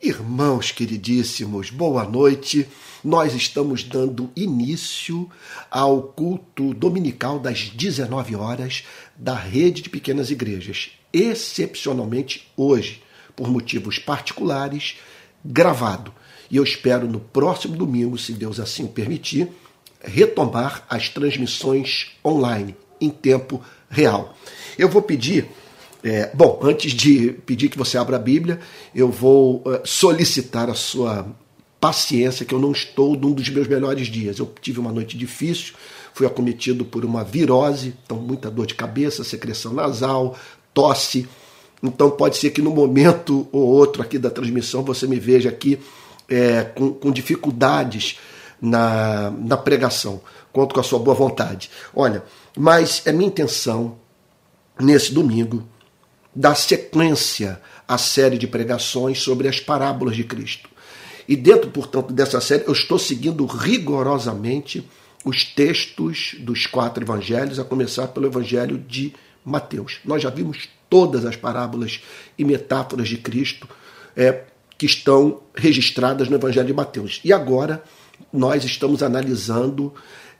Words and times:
Irmãos 0.00 0.70
queridíssimos, 0.70 1.70
boa 1.70 2.04
noite. 2.04 2.68
Nós 3.02 3.34
estamos 3.34 3.82
dando 3.82 4.30
início 4.36 5.28
ao 5.68 6.00
culto 6.00 6.72
dominical 6.72 7.40
das 7.40 7.70
19 7.70 8.36
horas 8.36 8.84
da 9.16 9.34
rede 9.34 9.82
de 9.82 9.90
pequenas 9.90 10.30
igrejas, 10.30 10.90
excepcionalmente 11.12 12.48
hoje, 12.56 13.02
por 13.34 13.50
motivos 13.50 13.98
particulares, 13.98 14.98
gravado. 15.44 16.14
E 16.48 16.58
eu 16.58 16.62
espero 16.62 17.08
no 17.08 17.18
próximo 17.18 17.76
domingo, 17.76 18.16
se 18.16 18.32
Deus 18.32 18.60
assim 18.60 18.84
o 18.84 18.88
permitir, 18.88 19.48
retomar 20.00 20.86
as 20.88 21.08
transmissões 21.08 22.12
online 22.24 22.76
em 23.00 23.10
tempo 23.10 23.60
real. 23.90 24.38
Eu 24.78 24.88
vou 24.88 25.02
pedir 25.02 25.48
é, 26.08 26.30
bom, 26.32 26.58
antes 26.62 26.92
de 26.92 27.32
pedir 27.44 27.68
que 27.68 27.76
você 27.76 27.98
abra 27.98 28.16
a 28.16 28.18
Bíblia, 28.18 28.60
eu 28.94 29.10
vou 29.10 29.56
uh, 29.56 29.80
solicitar 29.84 30.70
a 30.70 30.74
sua 30.74 31.26
paciência, 31.78 32.46
que 32.46 32.54
eu 32.54 32.58
não 32.58 32.72
estou 32.72 33.14
num 33.14 33.30
dos 33.30 33.50
meus 33.50 33.68
melhores 33.68 34.06
dias. 34.06 34.38
Eu 34.38 34.50
tive 34.62 34.80
uma 34.80 34.90
noite 34.90 35.18
difícil, 35.18 35.74
fui 36.14 36.26
acometido 36.26 36.82
por 36.82 37.04
uma 37.04 37.22
virose, 37.22 37.94
então 38.02 38.16
muita 38.16 38.50
dor 38.50 38.64
de 38.64 38.74
cabeça, 38.74 39.22
secreção 39.22 39.74
nasal, 39.74 40.34
tosse. 40.72 41.28
Então 41.82 42.10
pode 42.10 42.38
ser 42.38 42.52
que 42.52 42.62
no 42.62 42.70
momento 42.70 43.46
ou 43.52 43.66
outro 43.66 44.00
aqui 44.00 44.18
da 44.18 44.30
transmissão 44.30 44.82
você 44.82 45.06
me 45.06 45.20
veja 45.20 45.50
aqui 45.50 45.78
é, 46.26 46.62
com, 46.62 46.90
com 46.90 47.12
dificuldades 47.12 48.18
na, 48.62 49.30
na 49.30 49.58
pregação. 49.58 50.22
Conto 50.54 50.74
com 50.74 50.80
a 50.80 50.84
sua 50.84 50.98
boa 50.98 51.14
vontade. 51.14 51.70
Olha, 51.94 52.24
mas 52.56 53.02
é 53.04 53.12
minha 53.12 53.28
intenção 53.28 53.98
nesse 54.80 55.12
domingo 55.12 55.68
dar 56.38 56.54
sequência 56.54 57.60
à 57.88 57.98
série 57.98 58.38
de 58.38 58.46
pregações 58.46 59.20
sobre 59.20 59.48
as 59.48 59.58
parábolas 59.58 60.14
de 60.14 60.22
Cristo. 60.22 60.70
E 61.26 61.34
dentro, 61.34 61.68
portanto, 61.68 62.12
dessa 62.12 62.40
série, 62.40 62.62
eu 62.64 62.72
estou 62.72 62.96
seguindo 62.96 63.44
rigorosamente 63.44 64.88
os 65.24 65.44
textos 65.44 66.36
dos 66.38 66.64
quatro 66.64 67.02
evangelhos, 67.02 67.58
a 67.58 67.64
começar 67.64 68.06
pelo 68.08 68.26
evangelho 68.26 68.78
de 68.78 69.12
Mateus. 69.44 69.98
Nós 70.04 70.22
já 70.22 70.30
vimos 70.30 70.68
todas 70.88 71.24
as 71.24 71.34
parábolas 71.34 72.00
e 72.38 72.44
metáforas 72.44 73.08
de 73.08 73.16
Cristo 73.16 73.68
é, 74.16 74.44
que 74.78 74.86
estão 74.86 75.42
registradas 75.56 76.28
no 76.28 76.36
evangelho 76.36 76.68
de 76.68 76.72
Mateus. 76.72 77.20
E 77.24 77.32
agora 77.32 77.82
nós 78.32 78.64
estamos 78.64 79.02
analisando 79.02 79.92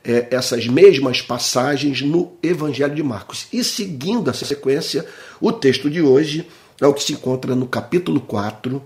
é, 0.03 0.27
essas 0.31 0.67
mesmas 0.67 1.21
passagens 1.21 2.01
no 2.01 2.33
Evangelho 2.41 2.95
de 2.95 3.03
Marcos. 3.03 3.47
E 3.51 3.63
seguindo 3.63 4.29
essa 4.29 4.45
sequência, 4.45 5.05
o 5.39 5.51
texto 5.51 5.89
de 5.89 6.01
hoje 6.01 6.47
é 6.79 6.87
o 6.87 6.93
que 6.93 7.03
se 7.03 7.13
encontra 7.13 7.55
no 7.55 7.67
capítulo 7.67 8.21
4, 8.21 8.81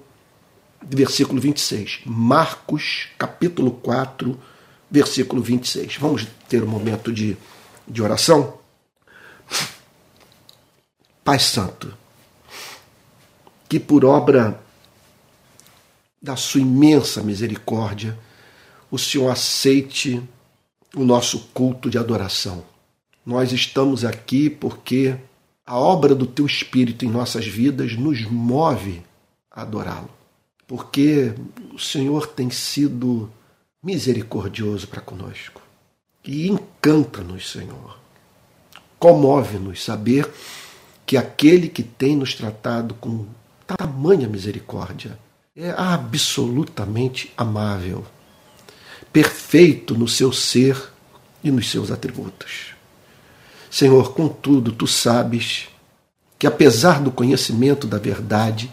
versículo 0.82 1.40
26. 1.40 2.02
Marcos, 2.06 3.08
capítulo 3.18 3.72
4, 3.72 4.40
versículo 4.90 5.42
26. 5.42 5.98
Vamos 5.98 6.28
ter 6.50 6.64
um 6.64 6.68
momento 6.68 7.12
de, 7.12 7.38
de 7.88 8.02
oração? 8.02 8.60
Pai 11.24 11.40
Santo, 11.40 11.94
que 13.70 13.80
por 13.80 14.04
obra 14.04 14.60
da 16.22 16.36
sua 16.36 16.62
imensa 16.62 17.22
misericórdia, 17.22 18.18
o 18.90 18.98
Senhor 18.98 19.30
aceite 19.30 20.22
o 20.96 21.04
nosso 21.04 21.40
culto 21.54 21.90
de 21.90 21.98
adoração. 21.98 22.64
Nós 23.26 23.52
estamos 23.52 24.06
aqui 24.06 24.50
porque 24.50 25.16
a 25.66 25.78
obra 25.78 26.14
do 26.14 26.26
Teu 26.26 26.46
Espírito 26.46 27.06
em 27.06 27.10
nossas 27.10 27.46
vidas 27.48 27.96
nos 27.96 28.26
move 28.26 29.02
a 29.50 29.62
adorá-lo. 29.62 30.10
Porque 30.68 31.34
o 31.74 31.80
Senhor 31.80 32.28
tem 32.28 32.50
sido 32.50 33.32
misericordioso 33.82 34.88
para 34.88 35.02
conosco. 35.02 35.62
E 36.24 36.48
encanta-nos, 36.48 37.52
Senhor. 37.52 37.98
Comove-nos 38.98 39.84
saber 39.84 40.30
que 41.06 41.18
aquele 41.18 41.68
que 41.68 41.84
tem 41.84 42.16
nos 42.16 42.34
tratado 42.34 42.94
com 42.96 43.26
tamanha 43.68 44.28
misericórdia 44.28 45.18
é 45.56 45.70
absolutamente 45.72 47.32
amável 47.36 48.06
perfeito 49.14 49.96
no 49.96 50.08
seu 50.08 50.34
ser 50.34 50.92
e 51.44 51.52
nos 51.52 51.70
seus 51.70 51.92
atributos. 51.92 52.74
Senhor, 53.70 54.14
contudo, 54.14 54.72
tu 54.72 54.88
sabes 54.88 55.70
que, 56.40 56.48
apesar 56.48 57.00
do 57.00 57.12
conhecimento 57.12 57.86
da 57.86 58.00
verdade, 58.00 58.72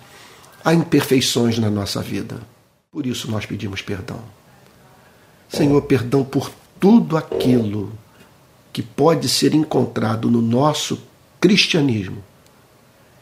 há 0.64 0.72
imperfeições 0.72 1.58
na 1.58 1.70
nossa 1.70 2.00
vida. 2.00 2.40
Por 2.90 3.06
isso 3.06 3.30
nós 3.30 3.44
pedimos 3.44 3.82
perdão. 3.82 4.20
Senhor, 5.48 5.82
perdão 5.82 6.24
por 6.24 6.50
tudo 6.78 7.16
aquilo 7.16 7.92
que 8.72 8.82
pode 8.82 9.28
ser 9.28 9.54
encontrado 9.54 10.30
no 10.30 10.40
nosso 10.40 11.02
cristianismo 11.40 12.24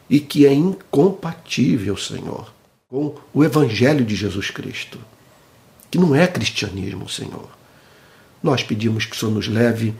e 0.08 0.20
que 0.20 0.46
é 0.46 0.52
incompatível, 0.52 1.96
Senhor, 1.96 2.52
com 2.88 3.14
o 3.34 3.44
Evangelho 3.44 4.04
de 4.04 4.14
Jesus 4.14 4.50
Cristo 4.50 4.98
que 5.91 5.99
não 5.99 6.15
é 6.15 6.26
cristianismo, 6.26 7.09
Senhor. 7.09 7.49
Nós 8.43 8.62
pedimos 8.62 9.04
que 9.04 9.16
o 9.16 9.19
Senhor 9.19 9.32
nos 9.32 9.49
leve 9.49 9.94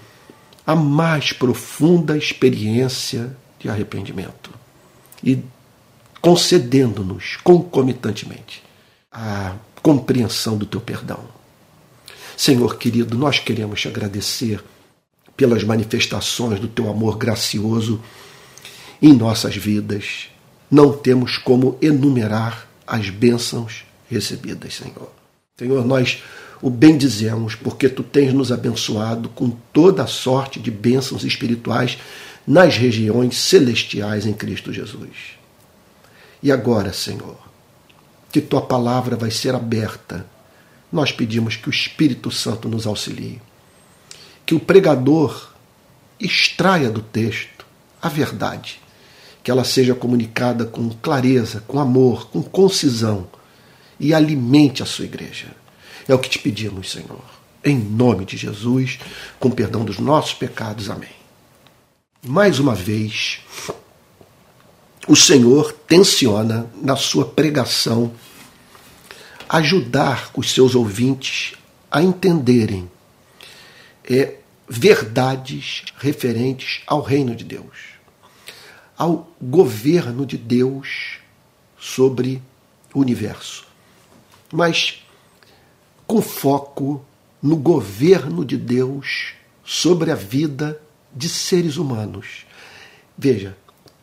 à 0.67 0.75
mais 0.77 1.33
profunda 1.33 2.17
experiência 2.17 3.37
de 3.59 3.69
arrependimento 3.69 4.51
e 5.23 5.43
concedendo-nos 6.21 7.37
concomitantemente 7.43 8.63
a 9.11 9.55
compreensão 9.83 10.57
do 10.57 10.67
teu 10.67 10.81
perdão. 10.81 11.21
Senhor 12.37 12.77
querido, 12.77 13.17
nós 13.17 13.39
queremos 13.39 13.81
te 13.81 13.89
agradecer 13.89 14.63
pelas 15.37 15.65
manifestações 15.65 16.61
do 16.61 16.69
teu 16.69 16.89
amor 16.89 17.17
gracioso 17.17 18.01
em 19.01 19.13
nossas 19.13 19.57
vidas. 19.57 20.29
Não 20.71 20.93
temos 20.93 21.39
como 21.39 21.79
enumerar 21.81 22.69
as 22.87 23.09
bênçãos 23.09 23.85
recebidas, 24.09 24.75
Senhor. 24.75 25.18
Senhor, 25.59 25.85
nós 25.85 26.23
o 26.63 26.71
bendizemos 26.71 27.57
porque 27.57 27.89
tu 27.89 28.05
tens 28.05 28.33
nos 28.33 28.53
abençoado 28.53 29.29
com 29.29 29.51
toda 29.73 30.05
a 30.05 30.07
sorte 30.07 30.61
de 30.61 30.71
bênçãos 30.71 31.25
espirituais 31.25 31.99
nas 32.47 32.77
regiões 32.77 33.37
celestiais 33.37 34.25
em 34.25 34.33
Cristo 34.33 34.73
Jesus. 34.73 35.37
E 36.41 36.53
agora, 36.53 36.93
Senhor, 36.93 37.37
que 38.31 38.41
tua 38.41 38.63
palavra 38.63 39.17
vai 39.17 39.33
ser 39.33 39.53
aberta, 39.53 40.25
nós 40.93 41.11
pedimos 41.11 41.57
que 41.57 41.69
o 41.69 41.71
Espírito 41.71 42.31
Santo 42.31 42.69
nos 42.69 42.87
auxilie. 42.87 43.43
Que 44.47 44.55
o 44.55 44.61
pregador 44.61 45.51
extraia 46.21 46.89
do 46.89 47.03
texto 47.03 47.67
a 48.01 48.09
verdade, 48.09 48.81
que 49.43 49.51
ela 49.51 49.65
seja 49.65 49.93
comunicada 49.93 50.65
com 50.65 50.89
clareza, 50.91 51.65
com 51.67 51.81
amor, 51.81 52.29
com 52.29 52.43
concisão 52.45 53.27
e 53.99 54.15
alimente 54.15 54.83
a 54.83 54.87
sua 54.87 55.05
igreja. 55.05 55.49
É 56.07 56.15
o 56.15 56.19
que 56.19 56.31
te 56.31 56.39
pedimos, 56.39 56.91
Senhor. 56.91 57.23
Em 57.65 57.77
nome 57.77 58.25
de 58.25 58.37
Jesus, 58.37 58.99
com 59.39 59.51
perdão 59.51 59.85
dos 59.85 59.99
nossos 59.99 60.33
pecados. 60.33 60.89
Amém. 60.89 61.11
Mais 62.23 62.59
uma 62.59 62.75
vez, 62.75 63.41
o 65.07 65.17
Senhor 65.17 65.73
tensiona, 65.87 66.71
na 66.81 66.97
sua 66.97 67.27
pregação, 67.27 68.13
ajudar 69.49 70.31
os 70.35 70.51
seus 70.53 70.75
ouvintes 70.75 71.55
a 71.91 72.03
entenderem 72.03 72.91
é, 74.05 74.37
verdades 74.69 75.85
referentes 75.99 76.83
ao 76.87 77.03
reino 77.03 77.35
de 77.35 77.45
Deus, 77.45 77.97
ao 78.97 79.31
governo 79.41 80.27
de 80.27 80.37
Deus 80.37 81.19
sobre 81.79 82.43
o 82.93 83.01
universo 83.01 83.68
mas 84.53 85.03
com 86.07 86.23
foco 86.23 87.05
no 87.43 87.57
governo 87.57 88.45
de 88.45 88.57
Deus 88.57 89.35
sobre 89.65 90.11
a 90.11 90.15
vida 90.15 90.81
de 91.15 91.29
seres 91.29 91.77
humanos. 91.77 92.47
Veja, 93.17 93.57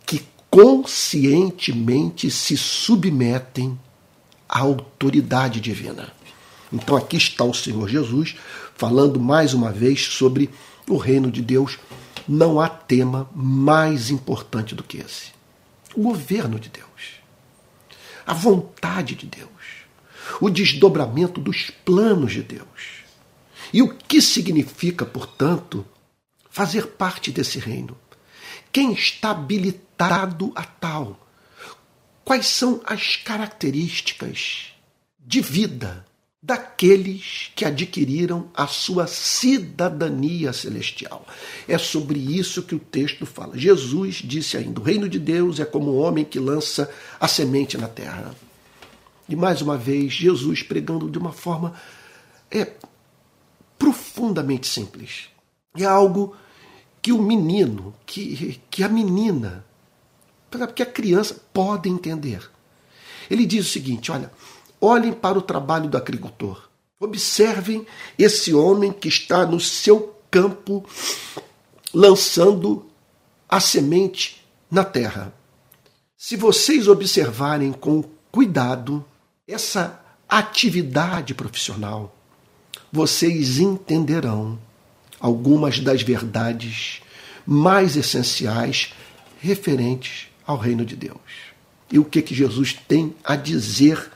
que 0.06 0.24
conscientemente 0.50 2.30
se 2.30 2.56
submetem 2.56 3.77
à 4.47 4.59
autoridade 4.59 5.59
divina. 5.59 6.13
Então 6.71 6.95
aqui 6.95 7.18
está 7.18 7.44
o 7.44 7.53
Senhor 7.53 7.88
Jesus 7.88 8.36
falando 8.75 9.19
mais 9.19 9.53
uma 9.53 9.71
vez 9.71 10.06
sobre 10.06 10.50
o 10.89 10.97
reino 10.97 11.31
de 11.31 11.42
Deus. 11.42 11.80
Não 12.27 12.59
há 12.59 12.69
tema 12.69 13.30
mais 13.33 14.09
importante 14.09 14.75
do 14.75 14.83
que 14.83 14.97
esse. 14.97 15.31
O 15.95 16.03
governo 16.03 16.59
de 16.59 16.69
Deus. 16.69 16.86
A 18.25 18.33
vontade 18.33 19.15
de 19.15 19.27
Deus 19.27 19.55
o 20.42 20.50
desdobramento 20.50 21.39
dos 21.39 21.69
planos 21.69 22.33
de 22.33 22.44
Deus. 22.44 23.04
E 23.74 23.81
o 23.81 23.94
que 23.94 24.22
significa, 24.22 25.06
portanto, 25.06 25.86
fazer 26.50 26.88
parte 26.88 27.31
desse 27.31 27.60
reino? 27.60 27.98
Quem 28.72 28.94
está 28.94 29.31
habilitado 29.31 30.51
a 30.56 30.63
tal? 30.63 31.25
quais 32.25 32.48
são 32.48 32.81
as 32.83 33.16
características 33.18 34.72
de 35.19 35.39
vida 35.39 36.04
daqueles 36.42 37.51
que 37.56 37.63
adquiriram 37.63 38.50
a 38.54 38.68
sua 38.68 39.07
cidadania 39.07 40.51
celestial. 40.51 41.25
É 41.68 41.78
sobre 41.78 42.19
isso 42.19 42.63
que 42.63 42.75
o 42.75 42.80
texto 42.80 43.25
fala. 43.25 43.57
Jesus 43.57 44.16
disse 44.16 44.57
ainda: 44.57 44.80
o 44.81 44.83
reino 44.83 45.07
de 45.07 45.19
Deus 45.19 45.60
é 45.60 45.66
como 45.66 45.92
o 45.92 45.98
homem 45.98 46.25
que 46.25 46.39
lança 46.39 46.89
a 47.19 47.28
semente 47.28 47.78
na 47.78 47.88
terra. 47.88 48.36
E 49.27 49.36
mais 49.36 49.62
uma 49.62 49.77
vez, 49.77 50.13
Jesus 50.13 50.62
pregando 50.62 51.10
de 51.10 51.18
uma 51.18 51.31
forma 51.31 51.74
é, 52.51 52.74
profundamente 53.77 54.68
simples. 54.68 55.30
É 55.75 55.86
algo 55.86 56.36
que 57.01 57.12
o 57.12 57.22
menino, 57.22 57.94
que, 58.06 58.60
que 58.69 58.83
a 58.83 58.89
menina, 58.89 59.66
que 60.74 60.83
a 60.83 60.86
criança 60.86 61.42
pode 61.54 61.89
entender. 61.89 62.50
Ele 63.30 63.45
diz 63.45 63.68
o 63.68 63.69
seguinte: 63.69 64.12
olha, 64.12 64.31
olhem 64.80 65.13
para 65.13 65.38
o 65.38 65.42
trabalho 65.42 65.89
do 65.89 65.98
agricultor. 65.98 66.69
Observem 67.00 67.86
esse 68.18 68.54
homem 68.54 68.92
que 68.92 69.07
está 69.07 69.45
no 69.45 69.60
seu 69.60 70.16
campo 70.31 70.86
lançando 71.94 72.86
a 73.50 73.60
semente 73.60 74.45
na 74.71 74.83
terra. 74.83 75.33
Se 76.18 76.36
vocês 76.36 76.88
observarem 76.88 77.71
com 77.71 78.04
cuidado 78.31 79.06
essa 79.47 80.03
atividade 80.27 81.33
profissional, 81.33 82.15
vocês 82.92 83.59
entenderão 83.59 84.57
algumas 85.19 85.80
das 85.80 86.01
verdades 86.01 87.01
mais 87.45 87.95
essenciais 87.95 88.94
referentes 89.39 90.27
ao 90.45 90.57
reino 90.57 90.86
de 90.86 90.95
Deus. 90.95 91.19
E 91.92 92.00
o 92.00 92.06
que 92.06 92.21
que 92.21 92.33
Jesus 92.33 92.74
tem 92.88 93.15
a 93.24 93.36
dizer 93.36 94.12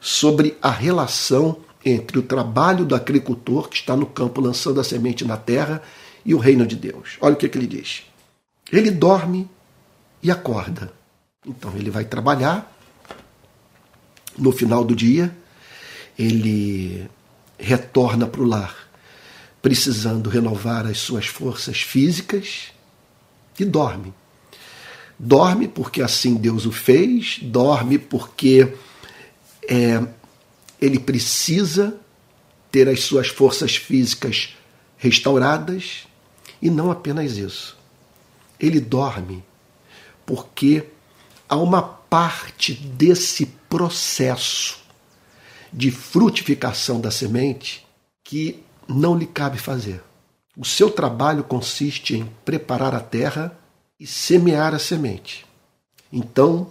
sobre 0.00 0.56
a 0.60 0.70
relação 0.70 1.58
entre 1.84 2.18
o 2.18 2.22
trabalho 2.22 2.84
do 2.84 2.96
agricultor 2.96 3.68
que 3.68 3.76
está 3.76 3.96
no 3.96 4.06
campo 4.06 4.40
lançando 4.40 4.80
a 4.80 4.84
semente 4.84 5.24
na 5.24 5.36
terra 5.36 5.80
e 6.24 6.34
o 6.34 6.38
reino 6.38 6.66
de 6.66 6.74
Deus. 6.74 7.16
Olha 7.20 7.34
o 7.34 7.36
que, 7.36 7.48
que 7.48 7.56
ele 7.56 7.68
diz. 7.68 8.02
Ele 8.72 8.90
dorme 8.90 9.48
e 10.20 10.30
acorda. 10.30 10.92
Então 11.46 11.72
ele 11.76 11.90
vai 11.90 12.04
trabalhar. 12.04 12.75
No 14.38 14.52
final 14.52 14.84
do 14.84 14.94
dia, 14.94 15.34
ele 16.18 17.08
retorna 17.58 18.26
para 18.26 18.42
o 18.42 18.44
lar, 18.44 18.88
precisando 19.62 20.28
renovar 20.28 20.86
as 20.86 20.98
suas 20.98 21.26
forças 21.26 21.80
físicas 21.80 22.72
e 23.58 23.64
dorme. 23.64 24.12
Dorme 25.18 25.66
porque 25.66 26.02
assim 26.02 26.34
Deus 26.34 26.66
o 26.66 26.72
fez, 26.72 27.38
dorme 27.40 27.98
porque 27.98 28.74
é, 29.68 30.06
ele 30.80 30.98
precisa 30.98 31.98
ter 32.70 32.88
as 32.88 33.00
suas 33.00 33.28
forças 33.28 33.76
físicas 33.76 34.54
restauradas 34.98 36.06
e 36.60 36.68
não 36.68 36.90
apenas 36.90 37.38
isso. 37.38 37.76
Ele 38.60 38.80
dorme 38.80 39.42
porque 40.26 40.84
há 41.48 41.56
uma 41.56 41.95
parte 42.08 42.74
desse 42.74 43.46
processo 43.68 44.78
de 45.72 45.90
frutificação 45.90 47.00
da 47.00 47.10
semente 47.10 47.86
que 48.24 48.62
não 48.88 49.16
lhe 49.16 49.26
cabe 49.26 49.58
fazer. 49.58 50.02
O 50.56 50.64
seu 50.64 50.90
trabalho 50.90 51.44
consiste 51.44 52.16
em 52.16 52.24
preparar 52.44 52.94
a 52.94 53.00
terra 53.00 53.56
e 54.00 54.06
semear 54.06 54.74
a 54.74 54.78
semente. 54.78 55.44
Então, 56.12 56.70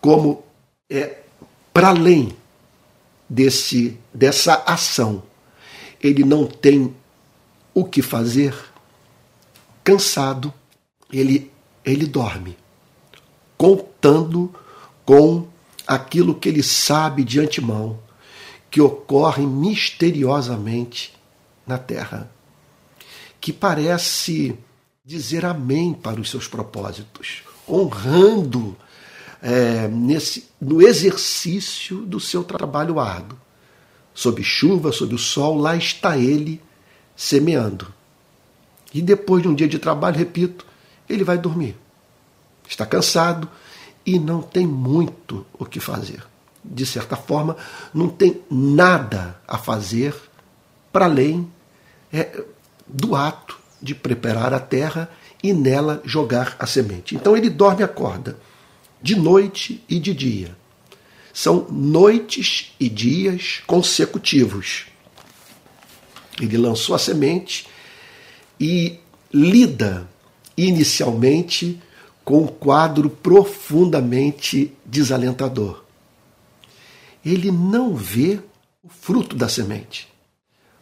como 0.00 0.44
é 0.88 1.18
para 1.72 1.88
além 1.88 2.36
desse 3.28 3.98
dessa 4.12 4.62
ação, 4.66 5.22
ele 6.00 6.22
não 6.22 6.46
tem 6.46 6.94
o 7.74 7.84
que 7.84 8.02
fazer, 8.02 8.54
cansado, 9.82 10.52
ele 11.10 11.50
ele 11.84 12.06
dorme, 12.06 12.56
contando 13.62 14.52
com 15.04 15.46
aquilo 15.86 16.34
que 16.34 16.48
ele 16.48 16.64
sabe 16.64 17.22
de 17.22 17.38
antemão, 17.38 17.96
que 18.68 18.80
ocorre 18.80 19.46
misteriosamente 19.46 21.14
na 21.64 21.78
terra, 21.78 22.28
que 23.40 23.52
parece 23.52 24.58
dizer 25.04 25.44
amém 25.44 25.94
para 25.94 26.20
os 26.20 26.28
seus 26.28 26.48
propósitos, 26.48 27.44
honrando 27.68 28.76
é, 29.40 29.86
nesse, 29.86 30.48
no 30.60 30.82
exercício 30.82 31.98
do 31.98 32.18
seu 32.18 32.42
trabalho 32.42 32.98
árduo. 32.98 33.38
Sob 34.12 34.42
chuva, 34.42 34.90
sob 34.90 35.14
o 35.14 35.18
sol, 35.18 35.56
lá 35.56 35.76
está 35.76 36.18
ele 36.18 36.60
semeando. 37.14 37.94
E 38.92 39.00
depois 39.00 39.40
de 39.40 39.48
um 39.48 39.54
dia 39.54 39.68
de 39.68 39.78
trabalho, 39.78 40.18
repito, 40.18 40.66
ele 41.08 41.22
vai 41.22 41.38
dormir. 41.38 41.76
Está 42.72 42.86
cansado 42.86 43.50
e 44.04 44.18
não 44.18 44.40
tem 44.40 44.66
muito 44.66 45.44
o 45.58 45.66
que 45.66 45.78
fazer. 45.78 46.24
De 46.64 46.86
certa 46.86 47.16
forma, 47.16 47.54
não 47.92 48.08
tem 48.08 48.40
nada 48.50 49.38
a 49.46 49.58
fazer 49.58 50.14
para 50.90 51.04
além 51.04 51.46
é, 52.10 52.42
do 52.88 53.14
ato 53.14 53.58
de 53.80 53.94
preparar 53.94 54.54
a 54.54 54.58
terra 54.58 55.10
e 55.42 55.52
nela 55.52 56.00
jogar 56.02 56.56
a 56.58 56.66
semente. 56.66 57.14
Então 57.14 57.36
ele 57.36 57.50
dorme 57.50 57.82
e 57.82 57.84
acorda 57.84 58.38
de 59.02 59.16
noite 59.16 59.84
e 59.86 59.98
de 59.98 60.14
dia. 60.14 60.56
São 61.34 61.66
noites 61.70 62.72
e 62.80 62.88
dias 62.88 63.60
consecutivos. 63.66 64.86
Ele 66.40 66.56
lançou 66.56 66.94
a 66.94 66.98
semente 66.98 67.66
e 68.58 68.98
lida 69.30 70.08
inicialmente 70.56 71.78
com 72.24 72.42
um 72.42 72.46
quadro 72.46 73.10
profundamente 73.10 74.72
desalentador. 74.84 75.82
Ele 77.24 77.50
não 77.50 77.94
vê 77.94 78.40
o 78.82 78.88
fruto 78.88 79.36
da 79.36 79.48
semente, 79.48 80.08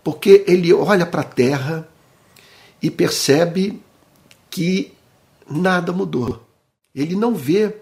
porque 0.02 0.44
ele 0.46 0.72
olha 0.72 1.06
para 1.06 1.20
a 1.20 1.24
terra 1.24 1.88
e 2.82 2.90
percebe 2.90 3.80
que 4.50 4.92
nada 5.48 5.92
mudou. 5.92 6.46
Ele 6.94 7.14
não 7.14 7.34
vê 7.34 7.76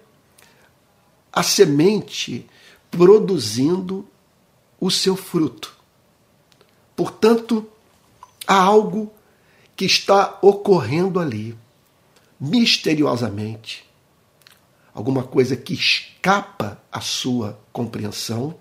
a 1.33 1.43
semente 1.43 2.47
produzindo 2.91 4.07
o 4.81 4.91
seu 4.91 5.17
fruto. 5.17 5.77
Portanto, 6.97 7.67
há 8.47 8.61
algo 8.61 9.13
que 9.77 9.85
está 9.85 10.39
ocorrendo 10.43 11.21
ali, 11.21 11.57
misteriosamente, 12.41 13.85
alguma 14.95 15.23
coisa 15.23 15.57
que 15.57 15.75
escapa 15.75 16.81
à 16.91 17.01
sua 17.01 17.59
compreensão 17.73 18.55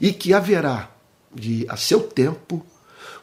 e 0.00 0.12
que 0.12 0.32
haverá 0.32 0.90
de, 1.34 1.66
a 1.68 1.76
seu 1.76 2.02
tempo, 2.02 2.64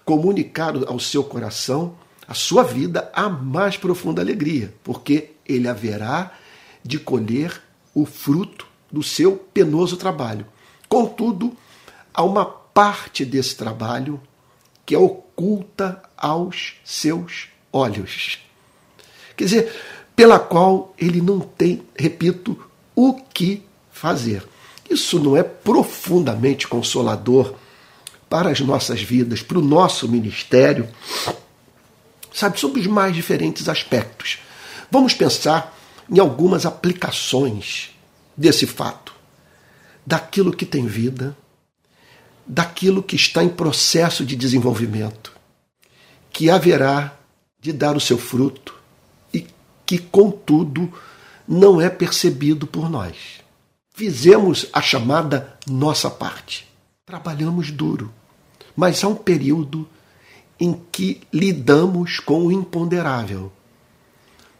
comunicar 0.05 0.75
ao 0.87 0.99
seu 0.99 1.23
coração 1.23 1.95
a 2.27 2.33
sua 2.33 2.63
vida 2.63 3.11
a 3.13 3.29
mais 3.29 3.77
profunda 3.77 4.21
alegria, 4.21 4.73
porque 4.83 5.31
ele 5.45 5.67
haverá 5.67 6.31
de 6.83 6.97
colher 6.99 7.61
o 7.93 8.05
fruto 8.05 8.67
do 8.91 9.03
seu 9.03 9.35
penoso 9.35 9.97
trabalho. 9.97 10.45
Contudo, 10.87 11.55
há 12.13 12.23
uma 12.23 12.45
parte 12.45 13.25
desse 13.25 13.55
trabalho 13.55 14.21
que 14.85 14.95
é 14.95 14.97
oculta 14.97 16.01
aos 16.17 16.75
seus 16.83 17.47
olhos. 17.71 18.39
Quer 19.35 19.43
dizer, 19.45 19.73
pela 20.15 20.39
qual 20.39 20.93
ele 20.97 21.21
não 21.21 21.39
tem, 21.39 21.83
repito, 21.95 22.57
o 22.95 23.13
que 23.13 23.63
fazer. 23.91 24.43
Isso 24.89 25.19
não 25.19 25.35
é 25.35 25.43
profundamente 25.43 26.67
consolador 26.67 27.55
para 28.29 28.49
as 28.49 28.59
nossas 28.59 29.01
vidas, 29.01 29.41
para 29.41 29.59
o 29.59 29.61
nosso 29.61 30.07
ministério, 30.07 30.87
sabe, 32.33 32.59
sobre 32.59 32.81
os 32.81 32.87
mais 32.87 33.15
diferentes 33.15 33.69
aspectos. 33.69 34.39
Vamos 34.89 35.13
pensar 35.13 35.77
em 36.09 36.19
algumas 36.19 36.65
aplicações 36.65 37.91
desse 38.35 38.65
fato, 38.65 39.13
daquilo 40.05 40.51
que 40.51 40.65
tem 40.65 40.85
vida, 40.85 41.35
daquilo 42.45 43.01
que 43.01 43.15
está 43.15 43.43
em 43.43 43.49
processo 43.49 44.25
de 44.25 44.35
desenvolvimento, 44.35 45.31
que 46.31 46.49
haverá 46.49 47.17
de 47.59 47.71
dar 47.71 47.95
o 47.95 48.01
seu 48.01 48.17
fruto 48.17 48.82
que, 49.97 50.07
contudo, 50.07 50.91
não 51.47 51.81
é 51.81 51.89
percebido 51.89 52.65
por 52.65 52.89
nós. 52.89 53.41
Fizemos 53.93 54.67
a 54.73 54.81
chamada 54.81 55.57
nossa 55.67 56.09
parte. 56.09 56.67
Trabalhamos 57.05 57.69
duro, 57.71 58.11
mas 58.75 59.03
há 59.03 59.07
um 59.07 59.15
período 59.15 59.87
em 60.59 60.73
que 60.91 61.21
lidamos 61.31 62.19
com 62.19 62.47
o 62.47 62.51
imponderável 62.51 63.51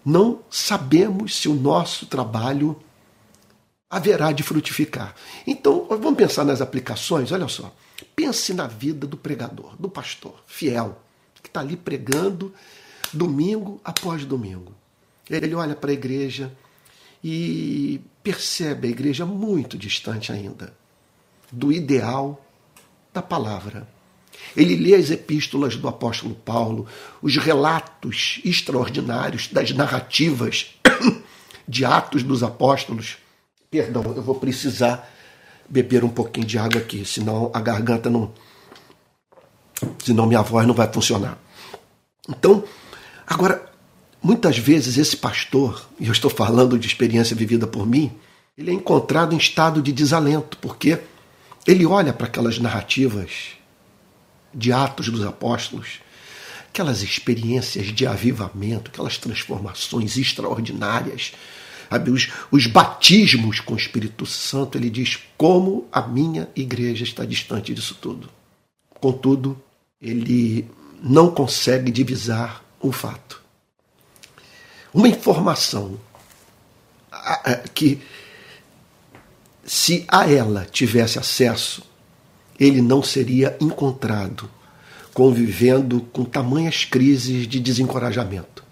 não 0.05 0.41
sabemos 0.49 1.35
se 1.35 1.47
o 1.47 1.53
nosso 1.53 2.05
trabalho 2.05 2.77
haverá 3.89 4.31
de 4.31 4.43
frutificar. 4.43 5.15
Então, 5.47 5.85
vamos 5.87 6.15
pensar 6.15 6.43
nas 6.43 6.61
aplicações. 6.61 7.31
Olha 7.31 7.47
só. 7.47 7.73
Pense 8.15 8.53
na 8.53 8.67
vida 8.67 9.07
do 9.07 9.15
pregador, 9.15 9.75
do 9.79 9.87
pastor, 9.87 10.43
fiel, 10.45 10.99
que 11.41 11.47
está 11.47 11.61
ali 11.61 11.77
pregando 11.77 12.53
domingo 13.13 13.79
após 13.83 14.25
domingo. 14.25 14.73
Ele 15.29 15.55
olha 15.55 15.75
para 15.75 15.91
a 15.91 15.93
igreja 15.93 16.51
e 17.23 18.01
percebe 18.21 18.87
a 18.87 18.91
igreja 18.91 19.25
muito 19.25 19.77
distante 19.77 20.31
ainda 20.31 20.73
do 21.51 21.71
ideal 21.71 22.43
da 23.13 23.21
palavra. 23.21 23.87
Ele 24.57 24.75
lê 24.75 24.95
as 24.95 25.11
epístolas 25.11 25.75
do 25.75 25.87
apóstolo 25.87 26.33
Paulo, 26.33 26.87
os 27.21 27.37
relatos 27.37 28.41
extraordinários 28.43 29.47
das 29.47 29.71
narrativas 29.71 30.73
de 31.67 31.85
Atos 31.85 32.23
dos 32.23 32.43
Apóstolos. 32.43 33.17
Perdão, 33.69 34.03
eu 34.15 34.21
vou 34.21 34.35
precisar 34.35 35.09
beber 35.69 36.03
um 36.03 36.09
pouquinho 36.09 36.45
de 36.45 36.57
água 36.57 36.81
aqui, 36.81 37.05
senão 37.05 37.51
a 37.53 37.61
garganta 37.61 38.09
não. 38.09 38.33
Senão 40.03 40.25
minha 40.25 40.41
voz 40.41 40.67
não 40.67 40.73
vai 40.73 40.91
funcionar. 40.91 41.37
Então, 42.27 42.63
agora, 43.27 43.72
muitas 44.23 44.57
vezes 44.57 44.97
esse 44.97 45.17
pastor, 45.17 45.85
e 45.99 46.07
eu 46.07 46.13
estou 46.13 46.31
falando 46.31 46.79
de 46.79 46.87
experiência 46.87 47.35
vivida 47.35 47.67
por 47.67 47.85
mim, 47.85 48.11
ele 48.57 48.71
é 48.71 48.73
encontrado 48.73 49.35
em 49.35 49.37
estado 49.37 49.81
de 49.81 49.91
desalento, 49.91 50.57
porque 50.59 50.99
ele 51.67 51.85
olha 51.85 52.13
para 52.13 52.27
aquelas 52.27 52.57
narrativas 52.57 53.57
de 54.53 54.71
Atos 54.71 55.09
dos 55.09 55.25
Apóstolos, 55.25 55.99
aquelas 56.69 57.01
experiências 57.01 57.87
de 57.87 58.07
avivamento, 58.07 58.89
aquelas 58.89 59.17
transformações 59.17 60.17
extraordinárias, 60.17 61.33
os, 62.11 62.29
os 62.51 62.67
batismos 62.67 63.59
com 63.59 63.73
o 63.73 63.77
Espírito 63.77 64.25
Santo, 64.25 64.77
ele 64.77 64.89
diz 64.89 65.19
como 65.37 65.87
a 65.91 66.01
minha 66.01 66.49
igreja 66.55 67.03
está 67.03 67.25
distante 67.25 67.73
disso 67.73 67.95
tudo. 67.99 68.29
Contudo, 68.99 69.61
ele 70.01 70.67
não 71.01 71.29
consegue 71.29 71.91
divisar 71.91 72.63
um 72.81 72.91
fato. 72.91 73.42
Uma 74.93 75.07
informação 75.07 75.99
que, 77.73 77.99
se 79.65 80.05
a 80.07 80.29
ela 80.29 80.65
tivesse 80.65 81.17
acesso, 81.17 81.83
ele 82.59 82.81
não 82.81 83.01
seria 83.01 83.57
encontrado 83.59 84.49
convivendo 85.13 86.01
com 86.11 86.23
tamanhas 86.23 86.85
crises 86.85 87.47
de 87.47 87.59
desencorajamento, 87.59 88.63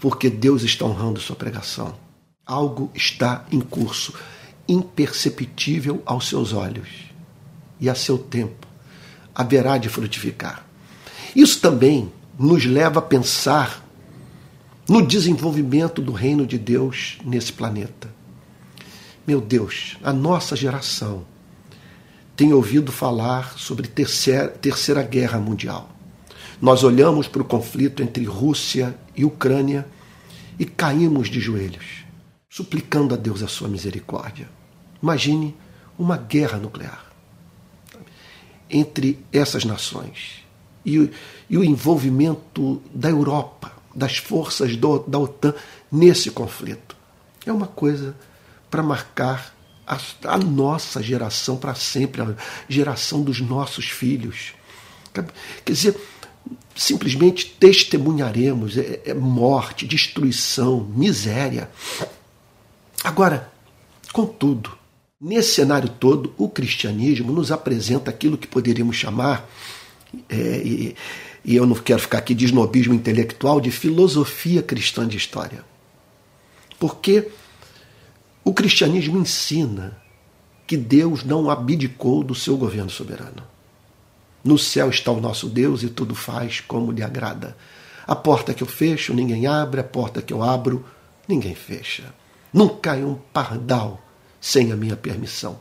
porque 0.00 0.28
Deus 0.28 0.62
está 0.62 0.84
honrando 0.84 1.20
sua 1.20 1.36
pregação. 1.36 1.94
Algo 2.44 2.90
está 2.94 3.44
em 3.50 3.60
curso, 3.60 4.14
imperceptível 4.68 6.02
aos 6.04 6.28
seus 6.28 6.52
olhos, 6.52 6.88
e 7.80 7.88
a 7.88 7.94
seu 7.94 8.18
tempo 8.18 8.66
haverá 9.34 9.78
de 9.78 9.88
frutificar. 9.88 10.66
Isso 11.34 11.60
também 11.60 12.12
nos 12.38 12.64
leva 12.64 12.98
a 13.00 13.02
pensar 13.02 13.85
no 14.88 15.04
desenvolvimento 15.06 16.00
do 16.00 16.12
reino 16.12 16.46
de 16.46 16.58
Deus 16.58 17.18
nesse 17.24 17.52
planeta. 17.52 18.14
Meu 19.26 19.40
Deus, 19.40 19.96
a 20.02 20.12
nossa 20.12 20.54
geração 20.54 21.24
tem 22.36 22.52
ouvido 22.52 22.92
falar 22.92 23.58
sobre 23.58 23.88
terceira, 23.88 24.48
terceira 24.48 25.02
guerra 25.02 25.38
mundial. 25.38 25.90
Nós 26.60 26.84
olhamos 26.84 27.26
para 27.26 27.42
o 27.42 27.44
conflito 27.44 28.02
entre 28.02 28.24
Rússia 28.24 28.96
e 29.14 29.24
Ucrânia 29.24 29.86
e 30.58 30.64
caímos 30.64 31.28
de 31.28 31.40
joelhos 31.40 32.06
suplicando 32.56 33.12
a 33.12 33.18
Deus 33.18 33.42
a 33.42 33.48
sua 33.48 33.68
misericórdia. 33.68 34.48
Imagine 35.02 35.54
uma 35.98 36.16
guerra 36.16 36.56
nuclear 36.56 37.04
entre 38.70 39.22
essas 39.30 39.66
nações 39.66 40.42
e, 40.82 41.10
e 41.50 41.58
o 41.58 41.62
envolvimento 41.62 42.80
da 42.94 43.10
Europa, 43.10 43.74
das 43.96 44.18
forças 44.18 44.76
do, 44.76 44.98
da 45.00 45.18
OTAN 45.18 45.54
nesse 45.90 46.30
conflito. 46.30 46.94
É 47.46 47.52
uma 47.52 47.66
coisa 47.66 48.14
para 48.70 48.82
marcar 48.82 49.54
a, 49.86 49.98
a, 50.24 50.38
nossa 50.38 51.02
geração 51.02 51.56
para 51.56 51.74
sempre, 51.74 52.20
a 52.20 52.34
geração 52.68 53.22
dos 53.22 53.40
nossos 53.40 53.86
filhos. 53.86 54.52
Quer 55.64 55.72
dizer, 55.72 55.96
simplesmente 56.74 57.46
testemunharemos 57.58 58.76
é, 58.76 59.00
é 59.06 59.14
morte, 59.14 59.86
destruição, 59.86 60.80
miséria. 60.94 61.70
Agora, 63.02 63.50
contudo, 64.12 64.76
nesse 65.18 65.54
cenário 65.54 65.88
todo, 65.88 66.34
o 66.36 66.50
cristianismo 66.50 67.32
nos 67.32 67.50
apresenta 67.50 68.10
aquilo 68.10 68.36
que 68.36 68.46
poderíamos 68.46 68.96
chamar, 68.96 69.48
é, 70.28 70.94
e, 71.46 71.54
eu 71.54 71.64
não 71.64 71.76
quero 71.76 72.00
ficar 72.00 72.18
aqui 72.18 72.34
de 72.34 72.44
snobismo 72.44 72.92
intelectual, 72.92 73.60
de 73.60 73.70
filosofia 73.70 74.64
cristã 74.64 75.06
de 75.06 75.16
história. 75.16 75.64
Porque 76.76 77.28
o 78.44 78.52
cristianismo 78.52 79.16
ensina 79.16 79.96
que 80.66 80.76
Deus 80.76 81.22
não 81.22 81.48
abdicou 81.48 82.24
do 82.24 82.34
seu 82.34 82.56
governo 82.56 82.90
soberano. 82.90 83.44
No 84.42 84.58
céu 84.58 84.90
está 84.90 85.12
o 85.12 85.20
nosso 85.20 85.48
Deus 85.48 85.84
e 85.84 85.88
tudo 85.88 86.16
faz 86.16 86.58
como 86.58 86.90
lhe 86.90 87.02
agrada. 87.02 87.56
A 88.08 88.16
porta 88.16 88.52
que 88.52 88.64
eu 88.64 88.66
fecho, 88.66 89.14
ninguém 89.14 89.46
abre, 89.46 89.80
a 89.80 89.84
porta 89.84 90.20
que 90.20 90.32
eu 90.32 90.42
abro, 90.42 90.84
ninguém 91.28 91.54
fecha. 91.54 92.12
Não 92.52 92.68
cai 92.68 93.04
um 93.04 93.14
pardal 93.32 94.04
sem 94.40 94.72
a 94.72 94.76
minha 94.76 94.96
permissão. 94.96 95.60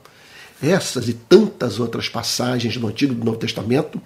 Essas 0.60 1.08
e 1.08 1.14
tantas 1.14 1.80
outras 1.80 2.10
passagens 2.10 2.76
do 2.76 2.88
Antigo 2.88 3.14
e 3.14 3.16
do 3.16 3.24
Novo 3.24 3.38
Testamento 3.38 4.02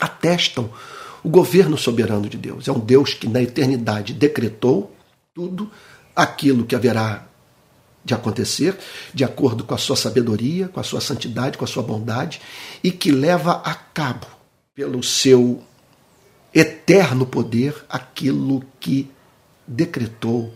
atestam 0.00 0.70
o 1.22 1.28
governo 1.28 1.78
soberano 1.78 2.28
de 2.28 2.36
Deus. 2.36 2.66
É 2.68 2.72
um 2.72 2.80
Deus 2.80 3.14
que 3.14 3.28
na 3.28 3.42
eternidade 3.42 4.12
decretou 4.12 4.94
tudo 5.34 5.70
aquilo 6.14 6.64
que 6.64 6.74
haverá 6.74 7.26
de 8.04 8.14
acontecer, 8.14 8.76
de 9.14 9.22
acordo 9.22 9.64
com 9.64 9.74
a 9.74 9.78
sua 9.78 9.96
sabedoria, 9.96 10.68
com 10.68 10.80
a 10.80 10.82
sua 10.82 11.00
santidade, 11.00 11.56
com 11.56 11.64
a 11.64 11.68
sua 11.68 11.82
bondade, 11.82 12.40
e 12.82 12.90
que 12.90 13.12
leva 13.12 13.62
a 13.64 13.74
cabo, 13.74 14.26
pelo 14.74 15.02
seu 15.02 15.62
eterno 16.52 17.24
poder, 17.24 17.74
aquilo 17.88 18.64
que 18.80 19.10
decretou 19.66 20.52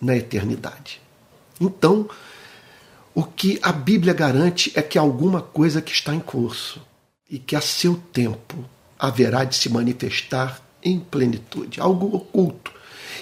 na 0.00 0.16
eternidade. 0.16 1.00
Então, 1.60 2.08
o 3.14 3.24
que 3.24 3.58
a 3.60 3.72
Bíblia 3.72 4.14
garante 4.14 4.70
é 4.76 4.82
que 4.82 4.96
alguma 4.96 5.42
coisa 5.42 5.82
que 5.82 5.90
está 5.90 6.14
em 6.14 6.20
curso 6.20 6.80
e 7.30 7.38
que 7.38 7.54
a 7.54 7.60
seu 7.60 7.96
tempo 8.12 8.64
haverá 8.98 9.44
de 9.44 9.54
se 9.54 9.68
manifestar 9.68 10.60
em 10.82 10.98
plenitude, 10.98 11.80
algo 11.80 12.14
oculto, 12.14 12.72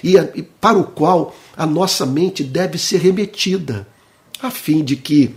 e, 0.03 0.15
para 0.43 0.77
o 0.77 0.83
qual 0.83 1.35
a 1.55 1.65
nossa 1.65 2.05
mente 2.05 2.43
deve 2.43 2.77
ser 2.77 3.01
remetida, 3.01 3.87
a 4.41 4.51
fim 4.51 4.83
de 4.83 4.95
que 4.95 5.35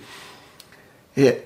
é, 1.16 1.42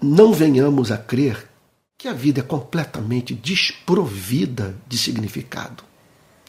não 0.00 0.32
venhamos 0.32 0.92
a 0.92 0.98
crer 0.98 1.48
que 1.96 2.06
a 2.06 2.12
vida 2.12 2.40
é 2.40 2.42
completamente 2.42 3.34
desprovida 3.34 4.76
de 4.86 4.96
significado. 4.96 5.82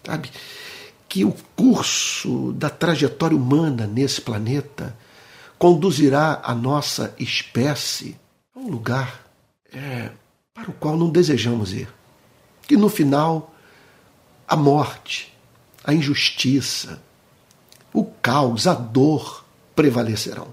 Sabe? 0.06 0.30
que 1.10 1.26
o 1.26 1.36
curso 1.56 2.54
da 2.54 2.70
trajetória 2.70 3.36
humana 3.36 3.88
nesse 3.88 4.22
planeta 4.22 4.96
conduzirá 5.58 6.40
a 6.44 6.54
nossa 6.54 7.16
espécie 7.18 8.16
a 8.56 8.60
um 8.60 8.70
lugar 8.70 9.29
é, 9.74 10.10
para 10.54 10.70
o 10.70 10.74
qual 10.74 10.98
não 10.98 11.10
desejamos 11.10 11.74
ir. 11.74 11.88
Que 12.68 12.78
no 12.78 12.90
final 12.90 13.54
a 14.48 14.56
morte, 14.56 15.34
a 15.84 15.94
injustiça, 15.94 17.02
o 17.94 18.06
caos, 18.06 18.68
a 18.68 18.74
dor 18.74 19.46
prevalecerão. 19.76 20.48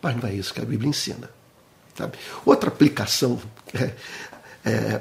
Mas 0.00 0.16
não 0.16 0.28
é 0.28 0.34
isso 0.34 0.52
que 0.52 0.60
a 0.60 0.64
Bíblia 0.64 0.88
ensina. 0.88 1.30
Sabe? 1.94 2.18
Outra 2.44 2.68
aplicação 2.68 3.40
é, 3.74 3.94
é, 4.64 5.00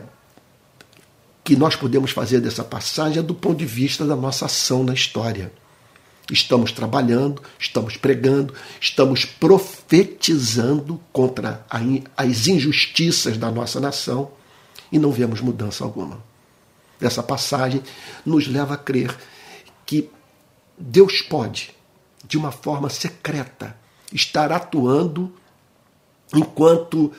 que 1.44 1.56
nós 1.56 1.76
podemos 1.76 2.12
fazer 2.12 2.40
dessa 2.40 2.64
passagem 2.64 3.20
é 3.20 3.24
do 3.24 3.34
ponto 3.34 3.58
de 3.58 3.66
vista 3.66 4.06
da 4.06 4.16
nossa 4.16 4.46
ação 4.46 4.84
na 4.84 4.94
história. 4.94 5.52
Estamos 6.30 6.72
trabalhando, 6.72 7.42
estamos 7.60 7.98
pregando, 7.98 8.54
estamos 8.80 9.26
profetizando 9.26 11.00
contra 11.12 11.66
as 12.16 12.48
injustiças 12.48 13.38
da 13.38 13.50
nossa 13.52 13.80
nação 13.80 14.32
e 14.92 15.00
não 15.00 15.12
vemos 15.12 15.42
mudança 15.42 15.84
alguma. 15.84 16.24
Essa 17.00 17.24
passagem 17.24 17.82
nos 18.26 18.48
leva 18.48 18.76
a 18.76 18.78
crer 18.78 19.16
que 19.86 20.10
Deus 20.78 21.22
pode, 21.22 21.76
de 22.26 22.38
uma 22.38 22.52
forma 22.52 22.90
secreta, 22.90 23.76
estar 24.14 24.52
atuando 24.52 25.34
enquanto 26.34 27.12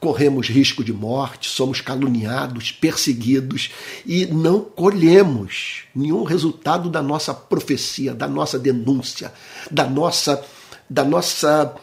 corremos 0.00 0.48
risco 0.48 0.84
de 0.84 0.92
morte, 0.92 1.48
somos 1.48 1.80
caluniados, 1.80 2.72
perseguidos 2.72 3.70
e 4.06 4.26
não 4.26 4.60
colhemos 4.60 5.84
nenhum 5.94 6.22
resultado 6.24 6.88
da 6.88 7.02
nossa 7.02 7.34
profecia, 7.34 8.14
da 8.14 8.28
nossa 8.28 8.58
denúncia, 8.58 9.32
da 9.70 9.84
nossa 9.84 10.44
da 10.90 11.04
nossa 11.04 11.76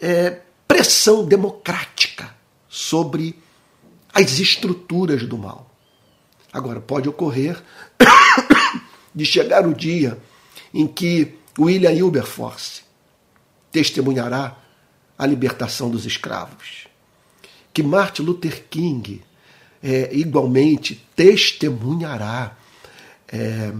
é, 0.00 0.40
pressão 0.66 1.24
democrática 1.24 2.34
sobre 2.68 3.36
as 4.12 4.38
estruturas 4.38 5.26
do 5.26 5.36
mal. 5.36 5.68
Agora, 6.52 6.80
pode 6.80 7.08
ocorrer 7.08 7.60
de 9.14 9.24
chegar 9.24 9.66
o 9.66 9.74
dia 9.74 10.18
em 10.72 10.86
que 10.86 11.36
William 11.58 11.90
Wilberforce 11.90 12.82
testemunhará 13.72 14.56
a 15.18 15.26
libertação 15.26 15.90
dos 15.90 16.06
escravos, 16.06 16.87
que 17.78 17.82
Martin 17.84 18.22
Luther 18.22 18.64
King 18.68 19.22
é, 19.80 20.10
igualmente 20.12 21.00
testemunhará 21.14 22.58
é, 23.28 23.72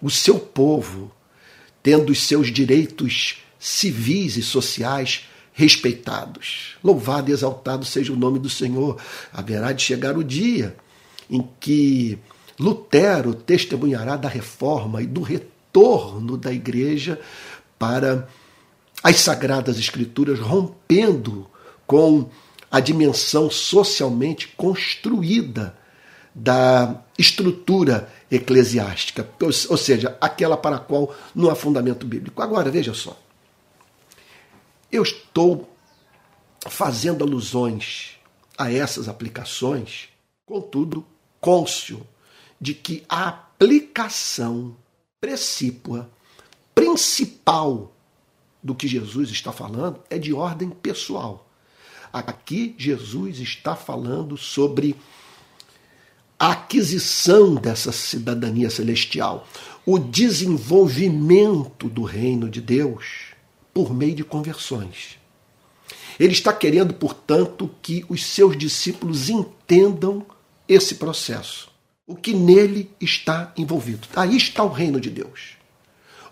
o 0.00 0.08
seu 0.08 0.38
povo 0.38 1.12
tendo 1.82 2.10
os 2.10 2.22
seus 2.22 2.50
direitos 2.50 3.42
civis 3.58 4.38
e 4.38 4.42
sociais 4.42 5.28
respeitados. 5.52 6.78
Louvado 6.82 7.30
e 7.30 7.34
exaltado 7.34 7.84
seja 7.84 8.14
o 8.14 8.16
nome 8.16 8.38
do 8.38 8.48
Senhor. 8.48 8.98
Haverá 9.30 9.72
de 9.72 9.82
chegar 9.82 10.16
o 10.16 10.24
dia 10.24 10.74
em 11.28 11.46
que 11.60 12.18
Lutero 12.58 13.34
testemunhará 13.34 14.16
da 14.16 14.28
reforma 14.30 15.02
e 15.02 15.06
do 15.06 15.20
retorno 15.20 16.38
da 16.38 16.50
igreja 16.50 17.20
para 17.78 18.26
as 19.02 19.16
sagradas 19.16 19.78
escrituras, 19.78 20.38
rompendo 20.38 21.46
com 21.86 22.30
a 22.72 22.80
dimensão 22.80 23.50
socialmente 23.50 24.48
construída 24.48 25.76
da 26.34 27.04
estrutura 27.18 28.10
eclesiástica, 28.30 29.28
ou 29.68 29.76
seja, 29.76 30.16
aquela 30.18 30.56
para 30.56 30.76
a 30.76 30.78
qual 30.78 31.14
não 31.34 31.50
há 31.50 31.54
fundamento 31.54 32.06
bíblico. 32.06 32.40
Agora, 32.40 32.70
veja 32.70 32.94
só. 32.94 33.20
Eu 34.90 35.02
estou 35.02 35.70
fazendo 36.66 37.22
alusões 37.22 38.16
a 38.56 38.72
essas 38.72 39.06
aplicações, 39.06 40.08
contudo, 40.46 41.06
cônscio 41.42 42.06
de 42.58 42.72
que 42.72 43.04
a 43.06 43.28
aplicação 43.28 44.74
precípua 45.20 46.10
principal 46.74 47.94
do 48.62 48.74
que 48.74 48.88
Jesus 48.88 49.28
está 49.28 49.52
falando 49.52 50.00
é 50.08 50.16
de 50.16 50.32
ordem 50.32 50.70
pessoal. 50.70 51.51
Aqui 52.12 52.74
Jesus 52.76 53.38
está 53.38 53.74
falando 53.74 54.36
sobre 54.36 54.94
a 56.38 56.50
aquisição 56.52 57.54
dessa 57.54 57.92
cidadania 57.92 58.68
celestial, 58.68 59.46
o 59.86 59.98
desenvolvimento 59.98 61.88
do 61.88 62.02
reino 62.02 62.50
de 62.50 62.60
Deus 62.60 63.32
por 63.72 63.94
meio 63.94 64.14
de 64.14 64.24
conversões. 64.24 65.18
Ele 66.18 66.32
está 66.32 66.52
querendo, 66.52 66.94
portanto, 66.94 67.70
que 67.80 68.04
os 68.08 68.24
seus 68.26 68.58
discípulos 68.58 69.30
entendam 69.30 70.26
esse 70.68 70.96
processo, 70.96 71.70
o 72.06 72.14
que 72.14 72.34
nele 72.34 72.90
está 73.00 73.52
envolvido. 73.56 74.06
Aí 74.14 74.36
está 74.36 74.62
o 74.62 74.68
reino 74.68 75.00
de 75.00 75.10
Deus. 75.10 75.56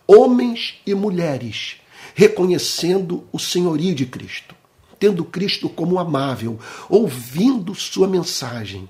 Homens 0.06 0.74
e 0.84 0.94
mulheres 0.94 1.76
reconhecendo 2.14 3.26
o 3.32 3.38
senhorio 3.38 3.94
de 3.94 4.06
Cristo, 4.06 4.54
tendo 5.00 5.24
Cristo 5.24 5.68
como 5.68 5.98
amável, 5.98 6.60
ouvindo 6.88 7.74
sua 7.74 8.06
mensagem 8.06 8.88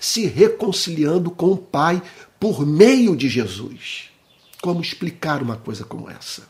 se 0.00 0.26
reconciliando 0.26 1.30
com 1.30 1.50
o 1.50 1.56
Pai 1.56 2.00
por 2.38 2.64
meio 2.64 3.16
de 3.16 3.28
Jesus. 3.28 4.10
Como 4.62 4.80
explicar 4.80 5.42
uma 5.42 5.56
coisa 5.56 5.84
como 5.84 6.08
essa? 6.08 6.48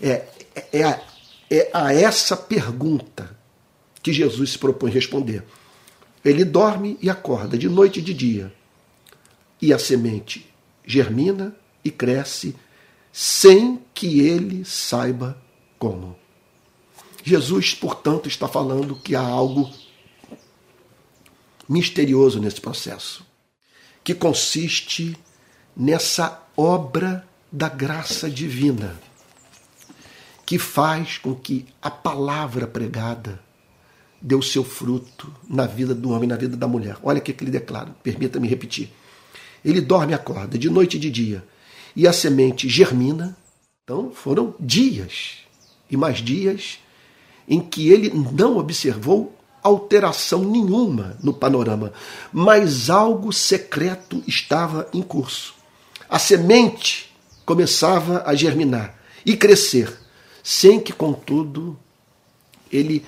É, 0.00 0.24
é, 0.72 0.84
a, 0.84 1.00
é 1.50 1.70
a 1.72 1.92
essa 1.92 2.36
pergunta 2.36 3.36
que 4.02 4.12
Jesus 4.12 4.50
se 4.50 4.58
propõe 4.58 4.90
responder. 4.90 5.44
Ele 6.24 6.44
dorme 6.44 6.98
e 7.00 7.08
acorda 7.08 7.56
de 7.56 7.68
noite 7.68 8.00
e 8.00 8.02
de 8.02 8.12
dia. 8.12 8.52
E 9.60 9.72
a 9.72 9.78
semente 9.78 10.46
germina 10.86 11.54
e 11.84 11.90
cresce 11.90 12.54
sem 13.12 13.80
que 13.94 14.20
ele 14.20 14.64
saiba 14.64 15.40
como. 15.78 16.16
Jesus, 17.28 17.74
portanto, 17.74 18.26
está 18.26 18.48
falando 18.48 18.96
que 18.96 19.14
há 19.14 19.20
algo 19.20 19.70
misterioso 21.68 22.40
nesse 22.40 22.58
processo, 22.58 23.22
que 24.02 24.14
consiste 24.14 25.14
nessa 25.76 26.42
obra 26.56 27.28
da 27.52 27.68
graça 27.68 28.30
divina, 28.30 28.98
que 30.46 30.58
faz 30.58 31.18
com 31.18 31.34
que 31.34 31.66
a 31.82 31.90
palavra 31.90 32.66
pregada 32.66 33.38
dê 34.20 34.34
o 34.34 34.42
seu 34.42 34.64
fruto 34.64 35.30
na 35.46 35.66
vida 35.66 35.94
do 35.94 36.10
homem, 36.10 36.28
na 36.28 36.36
vida 36.36 36.56
da 36.56 36.66
mulher. 36.66 36.96
Olha 37.02 37.18
o 37.18 37.22
que 37.22 37.36
ele 37.38 37.50
declara, 37.50 37.94
permita-me 38.02 38.48
repetir. 38.48 38.90
Ele 39.62 39.82
dorme 39.82 40.12
e 40.12 40.14
acorda, 40.14 40.56
de 40.56 40.70
noite 40.70 40.96
e 40.96 41.00
de 41.00 41.10
dia, 41.10 41.44
e 41.94 42.08
a 42.08 42.12
semente 42.12 42.70
germina. 42.70 43.36
Então 43.84 44.12
foram 44.12 44.54
dias 44.58 45.40
e 45.90 45.96
mais 45.96 46.18
dias 46.18 46.78
em 47.48 47.60
que 47.60 47.88
ele 47.88 48.10
não 48.10 48.58
observou 48.58 49.34
alteração 49.62 50.44
nenhuma 50.44 51.16
no 51.22 51.32
panorama, 51.32 51.92
mas 52.32 52.90
algo 52.90 53.32
secreto 53.32 54.22
estava 54.26 54.88
em 54.92 55.02
curso. 55.02 55.54
A 56.08 56.18
semente 56.18 57.12
começava 57.44 58.22
a 58.26 58.34
germinar 58.34 58.94
e 59.24 59.36
crescer, 59.36 59.92
sem 60.42 60.78
que, 60.78 60.92
contudo, 60.92 61.78
ele 62.70 63.04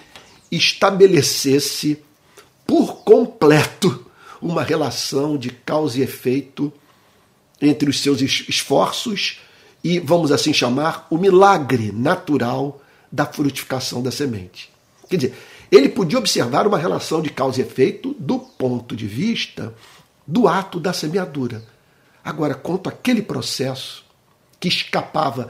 estabelecesse 0.50 2.02
por 2.66 2.96
completo 3.04 4.06
uma 4.40 4.62
relação 4.62 5.36
de 5.36 5.50
causa 5.50 5.98
e 5.98 6.02
efeito 6.02 6.72
entre 7.60 7.90
os 7.90 8.00
seus 8.00 8.20
esforços 8.20 9.40
e, 9.84 9.98
vamos 9.98 10.32
assim 10.32 10.52
chamar, 10.52 11.06
o 11.10 11.18
milagre 11.18 11.92
natural 11.92 12.80
da 13.10 13.26
frutificação 13.26 14.02
da 14.02 14.10
semente. 14.10 14.70
Quer 15.08 15.16
dizer, 15.16 15.38
ele 15.70 15.88
podia 15.88 16.18
observar 16.18 16.66
uma 16.66 16.78
relação 16.78 17.20
de 17.20 17.30
causa 17.30 17.60
e 17.60 17.64
efeito 17.64 18.14
do 18.18 18.38
ponto 18.38 18.94
de 18.94 19.06
vista 19.06 19.74
do 20.26 20.46
ato 20.46 20.78
da 20.78 20.92
semeadura. 20.92 21.64
Agora, 22.24 22.54
quanto 22.54 22.88
àquele 22.88 23.22
processo 23.22 24.04
que 24.58 24.68
escapava 24.68 25.48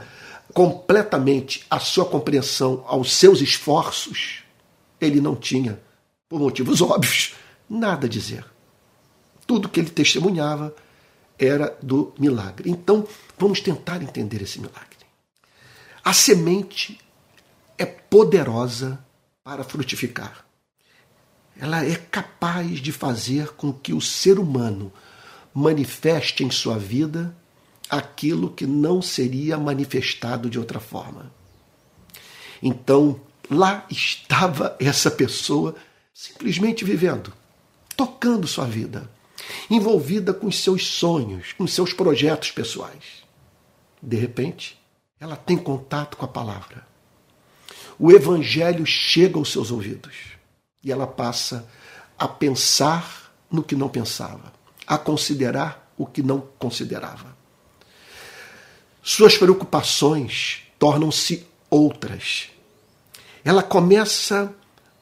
completamente 0.53 1.65
à 1.69 1.79
sua 1.79 2.05
compreensão, 2.05 2.83
aos 2.87 3.13
seus 3.13 3.41
esforços, 3.41 4.43
ele 4.99 5.21
não 5.21 5.35
tinha, 5.35 5.79
por 6.27 6.39
motivos 6.39 6.81
óbvios, 6.81 7.33
nada 7.69 8.07
a 8.07 8.09
dizer. 8.09 8.45
Tudo 9.45 9.69
que 9.69 9.79
ele 9.79 9.89
testemunhava 9.89 10.73
era 11.37 11.77
do 11.81 12.13
milagre. 12.17 12.69
Então, 12.69 13.07
vamos 13.37 13.59
tentar 13.59 14.01
entender 14.01 14.41
esse 14.41 14.59
milagre. 14.59 14.87
A 16.03 16.13
semente 16.13 16.99
é 17.81 17.85
poderosa 17.85 19.03
para 19.43 19.63
frutificar. 19.63 20.45
Ela 21.59 21.83
é 21.83 21.95
capaz 21.95 22.79
de 22.79 22.91
fazer 22.91 23.53
com 23.53 23.73
que 23.73 23.91
o 23.91 23.99
ser 23.99 24.37
humano 24.37 24.93
manifeste 25.51 26.43
em 26.43 26.51
sua 26.51 26.77
vida 26.77 27.35
aquilo 27.89 28.51
que 28.51 28.67
não 28.67 29.01
seria 29.01 29.57
manifestado 29.57 30.49
de 30.49 30.59
outra 30.59 30.79
forma. 30.79 31.31
Então, 32.61 33.19
lá 33.49 33.85
estava 33.89 34.77
essa 34.79 35.09
pessoa 35.09 35.75
simplesmente 36.13 36.85
vivendo, 36.85 37.33
tocando 37.97 38.47
sua 38.47 38.65
vida, 38.65 39.09
envolvida 39.69 40.33
com 40.33 40.45
os 40.45 40.59
seus 40.59 40.85
sonhos, 40.85 41.51
com 41.53 41.65
seus 41.65 41.93
projetos 41.93 42.51
pessoais. 42.51 43.23
De 44.01 44.17
repente, 44.17 44.79
ela 45.19 45.35
tem 45.35 45.57
contato 45.57 46.15
com 46.15 46.25
a 46.25 46.29
palavra 46.29 46.90
o 48.03 48.11
evangelho 48.11 48.83
chega 48.83 49.37
aos 49.37 49.51
seus 49.51 49.69
ouvidos 49.69 50.15
e 50.83 50.91
ela 50.91 51.05
passa 51.05 51.69
a 52.17 52.27
pensar 52.27 53.31
no 53.51 53.61
que 53.61 53.75
não 53.75 53.87
pensava, 53.87 54.51
a 54.87 54.97
considerar 54.97 55.93
o 55.95 56.07
que 56.07 56.23
não 56.23 56.41
considerava. 56.57 57.37
Suas 59.03 59.37
preocupações 59.37 60.63
tornam-se 60.79 61.45
outras. 61.69 62.49
Ela 63.45 63.61
começa 63.61 64.51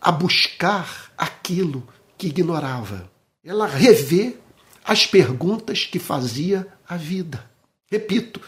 a 0.02 0.12
buscar 0.12 1.14
aquilo 1.18 1.88
que 2.18 2.28
ignorava. 2.28 3.10
Ela 3.42 3.66
revê 3.66 4.36
as 4.84 5.06
perguntas 5.06 5.86
que 5.86 6.00
fazia 6.00 6.68
a 6.86 6.98
vida. 6.98 7.50
Repito, 7.90 8.42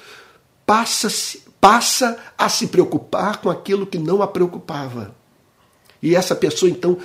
passa-se 0.65 1.51
passa 1.61 2.17
a 2.35 2.49
se 2.49 2.67
preocupar 2.67 3.37
com 3.37 3.47
aquilo 3.47 3.85
que 3.85 3.99
não 3.99 4.23
a 4.23 4.27
preocupava. 4.27 5.15
E 6.01 6.15
essa 6.15 6.35
pessoa, 6.35 6.71
então, 6.71 6.97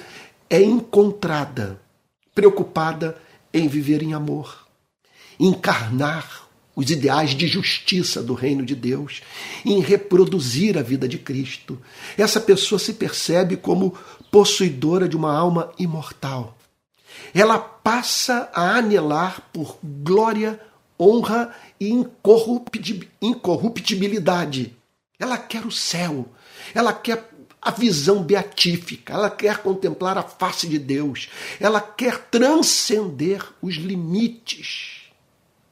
é 0.48 0.62
encontrada 0.62 1.78
preocupada 2.34 3.18
em 3.52 3.68
viver 3.68 4.02
em 4.02 4.14
amor, 4.14 4.66
encarnar 5.38 6.46
os 6.74 6.90
ideais 6.90 7.30
de 7.30 7.46
justiça 7.46 8.22
do 8.22 8.34
reino 8.34 8.64
de 8.64 8.74
Deus, 8.74 9.22
em 9.64 9.80
reproduzir 9.80 10.76
a 10.76 10.82
vida 10.82 11.08
de 11.08 11.16
Cristo. 11.16 11.80
Essa 12.18 12.38
pessoa 12.38 12.78
se 12.78 12.92
percebe 12.92 13.56
como 13.56 13.96
possuidora 14.30 15.08
de 15.08 15.16
uma 15.16 15.34
alma 15.34 15.72
imortal. 15.78 16.56
Ela 17.34 17.58
passa 17.58 18.50
a 18.52 18.76
anelar 18.76 19.48
por 19.52 19.78
glória, 19.82 20.60
honra 20.98 21.54
e 21.80 21.88
incorruptibilidade. 23.20 24.76
Ela 25.18 25.38
quer 25.38 25.64
o 25.64 25.70
céu, 25.70 26.26
ela 26.74 26.92
quer 26.92 27.30
a 27.60 27.70
visão 27.70 28.22
beatífica, 28.22 29.14
ela 29.14 29.30
quer 29.30 29.58
contemplar 29.58 30.16
a 30.18 30.22
face 30.22 30.68
de 30.68 30.78
Deus, 30.78 31.28
ela 31.58 31.80
quer 31.80 32.18
transcender 32.28 33.42
os 33.60 33.74
limites 33.74 35.06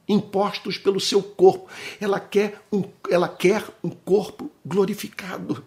impostos 0.07 0.77
pelo 0.77 0.99
seu 0.99 1.21
corpo. 1.21 1.69
Ela 1.99 2.19
quer 2.19 2.61
um, 2.71 2.83
ela 3.09 3.27
quer 3.27 3.63
um 3.83 3.89
corpo 3.89 4.51
glorificado. 4.65 5.63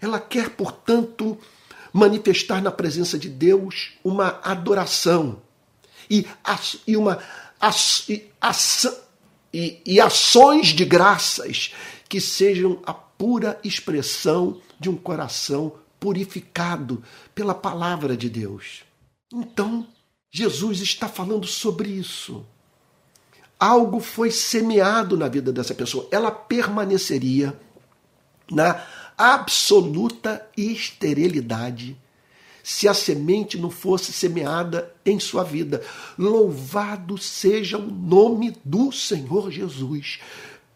Ela 0.00 0.18
quer, 0.18 0.50
portanto, 0.50 1.38
manifestar 1.92 2.62
na 2.62 2.70
presença 2.70 3.18
de 3.18 3.28
Deus 3.28 3.92
uma 4.02 4.40
adoração 4.42 5.40
e, 6.10 6.26
uma 6.96 7.18
e, 8.08 8.28
e, 9.52 9.82
e 9.86 10.00
ações 10.00 10.68
de 10.68 10.84
graças 10.84 11.72
que 12.08 12.20
sejam 12.20 12.82
a 12.84 12.92
pura 12.92 13.58
expressão 13.62 14.60
de 14.78 14.90
um 14.90 14.96
coração 14.96 15.74
purificado 16.00 17.02
pela 17.34 17.54
palavra 17.54 18.16
de 18.16 18.28
Deus. 18.28 18.82
Então, 19.32 19.86
Jesus 20.30 20.80
está 20.80 21.08
falando 21.08 21.46
sobre 21.46 21.88
isso. 21.88 22.44
Algo 23.58 24.00
foi 24.00 24.30
semeado 24.30 25.16
na 25.16 25.28
vida 25.28 25.52
dessa 25.52 25.74
pessoa. 25.74 26.08
Ela 26.10 26.32
permaneceria 26.32 27.56
na 28.50 28.84
absoluta 29.16 30.44
esterilidade 30.56 31.96
se 32.62 32.88
a 32.88 32.94
semente 32.94 33.58
não 33.58 33.70
fosse 33.70 34.12
semeada 34.12 34.94
em 35.04 35.18
sua 35.18 35.42
vida. 35.42 35.82
Louvado 36.16 37.18
seja 37.18 37.78
o 37.78 37.90
nome 37.90 38.56
do 38.64 38.92
Senhor 38.92 39.50
Jesus 39.50 40.20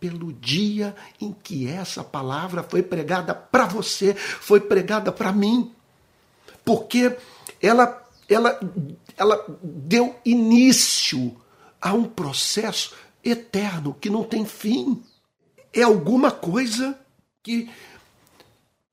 pelo 0.01 0.33
dia 0.33 0.95
em 1.21 1.33
que 1.33 1.67
essa 1.67 2.05
palavra 2.05 2.63
foi 2.63 2.83
pregada 2.83 3.35
para 3.35 3.67
você, 3.67 4.15
foi 4.15 4.61
pregada 4.61 5.11
para 5.11 5.33
mim. 5.33 5.73
Porque 6.65 7.17
ela, 7.63 8.05
ela, 8.29 8.61
ela 9.17 9.45
deu 9.63 10.17
início 10.25 11.37
a 11.81 11.93
um 11.93 12.05
processo 12.05 12.95
eterno 13.25 13.97
que 14.01 14.11
não 14.11 14.25
tem 14.25 14.45
fim. 14.45 15.03
É 15.73 15.83
alguma 15.83 16.31
coisa 16.31 16.99
que, 17.43 17.71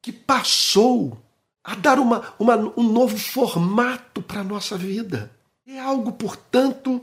que 0.02 0.12
passou 0.12 1.18
a 1.64 1.76
dar 1.76 2.00
uma, 2.00 2.34
uma, 2.38 2.56
um 2.78 2.84
novo 2.84 3.18
formato 3.18 4.22
para 4.22 4.42
a 4.42 4.44
nossa 4.44 4.78
vida. 4.78 5.32
É 5.66 5.80
algo, 5.80 6.12
portanto, 6.12 7.02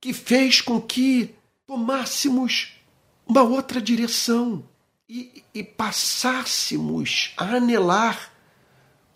que 0.00 0.12
fez 0.12 0.60
com 0.60 0.80
que 0.80 1.34
tomássemos 1.66 2.74
uma 3.26 3.42
outra 3.42 3.80
direção 3.80 4.62
e, 5.08 5.42
e 5.52 5.62
passássemos 5.62 7.32
a 7.36 7.56
anelar 7.56 8.32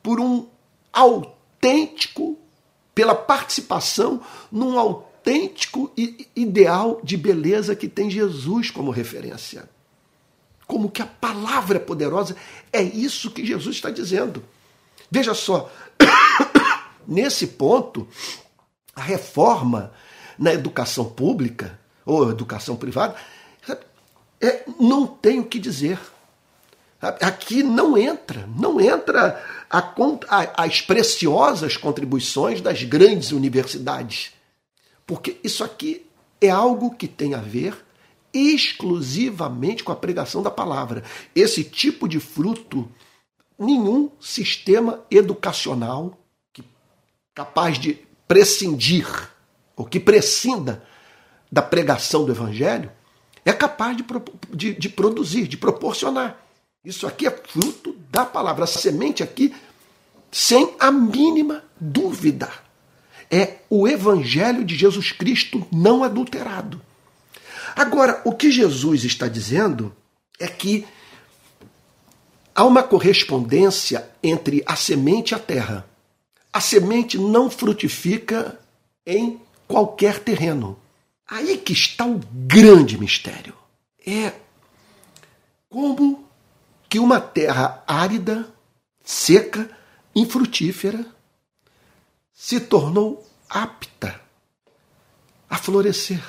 por 0.02 0.18
um 0.20 0.46
autêntico, 0.92 2.36
pela 2.94 3.14
participação 3.14 4.20
num 4.50 4.76
autêntico 4.76 5.92
ideal 6.34 7.00
de 7.04 7.16
beleza 7.16 7.76
que 7.76 7.88
tem 7.88 8.10
Jesus 8.10 8.70
como 8.70 8.90
referência. 8.90 9.68
Como 10.68 10.90
que 10.90 11.00
a 11.00 11.06
palavra 11.06 11.80
poderosa 11.80 12.36
é 12.70 12.82
isso 12.82 13.30
que 13.30 13.44
Jesus 13.44 13.76
está 13.76 13.88
dizendo. 13.88 14.44
Veja 15.10 15.32
só, 15.32 15.72
nesse 17.08 17.46
ponto, 17.46 18.06
a 18.94 19.00
reforma 19.00 19.92
na 20.38 20.52
educação 20.52 21.06
pública 21.06 21.80
ou 22.04 22.30
educação 22.30 22.76
privada 22.76 23.16
é, 24.40 24.62
não 24.78 25.06
tem 25.06 25.40
o 25.40 25.44
que 25.46 25.58
dizer. 25.58 25.98
Aqui 27.00 27.62
não 27.62 27.96
entra, 27.96 28.46
não 28.54 28.78
entra 28.78 29.42
a, 29.70 29.78
a, 29.78 30.64
as 30.64 30.82
preciosas 30.82 31.78
contribuições 31.78 32.60
das 32.60 32.82
grandes 32.82 33.32
universidades. 33.32 34.32
Porque 35.06 35.40
isso 35.42 35.64
aqui 35.64 36.06
é 36.40 36.50
algo 36.50 36.94
que 36.94 37.08
tem 37.08 37.34
a 37.34 37.40
ver 37.40 37.87
exclusivamente 38.32 39.82
com 39.82 39.92
a 39.92 39.96
pregação 39.96 40.42
da 40.42 40.50
palavra. 40.50 41.02
Esse 41.34 41.64
tipo 41.64 42.08
de 42.08 42.20
fruto, 42.20 42.88
nenhum 43.58 44.10
sistema 44.20 45.04
educacional 45.10 46.18
capaz 47.38 47.78
de 47.78 47.96
prescindir, 48.26 49.06
ou 49.76 49.84
que 49.84 50.00
prescinda 50.00 50.82
da 51.52 51.62
pregação 51.62 52.24
do 52.24 52.32
evangelho, 52.32 52.90
é 53.44 53.52
capaz 53.52 53.96
de, 53.96 54.04
de, 54.52 54.74
de 54.74 54.88
produzir, 54.88 55.46
de 55.46 55.56
proporcionar. 55.56 56.44
Isso 56.84 57.06
aqui 57.06 57.28
é 57.28 57.30
fruto 57.30 57.94
da 58.10 58.24
palavra. 58.26 58.64
A 58.64 58.66
semente 58.66 59.22
aqui, 59.22 59.54
sem 60.32 60.74
a 60.80 60.90
mínima 60.90 61.62
dúvida, 61.80 62.50
é 63.30 63.58
o 63.70 63.86
Evangelho 63.86 64.64
de 64.64 64.74
Jesus 64.74 65.12
Cristo 65.12 65.64
não 65.70 66.02
adulterado. 66.02 66.82
Agora, 67.76 68.20
o 68.24 68.32
que 68.32 68.50
Jesus 68.50 69.04
está 69.04 69.28
dizendo 69.28 69.94
é 70.38 70.46
que 70.46 70.86
há 72.54 72.64
uma 72.64 72.82
correspondência 72.82 74.08
entre 74.22 74.62
a 74.66 74.76
semente 74.76 75.32
e 75.32 75.34
a 75.34 75.38
terra. 75.38 75.88
A 76.52 76.60
semente 76.60 77.18
não 77.18 77.50
frutifica 77.50 78.58
em 79.06 79.40
qualquer 79.66 80.18
terreno. 80.20 80.78
Aí 81.28 81.58
que 81.58 81.72
está 81.72 82.06
o 82.06 82.20
grande 82.32 82.98
mistério. 82.98 83.54
É 84.06 84.32
como 85.68 86.26
que 86.88 86.98
uma 86.98 87.20
terra 87.20 87.84
árida, 87.86 88.48
seca, 89.04 89.70
infrutífera, 90.14 91.04
se 92.32 92.60
tornou 92.60 93.28
apta 93.48 94.20
a 95.50 95.56
florescer, 95.56 96.22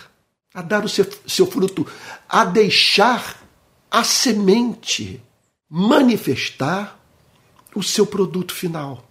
a 0.54 0.62
dar 0.62 0.84
o 0.84 0.90
seu, 0.90 1.08
seu 1.28 1.46
fruto, 1.46 1.86
a 2.28 2.44
deixar 2.46 3.42
a 3.90 4.04
semente 4.04 5.22
manifestar 5.70 7.00
o 7.76 7.84
seu 7.84 8.06
produto 8.06 8.54
final. 8.54 9.06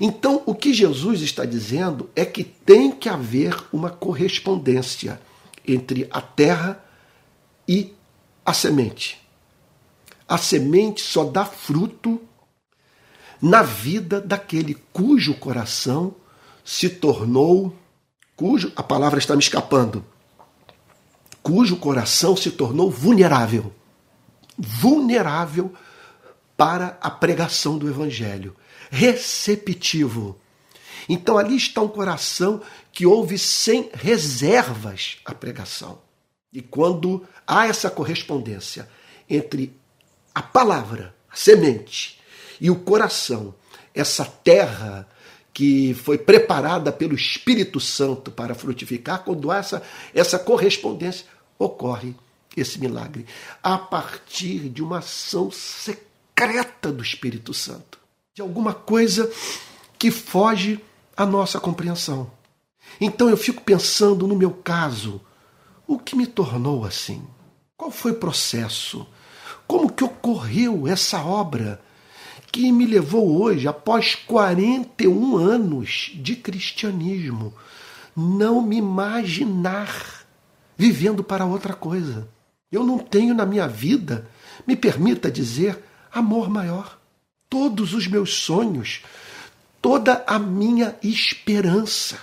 Então, 0.00 0.42
o 0.46 0.54
que 0.54 0.72
Jesus 0.72 1.20
está 1.20 1.44
dizendo 1.44 2.10
é 2.14 2.24
que 2.24 2.44
tem 2.44 2.90
que 2.90 3.08
haver 3.08 3.56
uma 3.72 3.90
correspondência 3.90 5.20
entre 5.66 6.06
a 6.10 6.20
terra 6.20 6.84
e 7.66 7.94
a 8.44 8.52
semente. 8.52 9.20
A 10.28 10.38
semente 10.38 11.00
só 11.00 11.24
dá 11.24 11.44
fruto 11.44 12.20
na 13.40 13.62
vida 13.62 14.20
daquele 14.20 14.74
cujo 14.92 15.34
coração 15.34 16.14
se 16.64 16.88
tornou, 16.88 17.76
cujo, 18.34 18.72
a 18.74 18.82
palavra 18.82 19.18
está 19.18 19.34
me 19.34 19.42
escapando, 19.42 20.04
cujo 21.44 21.76
coração 21.76 22.36
se 22.36 22.50
tornou 22.50 22.90
vulnerável. 22.90 23.72
Vulnerável 24.56 25.72
para 26.56 26.98
a 27.00 27.10
pregação 27.10 27.78
do 27.78 27.88
evangelho 27.88 28.56
receptivo. 28.90 30.38
Então 31.08 31.36
ali 31.36 31.56
está 31.56 31.82
um 31.82 31.88
coração 31.88 32.62
que 32.92 33.04
ouve 33.04 33.36
sem 33.36 33.90
reservas 33.92 35.18
a 35.24 35.34
pregação. 35.34 35.98
E 36.52 36.62
quando 36.62 37.26
há 37.46 37.66
essa 37.66 37.90
correspondência 37.90 38.88
entre 39.28 39.76
a 40.34 40.40
palavra, 40.40 41.14
a 41.28 41.36
semente, 41.36 42.20
e 42.60 42.70
o 42.70 42.76
coração, 42.76 43.54
essa 43.92 44.24
terra 44.24 45.08
que 45.52 45.94
foi 45.94 46.16
preparada 46.18 46.92
pelo 46.92 47.14
Espírito 47.14 47.80
Santo 47.80 48.30
para 48.30 48.54
frutificar, 48.54 49.24
quando 49.24 49.50
há 49.50 49.58
essa, 49.58 49.82
essa 50.14 50.38
correspondência, 50.38 51.26
ocorre 51.58 52.14
esse 52.56 52.78
milagre 52.78 53.26
a 53.62 53.76
partir 53.76 54.68
de 54.68 54.82
uma 54.82 54.98
ação 54.98 55.50
secreta 55.50 56.92
do 56.92 57.02
Espírito 57.02 57.52
Santo 57.52 57.98
de 58.34 58.42
alguma 58.42 58.74
coisa 58.74 59.30
que 59.96 60.10
foge 60.10 60.82
à 61.16 61.24
nossa 61.24 61.60
compreensão. 61.60 62.30
Então 63.00 63.28
eu 63.28 63.36
fico 63.36 63.62
pensando 63.62 64.26
no 64.26 64.34
meu 64.34 64.50
caso, 64.50 65.20
o 65.86 65.98
que 65.98 66.16
me 66.16 66.26
tornou 66.26 66.84
assim? 66.84 67.22
Qual 67.76 67.92
foi 67.92 68.10
o 68.10 68.16
processo? 68.16 69.06
Como 69.68 69.92
que 69.92 70.02
ocorreu 70.02 70.88
essa 70.88 71.22
obra 71.22 71.80
que 72.50 72.70
me 72.72 72.86
levou 72.86 73.40
hoje, 73.40 73.68
após 73.68 74.14
41 74.14 75.36
anos 75.36 76.10
de 76.14 76.34
cristianismo, 76.34 77.54
não 78.16 78.62
me 78.62 78.76
imaginar 78.76 80.23
vivendo 80.76 81.22
para 81.22 81.46
outra 81.46 81.74
coisa. 81.74 82.28
Eu 82.70 82.84
não 82.84 82.98
tenho 82.98 83.34
na 83.34 83.46
minha 83.46 83.68
vida, 83.68 84.28
me 84.66 84.76
permita 84.76 85.30
dizer, 85.30 85.78
amor 86.12 86.48
maior. 86.50 86.98
Todos 87.48 87.94
os 87.94 88.06
meus 88.06 88.34
sonhos, 88.34 89.02
toda 89.80 90.24
a 90.26 90.38
minha 90.38 90.96
esperança, 91.02 92.18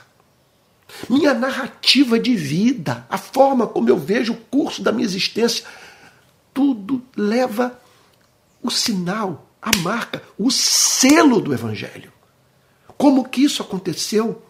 minha 1.09 1.33
narrativa 1.33 2.19
de 2.19 2.35
vida, 2.35 3.05
a 3.09 3.17
forma 3.17 3.65
como 3.65 3.89
eu 3.89 3.97
vejo 3.97 4.33
o 4.33 4.37
curso 4.37 4.81
da 4.81 4.91
minha 4.91 5.05
existência, 5.05 5.65
tudo 6.53 7.01
leva 7.15 7.79
o 8.61 8.69
sinal, 8.69 9.47
a 9.61 9.75
marca, 9.77 10.21
o 10.37 10.51
selo 10.51 11.39
do 11.39 11.53
Evangelho. 11.53 12.11
Como 12.97 13.27
que 13.27 13.43
isso 13.43 13.61
aconteceu? 13.61 14.43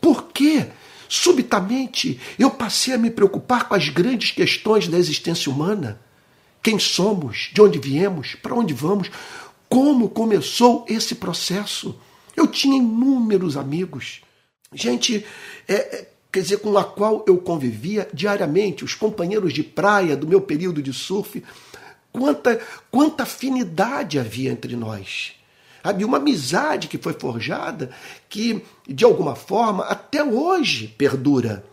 Por 0.00 0.28
quê? 0.28 0.68
Subitamente 1.08 2.20
eu 2.38 2.50
passei 2.50 2.94
a 2.94 2.98
me 2.98 3.10
preocupar 3.10 3.68
com 3.68 3.74
as 3.74 3.88
grandes 3.88 4.30
questões 4.30 4.86
da 4.86 4.98
existência 4.98 5.50
humana. 5.50 6.00
Quem 6.62 6.78
somos? 6.78 7.50
De 7.52 7.62
onde 7.62 7.78
viemos? 7.78 8.34
Para 8.34 8.54
onde 8.54 8.74
vamos? 8.74 9.10
Como 9.68 10.08
começou 10.08 10.84
esse 10.88 11.14
processo? 11.14 11.98
Eu 12.36 12.46
tinha 12.46 12.76
inúmeros 12.76 13.56
amigos, 13.56 14.20
gente, 14.72 15.24
é, 15.66 15.74
é, 15.74 16.08
quer 16.30 16.42
dizer, 16.42 16.58
com 16.58 16.76
a 16.76 16.84
qual 16.84 17.24
eu 17.26 17.38
convivia 17.38 18.08
diariamente, 18.12 18.84
os 18.84 18.94
companheiros 18.94 19.52
de 19.52 19.62
praia 19.62 20.16
do 20.16 20.28
meu 20.28 20.40
período 20.40 20.82
de 20.82 20.92
surf. 20.92 21.42
Quanta, 22.12 22.60
quanta 22.90 23.24
afinidade 23.24 24.18
havia 24.18 24.50
entre 24.50 24.76
nós. 24.76 25.37
Havia 25.82 26.06
uma 26.06 26.18
amizade 26.18 26.88
que 26.88 26.98
foi 26.98 27.12
forjada 27.12 27.90
que, 28.28 28.64
de 28.86 29.04
alguma 29.04 29.34
forma, 29.34 29.84
até 29.84 30.22
hoje 30.22 30.88
perdura. 30.88 31.64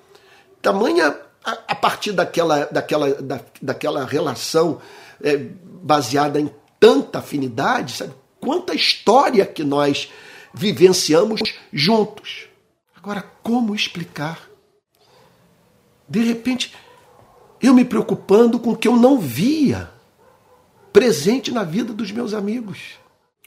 Tamanha 0.61 1.15
a, 1.43 1.51
a 1.67 1.75
partir 1.75 2.11
daquela, 2.11 2.65
daquela, 2.65 3.13
da, 3.21 3.39
daquela 3.61 4.05
relação 4.05 4.79
é, 5.21 5.37
baseada 5.37 6.39
em 6.39 6.49
tanta 6.79 7.19
afinidade, 7.19 7.93
sabe? 7.93 8.13
Quanta 8.39 8.73
história 8.73 9.45
que 9.45 9.63
nós 9.63 10.09
vivenciamos 10.53 11.41
juntos. 11.73 12.47
Agora, 12.95 13.23
como 13.41 13.75
explicar? 13.75 14.49
De 16.07 16.23
repente, 16.23 16.73
eu 17.61 17.73
me 17.73 17.83
preocupando 17.83 18.59
com 18.59 18.71
o 18.71 18.77
que 18.77 18.87
eu 18.87 18.95
não 18.95 19.19
via 19.19 19.89
presente 20.93 21.51
na 21.51 21.63
vida 21.63 21.91
dos 21.91 22.11
meus 22.11 22.33
amigos 22.33 22.99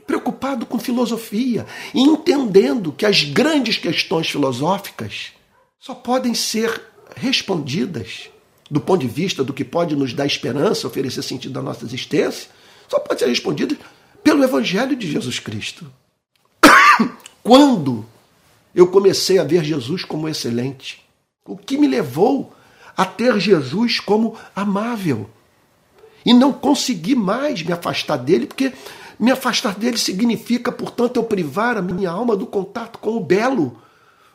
preocupado 0.08 0.64
com 0.64 0.78
filosofia 0.78 1.66
e 1.94 2.00
entendendo 2.00 2.90
que 2.90 3.04
as 3.04 3.24
grandes 3.24 3.76
questões 3.76 4.30
filosóficas 4.30 5.32
só 5.78 5.94
podem 5.94 6.32
ser 6.32 6.82
respondidas 7.14 8.30
do 8.70 8.80
ponto 8.80 9.02
de 9.02 9.06
vista 9.06 9.44
do 9.44 9.52
que 9.52 9.64
pode 9.64 9.94
nos 9.94 10.14
dar 10.14 10.24
esperança, 10.24 10.86
oferecer 10.86 11.22
sentido 11.22 11.58
à 11.58 11.62
nossa 11.62 11.84
existência, 11.84 12.50
só 12.88 12.98
pode 12.98 13.20
ser 13.20 13.28
respondida 13.28 13.76
pelo 14.24 14.42
Evangelho 14.42 14.96
de 14.96 15.10
Jesus 15.10 15.38
Cristo. 15.38 15.86
Quando 17.44 18.04
eu 18.74 18.86
comecei 18.86 19.38
a 19.38 19.44
ver 19.44 19.62
Jesus 19.62 20.04
como 20.04 20.28
excelente, 20.28 21.04
o 21.44 21.56
que 21.56 21.76
me 21.76 21.86
levou 21.86 22.54
a 22.96 23.04
ter 23.04 23.38
Jesus 23.38 24.00
como 24.00 24.36
amável 24.56 25.28
e 26.24 26.32
não 26.32 26.52
consegui 26.52 27.14
mais 27.14 27.62
me 27.62 27.72
afastar 27.72 28.16
dele, 28.16 28.46
porque 28.46 28.72
me 29.18 29.32
afastar 29.32 29.74
dele 29.74 29.98
significa, 29.98 30.70
portanto, 30.70 31.16
eu 31.16 31.24
privar 31.24 31.76
a 31.76 31.82
minha 31.82 32.10
alma 32.10 32.36
do 32.36 32.46
contato 32.46 32.98
com 32.98 33.16
o 33.16 33.20
belo, 33.20 33.80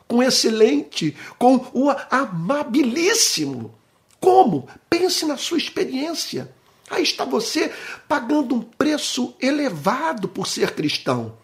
com 0.06 0.16
o 0.16 0.22
excelente, 0.22 1.16
com 1.38 1.56
o 1.72 1.90
amabilíssimo. 2.10 3.74
Como? 4.20 4.68
Pense 4.88 5.24
na 5.24 5.36
sua 5.36 5.58
experiência. 5.58 6.52
Aí 6.90 7.02
está 7.02 7.24
você 7.24 7.72
pagando 8.06 8.54
um 8.54 8.60
preço 8.60 9.34
elevado 9.40 10.28
por 10.28 10.46
ser 10.46 10.72
cristão, 10.72 11.36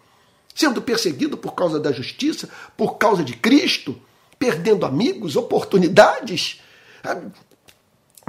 sendo 0.53 0.81
perseguido 0.81 1.37
por 1.37 1.53
causa 1.53 1.79
da 1.79 1.91
justiça, 1.91 2.47
por 2.77 2.97
causa 2.97 3.23
de 3.23 3.33
Cristo, 3.35 3.99
perdendo 4.37 4.85
amigos, 4.85 5.35
oportunidades. 5.35 6.61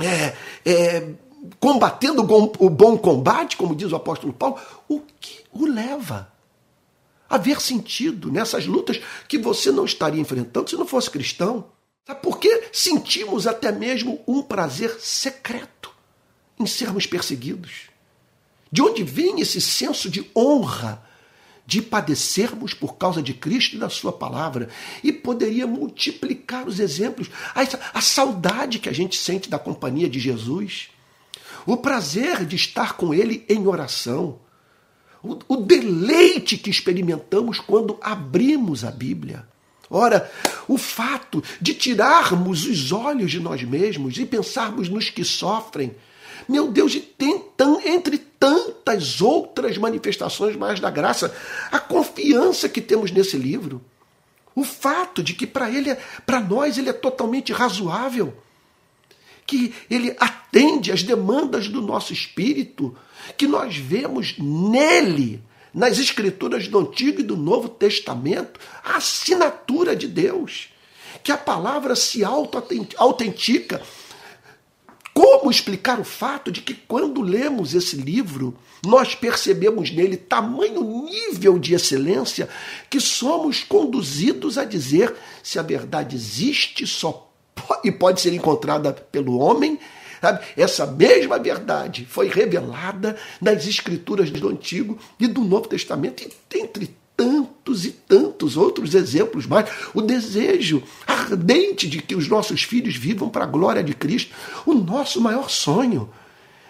É, 0.03 0.35
é, 0.64 1.09
combatendo 1.59 2.23
o 2.23 2.71
bom 2.71 2.97
combate, 2.97 3.57
como 3.57 3.75
diz 3.75 3.91
o 3.91 3.97
apóstolo 3.97 4.33
Paulo, 4.33 4.61
o 4.89 5.01
que 5.21 5.41
o 5.53 5.67
leva 5.67 6.31
a 7.29 7.39
ver 7.39 7.61
sentido 7.61 8.31
nessas 8.31 8.67
lutas 8.67 9.01
que 9.27 9.39
você 9.39 9.73
não 9.73 9.85
estaria 9.85 10.21
enfrentando 10.21 10.71
se 10.71 10.77
não 10.77 10.87
fosse 10.87 11.11
cristão? 11.11 11.67
Sabe 12.07 12.21
por 12.21 12.39
quê? 12.39 12.69
Sentimos 12.73 13.47
até 13.47 13.73
mesmo 13.73 14.21
um 14.27 14.43
prazer 14.43 14.99
secreto 15.01 15.91
em 16.59 16.67
sermos 16.67 17.07
perseguidos. 17.07 17.91
De 18.71 18.83
onde 18.83 19.03
vem 19.03 19.41
esse 19.41 19.61
senso 19.61 20.09
de 20.09 20.31
honra 20.37 21.03
de 21.65 21.81
padecermos 21.81 22.75
por 22.75 22.97
causa 22.97 23.23
de 23.23 23.33
Cristo 23.33 23.77
e 23.77 23.79
da 23.79 23.89
Sua 23.89 24.13
palavra? 24.13 24.69
E 25.03 25.13
poderia 25.13 25.67
multiplicar 25.67 26.67
os 26.67 26.81
exemplos, 26.81 27.29
a, 27.55 27.99
a 27.99 28.01
saudade 28.01 28.79
que 28.79 28.89
a 28.89 28.93
gente 28.93 29.17
sente 29.17 29.49
da 29.49 29.59
companhia 29.59 30.09
de 30.09 30.19
Jesus 30.19 30.92
o 31.66 31.77
prazer 31.77 32.44
de 32.44 32.57
estar 32.57 32.94
com 32.96 33.14
Ele 33.14 33.44
em 33.48 33.66
oração, 33.66 34.38
o, 35.22 35.38
o 35.48 35.57
deleite 35.57 36.57
que 36.57 36.70
experimentamos 36.70 37.59
quando 37.61 37.98
abrimos 38.01 38.85
a 38.85 38.90
Bíblia. 38.90 39.46
Ora, 39.88 40.31
o 40.66 40.79
fato 40.79 41.44
de 41.61 41.75
tirarmos 41.75 42.64
os 42.64 42.92
olhos 42.92 43.31
de 43.31 43.38
nós 43.38 43.62
mesmos 43.62 44.16
e 44.16 44.25
pensarmos 44.25 44.88
nos 44.88 45.11
que 45.11 45.22
sofrem, 45.22 45.94
meu 46.48 46.72
Deus, 46.72 46.94
e 46.94 47.01
tem 47.01 47.44
entre 47.85 48.18
tantas 48.18 49.20
outras 49.20 49.79
manifestações 49.79 50.57
mais 50.57 50.81
da 50.81 50.90
graça, 50.90 51.35
a 51.70 51.79
confiança 51.79 52.68
que 52.68 52.81
temos 52.81 53.11
nesse 53.11 53.37
livro, 53.37 53.81
o 54.55 54.64
fato 54.64 55.22
de 55.22 55.35
que 55.35 55.46
para 55.46 55.70
ele, 55.70 55.96
para 56.27 56.40
nós, 56.40 56.79
ele 56.79 56.88
é 56.88 56.92
totalmente 56.92 57.53
razoável 57.53 58.35
que 59.53 59.75
ele 59.91 60.17
atende 60.19 60.91
às 60.91 61.03
demandas 61.03 61.69
do 61.69 61.83
nosso 61.83 62.11
espírito, 62.11 62.97
que 63.37 63.47
nós 63.47 63.77
vemos 63.77 64.35
nele, 64.38 65.43
nas 65.75 65.99
escrituras 65.99 66.69
do 66.69 66.79
Antigo 66.79 67.21
e 67.21 67.23
do 67.23 67.37
Novo 67.37 67.69
Testamento, 67.69 68.59
a 68.83 68.97
assinatura 68.97 69.95
de 69.95 70.09
Deus, 70.09 70.71
que 71.23 71.31
a 71.31 71.37
palavra 71.37 71.95
se 71.95 72.23
autentica. 72.25 73.83
Como 75.12 75.51
explicar 75.51 76.01
o 76.01 76.05
fato 76.05 76.51
de 76.51 76.62
que 76.62 76.73
quando 76.73 77.21
lemos 77.21 77.75
esse 77.75 77.97
livro, 77.97 78.57
nós 78.83 79.15
percebemos 79.15 79.91
nele 79.91 80.17
tamanho 80.17 81.05
nível 81.05 81.59
de 81.59 81.75
excelência 81.75 82.49
que 82.88 82.99
somos 82.99 83.62
conduzidos 83.62 84.57
a 84.57 84.65
dizer 84.65 85.15
se 85.43 85.59
a 85.59 85.62
verdade 85.62 86.17
existe, 86.17 86.87
só 86.87 87.32
e 87.85 87.90
pode 87.90 88.20
ser 88.20 88.33
encontrada 88.33 88.92
pelo 88.92 89.38
homem. 89.38 89.79
Sabe? 90.20 90.44
Essa 90.57 90.87
mesma 90.87 91.38
verdade 91.38 92.07
foi 92.09 92.29
revelada 92.29 93.16
nas 93.40 93.66
escrituras 93.66 94.31
do 94.31 94.48
Antigo 94.48 94.98
e 95.18 95.27
do 95.27 95.42
Novo 95.42 95.66
Testamento, 95.66 96.22
e 96.22 96.59
entre 96.59 96.94
tantos 97.16 97.85
e 97.85 97.90
tantos 97.90 98.57
outros 98.57 98.94
exemplos 98.94 99.46
mais. 99.46 99.68
O 99.92 100.01
desejo 100.01 100.83
ardente 101.07 101.88
de 101.88 102.01
que 102.01 102.14
os 102.14 102.29
nossos 102.29 102.62
filhos 102.62 102.96
vivam 102.96 103.29
para 103.29 103.44
a 103.44 103.48
glória 103.48 103.83
de 103.83 103.94
Cristo, 103.94 104.35
o 104.64 104.75
nosso 104.75 105.20
maior 105.20 105.51
sonho 105.51 106.09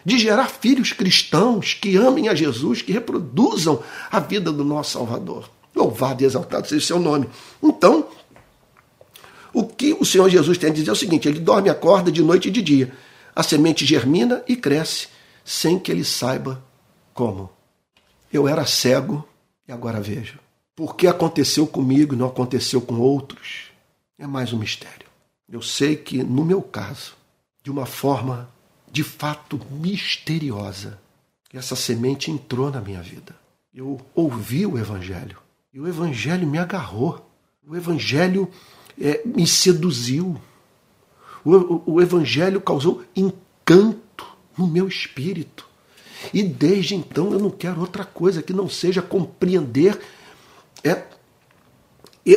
de 0.05 0.19
gerar 0.19 0.49
filhos 0.49 0.93
cristãos 0.93 1.75
que 1.75 1.97
amem 1.97 2.29
a 2.29 2.35
Jesus, 2.35 2.83
que 2.83 2.93
reproduzam 2.93 3.83
a 4.11 4.19
vida 4.19 4.51
do 4.51 4.65
nosso 4.65 4.93
Salvador. 4.93 5.49
Louvado 5.75 6.23
e 6.23 6.27
exaltado 6.27 6.69
seja 6.69 6.83
o 6.83 6.87
seu 6.87 6.99
nome. 6.99 7.27
Então, 7.63 8.07
o 9.53 9.65
que 9.65 9.93
o 9.93 10.05
Senhor 10.05 10.29
Jesus 10.29 10.57
tem 10.59 10.71
a 10.71 10.73
dizer 10.73 10.91
é 10.91 10.93
o 10.93 10.97
seguinte: 10.97 11.29
ele 11.29 11.41
dorme 11.41 11.69
e 11.69 11.71
acorda 11.71 12.11
de 12.11 12.23
noite 12.23 12.49
e 12.49 12.51
de 12.51 12.63
dia. 12.63 12.93
A 13.35 13.43
semente 13.43 13.85
germina 13.85 14.43
e 14.47 14.57
cresce, 14.57 15.09
sem 15.45 15.79
que 15.79 15.91
ele 15.91 16.05
saiba 16.05 16.63
como. 17.15 17.51
Eu 18.33 18.49
era 18.49 18.65
cego 18.67 19.27
e 19.67 19.73
agora 19.73 20.01
vejo. 20.01 20.39
Por 20.75 20.97
que 20.97 21.07
aconteceu 21.07 21.67
comigo 21.67 22.15
e 22.15 22.17
não 22.17 22.27
aconteceu 22.27 22.81
com 22.81 22.99
outros? 22.99 23.71
É 24.19 24.27
mais 24.27 24.53
um 24.53 24.59
mistério. 24.59 25.07
Eu 25.49 25.61
sei 25.61 25.97
que, 25.97 26.23
no 26.23 26.45
meu 26.45 26.63
caso, 26.63 27.15
de 27.63 27.71
uma 27.71 27.85
forma 27.85 28.49
de 28.91 29.03
fato 29.03 29.61
misteriosa, 29.71 30.99
essa 31.53 31.77
semente 31.77 32.31
entrou 32.31 32.71
na 32.71 32.81
minha 32.81 33.03
vida. 33.03 33.35
Eu 33.75 34.01
ouvi 34.15 34.67
o 34.67 34.79
Evangelho 34.79 35.39
e 35.73 35.81
o 35.81 35.87
Evangelho 35.87 36.47
me 36.47 36.59
agarrou. 36.59 37.31
O 37.67 37.77
Evangelho 37.77 38.51
é, 39.01 39.23
me 39.25 39.47
seduziu. 39.47 40.41
O, 41.45 41.55
o, 41.55 41.83
o 41.95 42.01
Evangelho 42.01 42.61
causou 42.61 43.03
encanto 43.17 44.27
no 44.57 44.67
meu 44.67 44.87
espírito. 44.87 45.67
E 46.33 46.43
desde 46.43 46.95
então 46.95 47.33
eu 47.33 47.39
não 47.39 47.51
quero 47.51 47.81
outra 47.81 48.05
coisa 48.05 48.43
que 48.43 48.53
não 48.53 48.69
seja 48.69 49.03
compreender 49.03 49.99
é, 50.85 51.03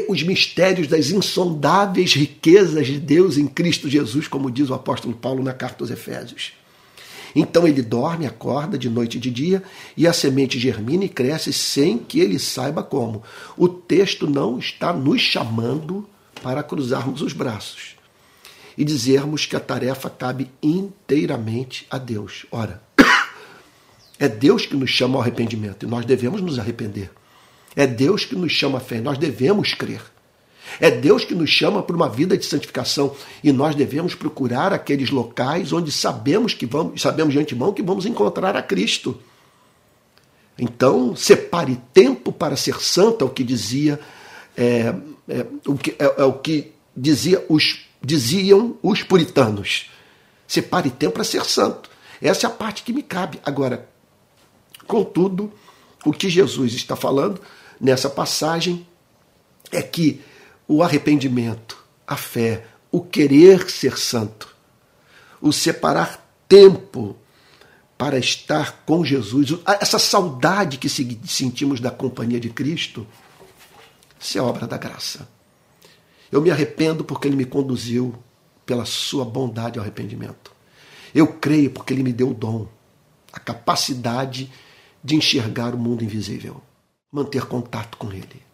os 0.09 0.23
mistérios 0.23 0.87
das 0.87 1.11
insondáveis 1.11 2.13
riquezas 2.13 2.87
de 2.87 2.99
Deus 2.99 3.37
em 3.37 3.47
Cristo 3.47 3.89
Jesus, 3.89 4.27
como 4.27 4.49
diz 4.49 4.69
o 4.69 4.73
apóstolo 4.73 5.13
Paulo 5.13 5.43
na 5.43 5.53
carta 5.53 5.83
aos 5.83 5.91
Efésios. 5.91 6.53
Então 7.35 7.67
ele 7.67 7.81
dorme, 7.81 8.25
acorda 8.25 8.77
de 8.77 8.89
noite 8.89 9.17
e 9.17 9.19
de 9.19 9.29
dia, 9.29 9.61
e 9.95 10.07
a 10.07 10.13
semente 10.13 10.57
germina 10.57 11.03
e 11.03 11.09
cresce 11.09 11.51
sem 11.51 11.97
que 11.97 12.19
ele 12.19 12.39
saiba 12.39 12.81
como. 12.81 13.21
O 13.57 13.67
texto 13.67 14.25
não 14.25 14.57
está 14.57 14.93
nos 14.93 15.21
chamando 15.21 16.07
para 16.45 16.62
cruzarmos 16.62 17.23
os 17.23 17.34
braços 17.34 17.95
e 18.77 18.86
dizermos 18.86 19.47
que 19.47 19.55
a 19.55 19.60
tarefa 19.60 20.12
cabe 20.12 20.51
inteiramente 20.62 21.88
a 21.89 21.97
Deus. 21.97 22.45
Ora, 22.51 22.84
é 24.19 24.29
Deus 24.29 24.67
que 24.67 24.75
nos 24.75 24.91
chama 24.91 25.15
ao 25.15 25.21
arrependimento 25.23 25.88
e 25.88 25.89
nós 25.89 26.05
devemos 26.05 26.41
nos 26.41 26.60
arrepender. 26.60 27.10
É 27.75 27.88
Deus 27.88 28.25
que 28.25 28.36
nos 28.36 28.51
chama 28.51 28.77
a 28.77 28.79
fé 28.79 28.97
e 28.97 29.01
nós 29.01 29.17
devemos 29.17 29.73
crer. 29.73 30.03
É 30.79 30.91
Deus 30.91 31.25
que 31.25 31.34
nos 31.34 31.49
chama 31.49 31.81
para 31.81 31.95
uma 31.95 32.08
vida 32.08 32.38
de 32.38 32.45
santificação 32.45 33.15
e 33.43 33.51
nós 33.51 33.73
devemos 33.73 34.13
procurar 34.13 34.71
aqueles 34.71 35.10
locais 35.10 35.73
onde 35.73 35.91
sabemos 35.91 36.53
que 36.53 36.67
vamos, 36.67 37.01
sabemos 37.01 37.34
de 37.34 37.39
antemão 37.39 37.73
que 37.73 37.81
vamos 37.81 38.05
encontrar 38.05 38.55
a 38.55 38.62
Cristo. 38.62 39.19
Então, 40.60 41.15
separe 41.15 41.81
tempo 41.91 42.31
para 42.31 42.55
ser 42.55 42.79
santo, 42.81 43.25
é 43.25 43.27
o 43.27 43.31
que 43.31 43.43
dizia, 43.43 43.99
é, 44.55 44.93
é, 45.27 45.45
o 45.65 45.75
que, 45.75 45.91
é, 45.91 46.21
é 46.21 46.23
o 46.23 46.33
que 46.33 46.73
dizia 46.95 47.43
os, 47.49 47.85
diziam 48.01 48.77
os 48.81 49.03
puritanos. 49.03 49.89
Separe 50.47 50.89
tempo 50.89 51.13
para 51.13 51.23
ser 51.23 51.43
santo. 51.45 51.89
Essa 52.21 52.47
é 52.47 52.49
a 52.49 52.53
parte 52.53 52.83
que 52.83 52.93
me 52.93 53.01
cabe. 53.01 53.39
Agora, 53.43 53.89
contudo, 54.88 55.51
o 56.05 56.11
que 56.11 56.29
Jesus 56.29 56.73
está 56.73 56.95
falando 56.95 57.41
nessa 57.79 58.09
passagem 58.09 58.88
é 59.71 59.81
que 59.81 60.21
o 60.67 60.83
arrependimento, 60.83 61.83
a 62.07 62.15
fé, 62.15 62.65
o 62.91 63.01
querer 63.01 63.69
ser 63.69 63.97
santo, 63.97 64.55
o 65.41 65.51
separar 65.51 66.23
tempo 66.47 67.15
para 67.97 68.17
estar 68.17 68.83
com 68.85 69.03
Jesus, 69.03 69.53
essa 69.81 69.97
saudade 69.97 70.77
que 70.77 70.89
sentimos 70.89 71.79
da 71.79 71.89
companhia 71.89 72.39
de 72.39 72.49
Cristo, 72.49 73.07
isso 74.19 74.38
é 74.38 74.41
obra 74.41 74.67
da 74.67 74.78
graça. 74.78 75.28
Eu 76.32 76.41
me 76.41 76.51
arrependo 76.51 77.04
porque 77.04 77.28
Ele 77.28 77.36
me 77.36 77.45
conduziu 77.45 78.15
pela 78.65 78.86
Sua 78.86 79.25
bondade 79.25 79.78
ao 79.78 79.84
arrependimento. 79.84 80.51
Eu 81.13 81.28
creio 81.28 81.69
porque 81.69 81.93
Ele 81.93 82.04
me 82.04 82.13
deu 82.13 82.32
o 82.32 82.34
dom, 82.34 82.67
a 83.32 83.39
capacidade 83.39 84.51
de 85.04 85.15
enxergar 85.15 85.75
o 85.75 85.78
mundo 85.78 86.04
invisível, 86.04 86.62
manter 87.12 87.45
contato 87.45 87.97
com 87.97 88.12
Ele 88.12 88.45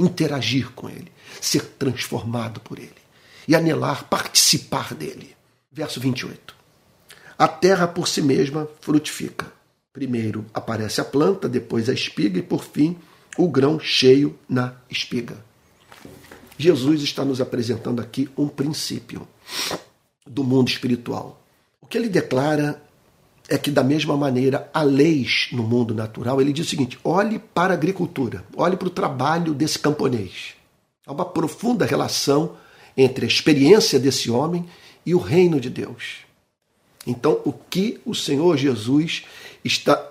interagir 0.00 0.70
com 0.72 0.88
Ele, 0.88 1.12
ser 1.40 1.64
transformado 1.78 2.60
por 2.60 2.78
Ele 2.78 2.90
e 3.46 3.54
anelar 3.54 4.04
participar 4.04 4.94
dele. 4.94 5.36
Verso 5.70 6.00
28. 6.00 6.54
A 7.38 7.46
terra 7.46 7.86
por 7.86 8.08
si 8.08 8.22
mesma 8.22 8.68
frutifica. 8.80 9.52
Primeiro 9.92 10.46
aparece 10.54 11.00
a 11.00 11.04
planta, 11.04 11.48
depois 11.48 11.88
a 11.88 11.92
espiga 11.92 12.38
e 12.38 12.42
por 12.42 12.64
fim 12.64 12.96
o 13.36 13.48
grão 13.48 13.78
cheio 13.78 14.38
na 14.48 14.74
espiga. 14.90 15.36
Jesus 16.58 17.02
está 17.02 17.24
nos 17.24 17.40
apresentando 17.40 18.00
aqui 18.00 18.28
um 18.36 18.46
princípio 18.46 19.26
do 20.26 20.44
mundo 20.44 20.68
espiritual. 20.68 21.42
O 21.80 21.86
que 21.86 21.96
ele 21.96 22.08
declara 22.08 22.82
é 23.48 23.58
que, 23.58 23.70
da 23.70 23.82
mesma 23.82 24.16
maneira, 24.16 24.70
há 24.72 24.82
leis 24.82 25.48
no 25.52 25.62
mundo 25.62 25.94
natural. 25.94 26.40
Ele 26.40 26.52
diz 26.52 26.66
o 26.66 26.70
seguinte: 26.70 26.98
olhe 27.02 27.38
para 27.38 27.72
a 27.72 27.76
agricultura, 27.76 28.44
olhe 28.56 28.76
para 28.76 28.88
o 28.88 28.92
trabalho 28.92 29.54
desse 29.54 29.78
camponês. 29.78 30.54
Há 31.06 31.12
uma 31.12 31.24
profunda 31.24 31.84
relação 31.84 32.56
entre 32.96 33.24
a 33.24 33.28
experiência 33.28 33.98
desse 33.98 34.30
homem 34.30 34.66
e 35.04 35.14
o 35.14 35.18
reino 35.18 35.58
de 35.58 35.70
Deus. 35.70 36.18
Então, 37.06 37.40
o 37.44 37.52
que 37.52 38.00
o 38.04 38.14
Senhor 38.14 38.56
Jesus 38.56 39.24
está 39.64 40.06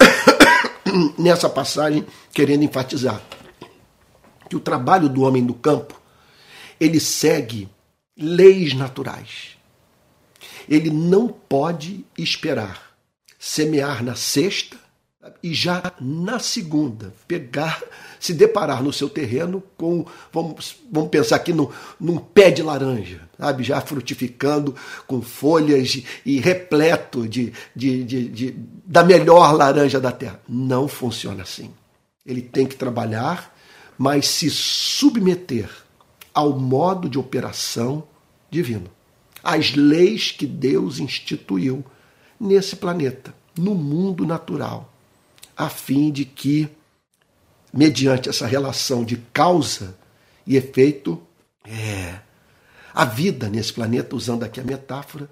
nessa 1.18 1.50
passagem 1.50 2.06
querendo 2.34 2.64
enfatizar? 2.64 3.22
Que 4.50 4.56
o 4.56 4.60
trabalho 4.60 5.08
do 5.10 5.22
homem 5.22 5.46
do 5.46 5.54
campo 5.54 6.00
ele 6.80 7.00
segue 7.00 7.70
leis 8.18 8.74
naturais. 8.74 9.58
Ele 10.68 10.90
não 10.90 11.28
pode 11.28 12.06
esperar 12.18 12.90
semear 13.38 14.04
na 14.04 14.16
sexta 14.16 14.78
e 15.42 15.54
já 15.54 15.94
na 16.00 16.40
segunda 16.40 17.14
pegar, 17.28 17.82
se 18.20 18.34
deparar 18.34 18.84
no 18.84 18.92
seu 18.92 19.10
terreno 19.10 19.64
com, 19.78 20.06
vamos, 20.32 20.76
vamos 20.92 21.10
pensar 21.10 21.38
aqui 21.38 21.54
no, 21.54 21.72
num 22.00 22.18
pé 22.18 22.52
de 22.52 22.62
laranja, 22.62 23.22
sabe, 23.38 23.64
já 23.64 23.80
frutificando 23.82 24.76
com 25.08 25.22
folhas 25.22 26.02
e 26.26 26.40
repleto 26.40 27.28
de, 27.28 27.54
de, 27.76 28.04
de, 28.04 28.28
de 28.28 28.56
da 28.86 29.04
melhor 29.04 29.54
laranja 29.54 30.00
da 30.00 30.12
terra. 30.12 30.42
Não 30.48 30.88
funciona 30.88 31.44
assim. 31.44 31.72
Ele 32.26 32.42
tem 32.42 32.66
que 32.66 32.76
trabalhar, 32.76 33.56
mas 33.98 34.28
se 34.28 34.50
submeter 34.50 35.70
ao 36.34 36.58
modo 36.58 37.10
de 37.10 37.18
operação 37.18 38.04
divino, 38.50 38.90
às 39.44 39.76
leis 39.76 40.32
que 40.32 40.46
Deus 40.46 41.00
instituiu 41.00 41.84
nesse 42.40 42.76
planeta, 42.76 43.34
no 43.58 43.76
mundo 43.76 44.26
natural, 44.26 44.94
a 45.60 45.68
fim 45.68 46.10
de 46.10 46.24
que, 46.24 46.70
mediante 47.74 48.30
essa 48.30 48.48
relação 48.48 49.04
de 49.04 49.18
causa 49.34 49.94
e 50.48 50.56
efeito, 50.56 51.22
é, 51.66 52.18
a 52.94 53.04
vida 53.04 53.50
nesse 53.50 53.74
planeta, 53.74 54.16
usando 54.16 54.44
aqui 54.44 54.62
a 54.62 54.64
metáfora, 54.64 55.30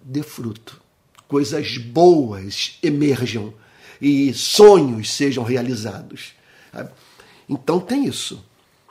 dê 0.00 0.24
fruto. 0.24 0.82
Coisas 1.28 1.78
boas 1.78 2.80
emerjam 2.82 3.54
e 4.00 4.34
sonhos 4.34 5.12
sejam 5.12 5.44
realizados. 5.44 6.32
Então 7.48 7.78
tem 7.78 8.06
isso. 8.06 8.44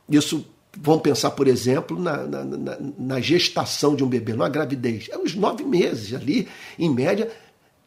Isso 0.09 0.47
Vamos 0.75 1.03
pensar, 1.03 1.29
por 1.29 1.47
exemplo, 1.47 1.99
na, 1.99 2.25
na, 2.25 2.43
na, 2.43 2.77
na, 2.97 3.19
gestação 3.21 3.95
de 3.95 4.03
um 4.03 4.07
bebê, 4.07 4.33
na 4.33 4.49
gravidez. 4.49 5.07
É 5.11 5.17
os 5.19 5.35
nove 5.35 5.63
meses 5.63 6.15
ali, 6.15 6.47
em 6.79 6.89
média, 6.89 7.31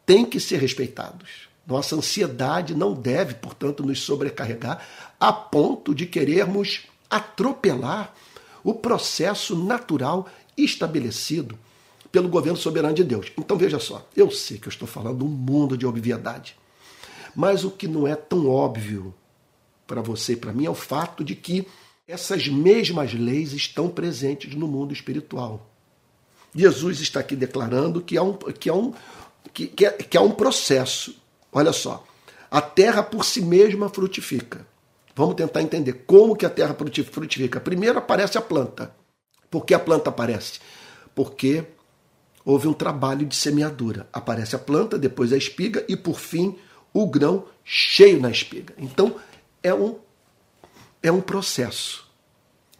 tem 0.07 0.25
que 0.25 0.39
ser 0.39 0.61
respeitados. 0.61 1.49
Nossa 1.67 1.97
ansiedade 1.97 2.75
não 2.75 2.95
deve, 2.95 3.35
portanto, 3.35 3.85
nos 3.85 4.01
sobrecarregar 4.01 4.87
a 5.19 5.33
ponto 5.33 5.95
de 5.95 6.07
querermos 6.07 6.83
atropelar 7.11 8.15
o 8.63 8.75
processo 8.75 9.57
natural 9.57 10.29
estabelecido 10.57 11.59
pelo 12.11 12.29
governo 12.29 12.59
soberano 12.59 12.95
de 12.95 13.05
Deus. 13.05 13.31
Então 13.37 13.57
veja 13.57 13.79
só, 13.79 14.09
eu 14.17 14.31
sei 14.31 14.59
que 14.59 14.69
eu 14.69 14.71
estou 14.71 14.89
falando 14.89 15.25
um 15.25 15.29
mundo 15.29 15.77
de 15.77 15.87
obviedade, 15.87 16.57
mas 17.35 17.65
o 17.65 17.71
que 17.71 17.87
não 17.87 18.07
é 18.07 18.15
tão 18.15 18.49
óbvio 18.49 19.15
para 19.87 20.01
você 20.01 20.33
e 20.33 20.37
para 20.37 20.53
mim 20.53 20.67
é 20.67 20.71
o 20.71 20.75
fato 20.75 21.23
de 21.23 21.35
que 21.35 21.67
essas 22.09 22.47
mesmas 22.49 23.13
leis 23.13 23.53
estão 23.53 23.89
presentes 23.89 24.55
no 24.55 24.67
mundo 24.67 24.93
espiritual. 24.93 25.69
Jesus 26.55 27.01
está 27.01 27.21
aqui 27.21 27.37
declarando 27.37 28.01
que 28.01 28.17
há 28.17 28.23
um, 28.23 28.33
que 28.33 28.71
há 28.71 28.75
um, 28.75 28.95
que, 29.53 29.67
que, 29.67 29.85
é, 29.85 29.91
que 29.91 30.17
há 30.17 30.23
um 30.23 30.31
processo. 30.31 31.15
Olha 31.57 31.73
só, 31.73 32.07
a 32.51 32.61
terra 32.61 33.03
por 33.03 33.25
si 33.25 33.41
mesma 33.41 33.89
frutifica. 33.89 34.67
Vamos 35.15 35.37
tentar 35.37 35.63
entender 35.63 36.05
como 36.07 36.37
que 36.37 36.45
a 36.45 36.51
terra 36.51 36.77
frutifica. 37.11 37.59
Primeiro 37.59 37.99
aparece 37.99 38.37
a 38.37 38.43
planta. 38.43 38.95
Por 39.51 39.65
que 39.65 39.73
a 39.73 39.79
planta 39.79 40.11
aparece? 40.11 40.61
Porque 41.15 41.65
houve 42.45 42.69
um 42.69 42.75
trabalho 42.75 43.25
de 43.25 43.35
semeadura. 43.35 44.07
Aparece 44.13 44.55
a 44.55 44.59
planta, 44.59 44.99
depois 44.99 45.33
a 45.33 45.37
espiga 45.39 45.83
e 45.89 45.97
por 45.97 46.21
fim 46.21 46.59
o 46.93 47.07
grão 47.07 47.47
cheio 47.65 48.21
na 48.21 48.31
espiga. 48.31 48.75
Então 48.77 49.17
é 49.63 49.73
um 49.73 49.97
é 51.03 51.11
um 51.11 51.23
processo 51.23 52.07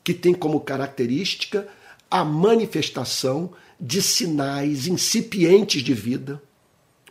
que 0.05 0.13
tem 0.13 0.35
como 0.35 0.61
característica 0.61 1.67
a 2.11 2.23
manifestação 2.23 3.55
de 3.81 4.03
sinais 4.03 4.87
incipientes 4.87 5.83
de 5.83 5.95
vida. 5.95 6.43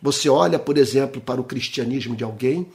Você 0.06 0.30
olha, 0.30 0.60
por 0.60 0.78
exemplo, 0.78 1.20
para 1.20 1.42
o 1.42 1.44
cristianismo 1.44 2.16
de 2.16 2.24
alguém 2.24 2.68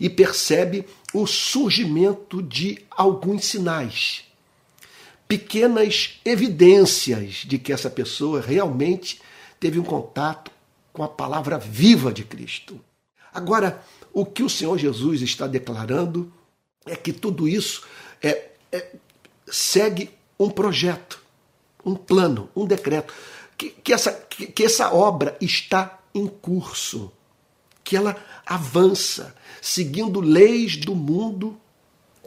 e 0.00 0.10
percebe 0.10 0.84
o 1.12 1.24
surgimento 1.24 2.42
de 2.42 2.84
alguns 2.90 3.44
sinais, 3.44 4.24
pequenas 5.28 6.18
evidências 6.24 7.44
de 7.46 7.60
que 7.60 7.72
essa 7.72 7.88
pessoa 7.88 8.40
realmente 8.40 9.20
teve 9.60 9.78
um 9.78 9.84
contato 9.84 10.50
com 10.92 11.04
a 11.04 11.08
palavra 11.08 11.58
viva 11.58 12.12
de 12.12 12.24
Cristo. 12.24 12.80
Agora, 13.32 13.80
o 14.12 14.26
que 14.26 14.42
o 14.42 14.50
Senhor 14.50 14.76
Jesus 14.76 15.22
está 15.22 15.46
declarando 15.46 16.32
é 16.84 16.96
que 16.96 17.12
tudo 17.12 17.46
isso 17.46 17.84
é, 18.20 18.50
é, 18.72 18.96
segue 19.46 20.10
um 20.36 20.50
projeto, 20.50 21.22
um 21.84 21.94
plano, 21.94 22.50
um 22.56 22.66
decreto, 22.66 23.14
que, 23.56 23.70
que, 23.70 23.92
essa, 23.92 24.10
que, 24.10 24.48
que 24.48 24.64
essa 24.64 24.92
obra 24.92 25.36
está 25.40 26.00
em 26.14 26.26
curso, 26.26 27.10
que 27.82 27.96
ela 27.96 28.16
avança, 28.46 29.34
seguindo 29.60 30.20
leis 30.20 30.76
do 30.76 30.94
mundo 30.94 31.56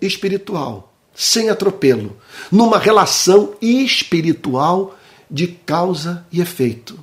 espiritual, 0.02 0.94
sem 1.16 1.50
atropelo, 1.50 2.18
numa 2.52 2.78
relação 2.78 3.56
espiritual 3.62 4.98
de 5.30 5.48
causa 5.48 6.26
e 6.32 6.42
efeito, 6.42 7.00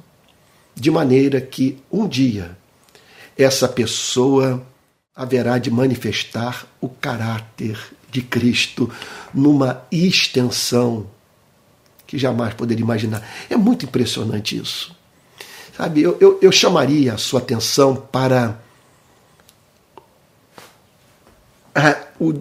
de 0.74 0.91
maneira 0.91 1.41
que 1.41 1.78
um 1.91 2.07
dia 2.07 2.57
essa 3.37 3.68
pessoa 3.68 4.64
haverá 5.14 5.59
de 5.59 5.70
manifestar 5.70 6.66
o 6.80 6.89
caráter 6.89 7.78
de 8.11 8.22
Cristo 8.22 8.91
numa 9.32 9.82
extensão 9.91 11.09
que 12.07 12.18
jamais 12.18 12.55
poderia 12.55 12.82
imaginar. 12.82 13.28
É 13.51 13.57
muito 13.57 13.85
impressionante 13.85 14.57
isso. 14.57 14.95
Sabe, 15.77 16.03
eu, 16.03 16.16
eu, 16.20 16.39
eu 16.41 16.53
chamaria 16.53 17.14
a 17.14 17.18
sua 17.18 17.41
atenção 17.41 17.97
para 17.97 18.61
o, 22.18 22.33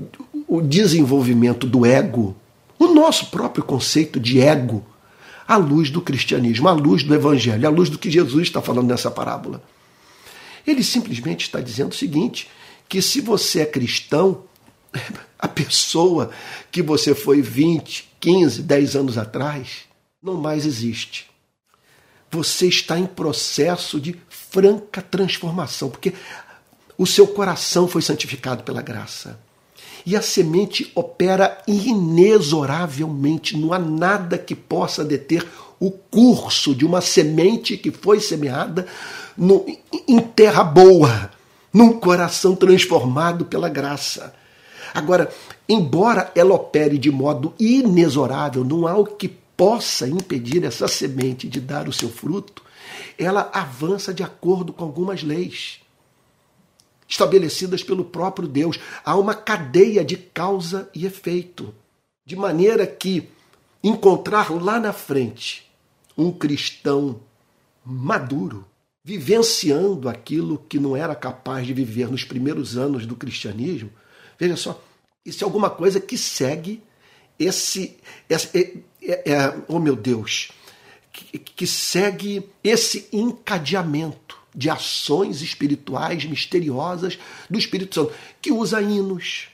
o 0.47 0.61
desenvolvimento 0.61 1.65
do 1.65 1.85
ego, 1.85 2.35
o 2.77 2.87
nosso 2.87 3.27
próprio 3.27 3.63
conceito 3.63 4.19
de 4.19 4.39
ego, 4.39 4.85
à 5.47 5.57
luz 5.57 5.89
do 5.89 6.01
cristianismo, 6.01 6.67
à 6.67 6.73
luz 6.73 7.03
do 7.03 7.13
evangelho, 7.13 7.67
à 7.67 7.71
luz 7.71 7.89
do 7.89 7.97
que 7.97 8.11
Jesus 8.11 8.43
está 8.43 8.61
falando 8.61 8.87
nessa 8.87 9.09
parábola. 9.09 9.63
Ele 10.65 10.83
simplesmente 10.83 11.41
está 11.41 11.59
dizendo 11.59 11.91
o 11.91 11.95
seguinte: 11.95 12.49
que 12.87 13.01
se 13.01 13.19
você 13.19 13.61
é 13.61 13.65
cristão, 13.65 14.43
a 15.39 15.47
pessoa 15.47 16.29
que 16.71 16.83
você 16.83 17.15
foi 17.15 17.41
20, 17.41 18.09
15, 18.19 18.61
10 18.61 18.95
anos 18.95 19.17
atrás 19.17 19.85
não 20.21 20.35
mais 20.35 20.65
existe. 20.65 21.32
Você 22.33 22.67
está 22.67 22.97
em 22.97 23.05
processo 23.05 24.01
de 24.01 24.19
franca 24.27 25.03
transformação, 25.03 25.87
porque 25.87 26.13
o 26.97 27.05
seu 27.05 27.27
coração 27.27 27.87
foi 27.87 28.01
santificado 28.01 28.63
pela 28.63 28.81
graça. 28.81 29.39
E 30.03 30.15
a 30.15 30.21
semente 30.21 30.91
opera 30.95 31.61
inexoravelmente, 31.67 33.55
não 33.55 33.71
há 33.71 33.77
nada 33.77 34.35
que 34.35 34.55
possa 34.55 35.05
deter 35.05 35.47
o 35.79 35.91
curso 35.91 36.73
de 36.73 36.83
uma 36.83 37.01
semente 37.01 37.77
que 37.77 37.91
foi 37.91 38.19
semeada 38.19 38.87
no, 39.37 39.63
em 40.07 40.19
terra 40.19 40.63
boa, 40.63 41.29
num 41.71 41.93
coração 41.93 42.55
transformado 42.55 43.45
pela 43.45 43.69
graça. 43.69 44.33
Agora, 44.91 45.31
embora 45.69 46.31
ela 46.33 46.55
opere 46.55 46.97
de 46.97 47.11
modo 47.11 47.53
inexorável, 47.59 48.63
não 48.63 48.87
há 48.87 48.97
o 48.97 49.05
que 49.05 49.42
possa 49.63 50.05
impedir 50.09 50.61
essa 50.65 50.89
semente 50.89 51.47
de 51.47 51.61
dar 51.61 51.87
o 51.87 51.93
seu 51.93 52.09
fruto, 52.09 52.61
ela 53.17 53.49
avança 53.53 54.13
de 54.13 54.21
acordo 54.21 54.73
com 54.73 54.83
algumas 54.83 55.23
leis 55.23 55.79
estabelecidas 57.07 57.81
pelo 57.81 58.03
próprio 58.03 58.45
Deus. 58.45 58.77
Há 59.05 59.15
uma 59.15 59.33
cadeia 59.33 60.03
de 60.03 60.17
causa 60.17 60.89
e 60.93 61.05
efeito, 61.05 61.73
de 62.25 62.35
maneira 62.35 62.85
que 62.85 63.29
encontrar 63.81 64.51
lá 64.51 64.81
na 64.81 64.91
frente 64.91 65.71
um 66.17 66.29
cristão 66.29 67.21
maduro, 67.85 68.67
vivenciando 69.01 70.09
aquilo 70.09 70.57
que 70.67 70.77
não 70.77 70.93
era 70.93 71.15
capaz 71.15 71.65
de 71.65 71.73
viver 71.73 72.11
nos 72.11 72.25
primeiros 72.25 72.75
anos 72.75 73.05
do 73.05 73.15
cristianismo, 73.15 73.89
veja 74.37 74.57
só, 74.57 74.83
isso 75.25 75.41
é 75.41 75.45
alguma 75.45 75.69
coisa 75.69 76.01
que 76.01 76.17
segue 76.17 76.83
esse, 77.39 77.97
esse 78.29 78.83
é, 79.05 79.31
é, 79.31 79.55
oh 79.67 79.79
meu 79.79 79.95
Deus, 79.95 80.51
que, 81.11 81.37
que 81.37 81.67
segue 81.67 82.49
esse 82.63 83.07
encadeamento 83.11 84.37
de 84.55 84.69
ações 84.69 85.41
espirituais 85.41 86.25
misteriosas 86.25 87.17
do 87.49 87.57
Espírito 87.57 87.95
Santo, 87.95 88.13
que 88.41 88.51
usa 88.51 88.81
hinos, 88.81 89.47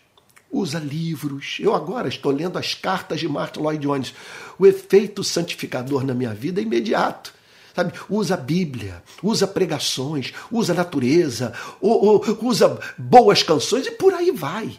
usa 0.52 0.80
livros. 0.80 1.58
Eu 1.60 1.74
agora 1.74 2.08
estou 2.08 2.32
lendo 2.32 2.58
as 2.58 2.74
cartas 2.74 3.20
de 3.20 3.28
Martin 3.28 3.62
Lloyd 3.62 3.82
Jones. 3.82 4.14
O 4.58 4.66
efeito 4.66 5.24
santificador 5.24 6.04
na 6.04 6.14
minha 6.14 6.34
vida 6.34 6.60
é 6.60 6.64
imediato. 6.64 7.34
Sabe? 7.76 7.94
Usa 8.10 8.34
a 8.34 8.38
Bíblia, 8.38 9.02
usa 9.24 9.48
pregações, 9.48 10.34
usa 10.52 10.74
a 10.74 10.76
natureza, 10.76 11.54
ou, 11.80 12.04
ou, 12.04 12.38
usa 12.42 12.80
boas 12.98 13.44
canções 13.44 13.88
e 13.88 13.92
por 13.92 14.14
aí 14.14 14.32
vai. 14.32 14.78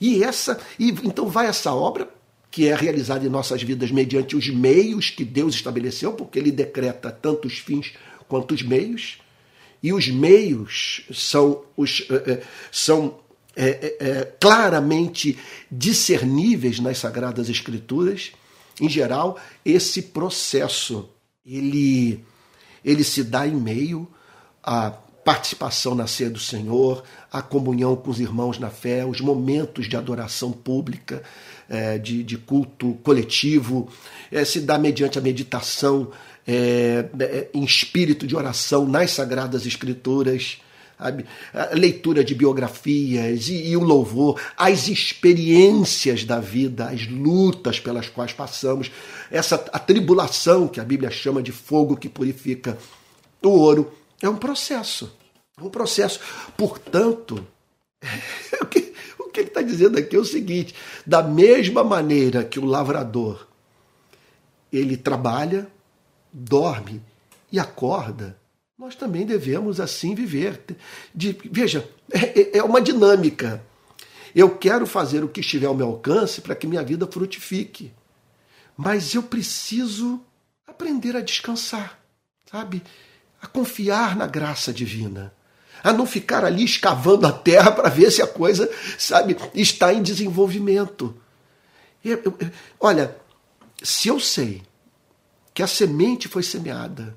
E 0.00 0.22
essa, 0.22 0.60
e 0.78 0.90
então 1.02 1.28
vai 1.28 1.46
essa 1.46 1.72
obra 1.74 2.08
que 2.56 2.68
é 2.68 2.74
realizada 2.74 3.26
em 3.26 3.28
nossas 3.28 3.62
vidas 3.62 3.90
mediante 3.90 4.34
os 4.34 4.48
meios 4.48 5.10
que 5.10 5.26
Deus 5.26 5.54
estabeleceu, 5.54 6.14
porque 6.14 6.38
ele 6.38 6.50
decreta 6.50 7.10
tanto 7.10 7.46
os 7.46 7.58
fins 7.58 7.92
quanto 8.26 8.54
os 8.54 8.62
meios. 8.62 9.18
E 9.82 9.92
os 9.92 10.08
meios 10.08 11.02
são, 11.12 11.64
os, 11.76 12.06
eh, 12.08 12.22
eh, 12.26 12.42
são 12.72 13.18
é, 13.54 13.96
é, 14.00 14.24
claramente 14.40 15.36
discerníveis 15.70 16.80
nas 16.80 16.96
Sagradas 16.96 17.50
Escrituras, 17.50 18.32
em 18.80 18.88
geral, 18.88 19.38
esse 19.62 20.00
processo 20.00 21.10
ele, 21.44 22.24
ele 22.82 23.04
se 23.04 23.22
dá 23.22 23.46
em 23.46 23.54
meio 23.54 24.08
à 24.62 24.92
participação 25.26 25.94
na 25.94 26.06
ceia 26.06 26.30
do 26.30 26.38
Senhor, 26.38 27.02
a 27.30 27.42
comunhão 27.42 27.96
com 27.96 28.10
os 28.10 28.18
irmãos 28.20 28.58
na 28.60 28.70
fé, 28.70 29.04
os 29.04 29.20
momentos 29.20 29.88
de 29.88 29.96
adoração 29.96 30.52
pública, 30.52 31.22
é, 31.68 31.98
de, 31.98 32.22
de, 32.22 32.38
culto 32.38 32.94
coletivo, 33.02 33.88
é, 34.30 34.44
se 34.44 34.60
dá 34.60 34.78
mediante 34.78 35.18
a 35.18 35.22
meditação 35.22 36.10
é, 36.46 37.06
é, 37.18 37.48
em 37.52 37.64
espírito 37.64 38.26
de 38.26 38.36
oração 38.36 38.86
nas 38.86 39.10
Sagradas 39.10 39.66
Escrituras, 39.66 40.58
a 40.98 41.74
leitura 41.74 42.24
de 42.24 42.34
biografias 42.34 43.48
e, 43.48 43.68
e, 43.68 43.76
o 43.76 43.82
louvor, 43.82 44.40
as 44.56 44.88
experiências 44.88 46.24
da 46.24 46.40
vida, 46.40 46.86
as 46.86 47.06
lutas 47.06 47.78
pelas 47.78 48.08
quais 48.08 48.32
passamos, 48.32 48.90
essa 49.30 49.56
a 49.72 49.78
tribulação 49.78 50.66
que 50.66 50.80
a 50.80 50.84
Bíblia 50.84 51.10
chama 51.10 51.42
de 51.42 51.52
fogo 51.52 51.96
que 51.96 52.08
purifica 52.08 52.78
o 53.42 53.50
ouro, 53.50 53.92
é 54.22 54.28
um 54.28 54.36
processo. 54.36 55.12
Um 55.60 55.68
processo. 55.68 56.20
Portanto, 56.56 57.46
o 58.62 58.66
que 59.36 59.40
ele 59.40 59.48
está 59.48 59.60
dizendo 59.60 59.98
aqui 59.98 60.16
é 60.16 60.18
o 60.18 60.24
seguinte: 60.24 60.74
da 61.06 61.22
mesma 61.22 61.84
maneira 61.84 62.42
que 62.42 62.58
o 62.58 62.64
lavrador 62.64 63.46
ele 64.72 64.96
trabalha, 64.96 65.68
dorme 66.32 67.02
e 67.52 67.58
acorda, 67.58 68.38
nós 68.78 68.94
também 68.94 69.26
devemos 69.26 69.78
assim 69.78 70.14
viver. 70.14 70.60
De, 71.14 71.38
veja, 71.50 71.88
é, 72.10 72.40
é, 72.40 72.58
é 72.58 72.62
uma 72.62 72.80
dinâmica. 72.80 73.62
Eu 74.34 74.56
quero 74.56 74.86
fazer 74.86 75.22
o 75.22 75.28
que 75.28 75.40
estiver 75.40 75.66
ao 75.66 75.74
meu 75.74 75.86
alcance 75.86 76.40
para 76.40 76.54
que 76.54 76.66
minha 76.66 76.82
vida 76.82 77.06
frutifique. 77.06 77.92
Mas 78.76 79.14
eu 79.14 79.22
preciso 79.22 80.20
aprender 80.66 81.16
a 81.16 81.22
descansar, 81.22 81.98
sabe? 82.50 82.82
A 83.40 83.46
confiar 83.46 84.14
na 84.14 84.26
graça 84.26 84.72
divina. 84.72 85.32
A 85.86 85.92
não 85.92 86.04
ficar 86.04 86.44
ali 86.44 86.64
escavando 86.64 87.28
a 87.28 87.32
terra 87.32 87.70
para 87.70 87.88
ver 87.88 88.10
se 88.10 88.20
a 88.20 88.26
coisa, 88.26 88.68
sabe, 88.98 89.36
está 89.54 89.94
em 89.94 90.02
desenvolvimento. 90.02 91.14
Eu, 92.04 92.20
eu, 92.24 92.34
olha, 92.80 93.16
se 93.80 94.08
eu 94.08 94.18
sei 94.18 94.62
que 95.54 95.62
a 95.62 95.66
semente 95.68 96.26
foi 96.26 96.42
semeada. 96.42 97.16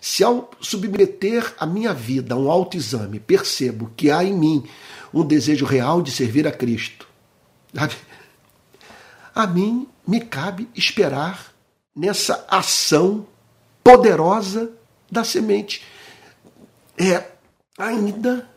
Se 0.00 0.24
ao 0.24 0.50
submeter 0.60 1.54
a 1.56 1.64
minha 1.64 1.94
vida 1.94 2.34
a 2.34 2.36
um 2.36 2.50
autoexame, 2.50 3.20
percebo 3.20 3.92
que 3.96 4.10
há 4.10 4.24
em 4.24 4.34
mim 4.34 4.68
um 5.14 5.24
desejo 5.24 5.64
real 5.64 6.02
de 6.02 6.10
servir 6.10 6.46
a 6.46 6.50
Cristo, 6.50 7.08
a 9.32 9.46
mim 9.46 9.88
me 10.04 10.20
cabe 10.20 10.68
esperar 10.74 11.54
nessa 11.94 12.44
ação 12.50 13.26
poderosa 13.84 14.72
da 15.08 15.22
semente. 15.22 15.84
É 16.98 17.31
ainda 17.78 18.48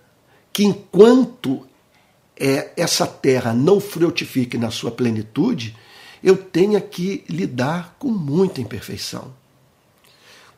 que 0.52 0.64
enquanto 0.64 1.68
é, 2.38 2.72
essa 2.78 3.08
terra 3.08 3.54
não 3.54 3.80
frutifique 3.80 4.58
na 4.58 4.72
sua 4.72 4.92
plenitude, 4.92 5.76
eu 6.24 6.38
tenha 6.38 6.82
que 6.82 7.24
lidar 7.30 7.96
com 8.00 8.10
muita 8.10 8.62
imperfeição, 8.62 9.34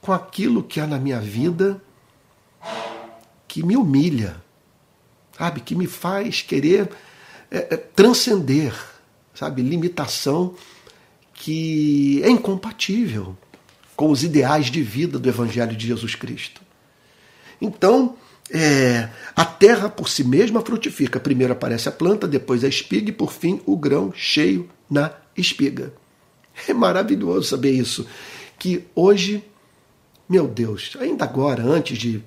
com 0.01 0.13
aquilo 0.13 0.63
que 0.63 0.79
há 0.79 0.87
na 0.87 0.97
minha 0.97 1.19
vida 1.19 1.81
que 3.47 3.63
me 3.63 3.75
humilha, 3.75 4.41
sabe, 5.37 5.61
que 5.61 5.75
me 5.75 5.87
faz 5.87 6.41
querer 6.41 6.89
é, 7.49 7.57
é, 7.57 7.77
transcender, 7.77 8.73
sabe, 9.33 9.61
limitação 9.61 10.53
que 11.33 12.21
é 12.23 12.29
incompatível 12.29 13.37
com 13.95 14.09
os 14.09 14.23
ideais 14.23 14.67
de 14.67 14.81
vida 14.81 15.17
do 15.17 15.29
Evangelho 15.29 15.75
de 15.75 15.87
Jesus 15.87 16.15
Cristo. 16.15 16.61
Então, 17.59 18.15
é, 18.51 19.09
a 19.35 19.45
terra 19.45 19.89
por 19.89 20.09
si 20.09 20.23
mesma 20.23 20.61
frutifica. 20.61 21.19
Primeiro 21.19 21.53
aparece 21.53 21.89
a 21.89 21.91
planta, 21.91 22.27
depois 22.27 22.63
a 22.63 22.67
espiga 22.67 23.09
e 23.09 23.13
por 23.13 23.31
fim 23.31 23.61
o 23.65 23.77
grão 23.77 24.11
cheio 24.15 24.69
na 24.89 25.11
espiga. 25.35 25.93
É 26.67 26.73
maravilhoso 26.73 27.49
saber 27.49 27.71
isso. 27.71 28.07
Que 28.57 28.85
hoje, 28.95 29.43
meu 30.27 30.47
Deus, 30.47 30.97
ainda 30.99 31.23
agora, 31.23 31.63
antes 31.63 31.97
de. 31.97 32.23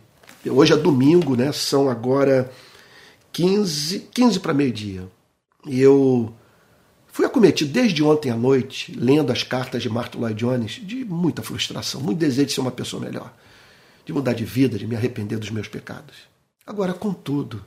Hoje 0.47 0.73
é 0.73 0.77
domingo, 0.77 1.37
né? 1.37 1.53
São 1.53 1.91
agora 1.91 2.51
15, 3.33 4.09
15 4.13 4.41
para 4.41 4.55
meio-dia. 4.55 5.09
E 5.67 5.81
eu 5.81 6.33
Fui 7.13 7.27
acometido 7.27 7.73
desde 7.73 8.03
ontem 8.03 8.31
à 8.31 8.37
noite, 8.37 8.95
lendo 8.97 9.33
as 9.33 9.43
cartas 9.43 9.83
de 9.83 9.91
Martin 9.91 10.19
Lloyd 10.19 10.35
Jones, 10.37 10.81
de 10.83 11.05
muita 11.05 11.43
frustração, 11.43 12.01
muito 12.01 12.19
desejo 12.19 12.47
de 12.47 12.53
ser 12.53 12.61
uma 12.61 12.71
pessoa 12.71 13.03
melhor, 13.03 13.35
de 14.11 14.15
mudar 14.15 14.33
de 14.33 14.45
vida, 14.45 14.77
de 14.77 14.89
me 14.89 14.97
arrepender 14.97 15.39
dos 15.39 15.51
meus 15.51 15.69
pecados. 15.69 16.17
Agora, 16.67 16.93
contudo, 16.93 17.65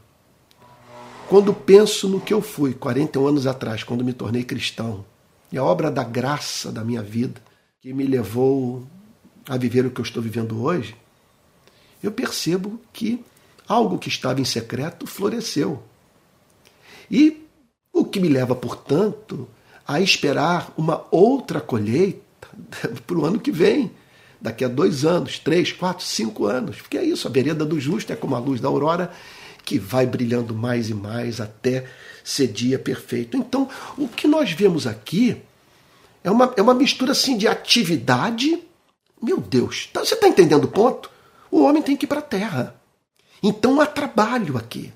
quando 1.29 1.53
penso 1.53 2.09
no 2.09 2.19
que 2.19 2.33
eu 2.33 2.41
fui 2.41 2.73
41 2.73 3.27
anos 3.27 3.47
atrás, 3.47 3.81
quando 3.81 4.03
me 4.03 4.11
tornei 4.11 4.43
cristão, 4.43 5.05
e 5.49 5.57
a 5.57 5.63
obra 5.63 5.89
da 5.89 6.03
graça 6.03 6.69
da 6.69 6.83
minha 6.83 7.01
vida, 7.01 7.41
que 7.81 7.93
me 7.93 8.05
levou 8.05 8.85
a 9.47 9.55
viver 9.55 9.85
o 9.85 9.91
que 9.91 10.01
eu 10.01 10.03
estou 10.03 10.21
vivendo 10.21 10.61
hoje, 10.61 10.97
eu 12.01 12.11
percebo 12.11 12.77
que 12.91 13.23
algo 13.65 13.97
que 13.97 14.09
estava 14.09 14.41
em 14.41 14.45
secreto 14.45 15.07
floresceu. 15.07 15.81
E 17.09 17.47
o 17.93 18.03
que 18.03 18.19
me 18.19 18.27
leva, 18.27 18.53
portanto, 18.53 19.47
a 19.87 20.01
esperar 20.01 20.73
uma 20.75 21.05
outra 21.09 21.61
colheita 21.61 22.49
para 23.07 23.17
o 23.17 23.25
ano 23.25 23.39
que 23.39 23.51
vem, 23.51 23.93
daqui 24.43 24.65
a 24.65 24.67
dois 24.67 25.05
anos, 25.05 25.39
três, 25.39 25.71
quatro, 25.71 26.05
cinco 26.05 26.45
anos. 26.45 26.81
Porque 26.81 26.97
é 26.97 27.03
isso, 27.03 27.25
a 27.25 27.31
vereda 27.31 27.63
do 27.63 27.79
justo 27.79 28.11
é 28.11 28.15
como 28.15 28.35
a 28.35 28.39
luz 28.39 28.59
da 28.59 28.67
aurora 28.67 29.09
que 29.63 29.79
vai 29.79 30.05
brilhando 30.05 30.53
mais 30.53 30.89
e 30.89 30.93
mais 30.93 31.39
até 31.39 31.85
ser 32.21 32.47
dia 32.47 32.77
perfeito. 32.77 33.37
Então, 33.37 33.69
o 33.97 34.05
que 34.09 34.27
nós 34.27 34.51
vemos 34.51 34.85
aqui 34.85 35.37
é 36.21 36.29
uma, 36.29 36.53
é 36.57 36.61
uma 36.61 36.73
mistura 36.73 37.13
assim 37.13 37.37
de 37.37 37.47
atividade. 37.47 38.61
Meu 39.21 39.39
Deus, 39.39 39.89
tá, 39.93 40.01
você 40.01 40.13
está 40.13 40.27
entendendo 40.27 40.65
o 40.65 40.71
ponto? 40.71 41.09
O 41.49 41.63
homem 41.63 41.81
tem 41.81 41.95
que 41.95 42.03
ir 42.03 42.07
para 42.07 42.19
a 42.19 42.23
terra. 42.23 42.75
Então 43.41 43.79
há 43.79 43.85
trabalho 43.85 44.57
aqui. 44.57 44.91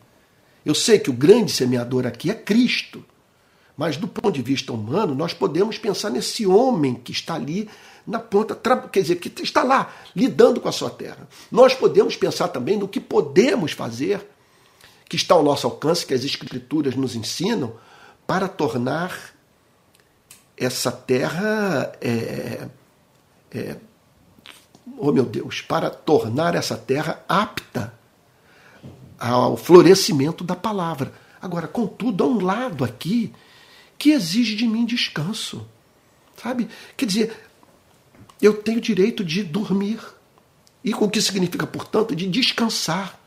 Eu 0.65 0.75
sei 0.75 0.99
que 0.99 1.09
o 1.09 1.13
grande 1.13 1.53
semeador 1.53 2.05
aqui 2.05 2.29
é 2.29 2.33
Cristo. 2.33 3.03
Mas 3.77 3.95
do 3.95 4.07
ponto 4.07 4.31
de 4.31 4.41
vista 4.41 4.73
humano, 4.73 5.15
nós 5.15 5.33
podemos 5.33 5.77
pensar 5.77 6.09
nesse 6.09 6.45
homem 6.45 6.95
que 6.95 7.13
está 7.13 7.35
ali 7.35 7.69
na 8.07 8.19
ponta, 8.19 8.57
quer 8.89 9.01
dizer, 9.01 9.17
que 9.17 9.43
está 9.43 9.63
lá 9.63 9.93
lidando 10.15 10.61
com 10.61 10.69
a 10.69 10.71
sua 10.71 10.89
terra. 10.89 11.27
Nós 11.51 11.73
podemos 11.75 12.15
pensar 12.15 12.47
também 12.47 12.77
no 12.77 12.87
que 12.87 13.01
podemos 13.01 13.73
fazer 13.73 14.25
que 15.09 15.15
está 15.15 15.35
ao 15.35 15.43
nosso 15.43 15.67
alcance, 15.67 16.05
que 16.05 16.13
as 16.13 16.23
Escrituras 16.23 16.95
nos 16.95 17.15
ensinam, 17.15 17.73
para 18.25 18.47
tornar 18.47 19.33
essa 20.55 20.91
terra. 20.91 21.93
É, 22.01 22.67
é, 23.51 23.77
oh 24.97 25.11
meu 25.11 25.25
Deus, 25.25 25.61
para 25.61 25.89
tornar 25.89 26.55
essa 26.55 26.77
terra 26.77 27.23
apta 27.27 27.93
ao 29.17 29.57
florescimento 29.57 30.43
da 30.43 30.55
palavra. 30.55 31.13
Agora, 31.41 31.67
contudo, 31.67 32.23
há 32.23 32.27
um 32.27 32.43
lado 32.43 32.83
aqui 32.83 33.33
que 33.97 34.11
exige 34.11 34.55
de 34.55 34.67
mim 34.67 34.85
descanso. 34.85 35.67
Sabe? 36.35 36.69
Quer 36.95 37.05
dizer, 37.05 37.46
eu 38.41 38.53
tenho 38.53 38.81
direito 38.81 39.23
de 39.23 39.43
dormir. 39.43 39.99
E 40.83 40.93
o 40.93 41.09
que 41.09 41.21
significa, 41.21 41.67
portanto, 41.67 42.15
de 42.15 42.27
descansar 42.27 43.19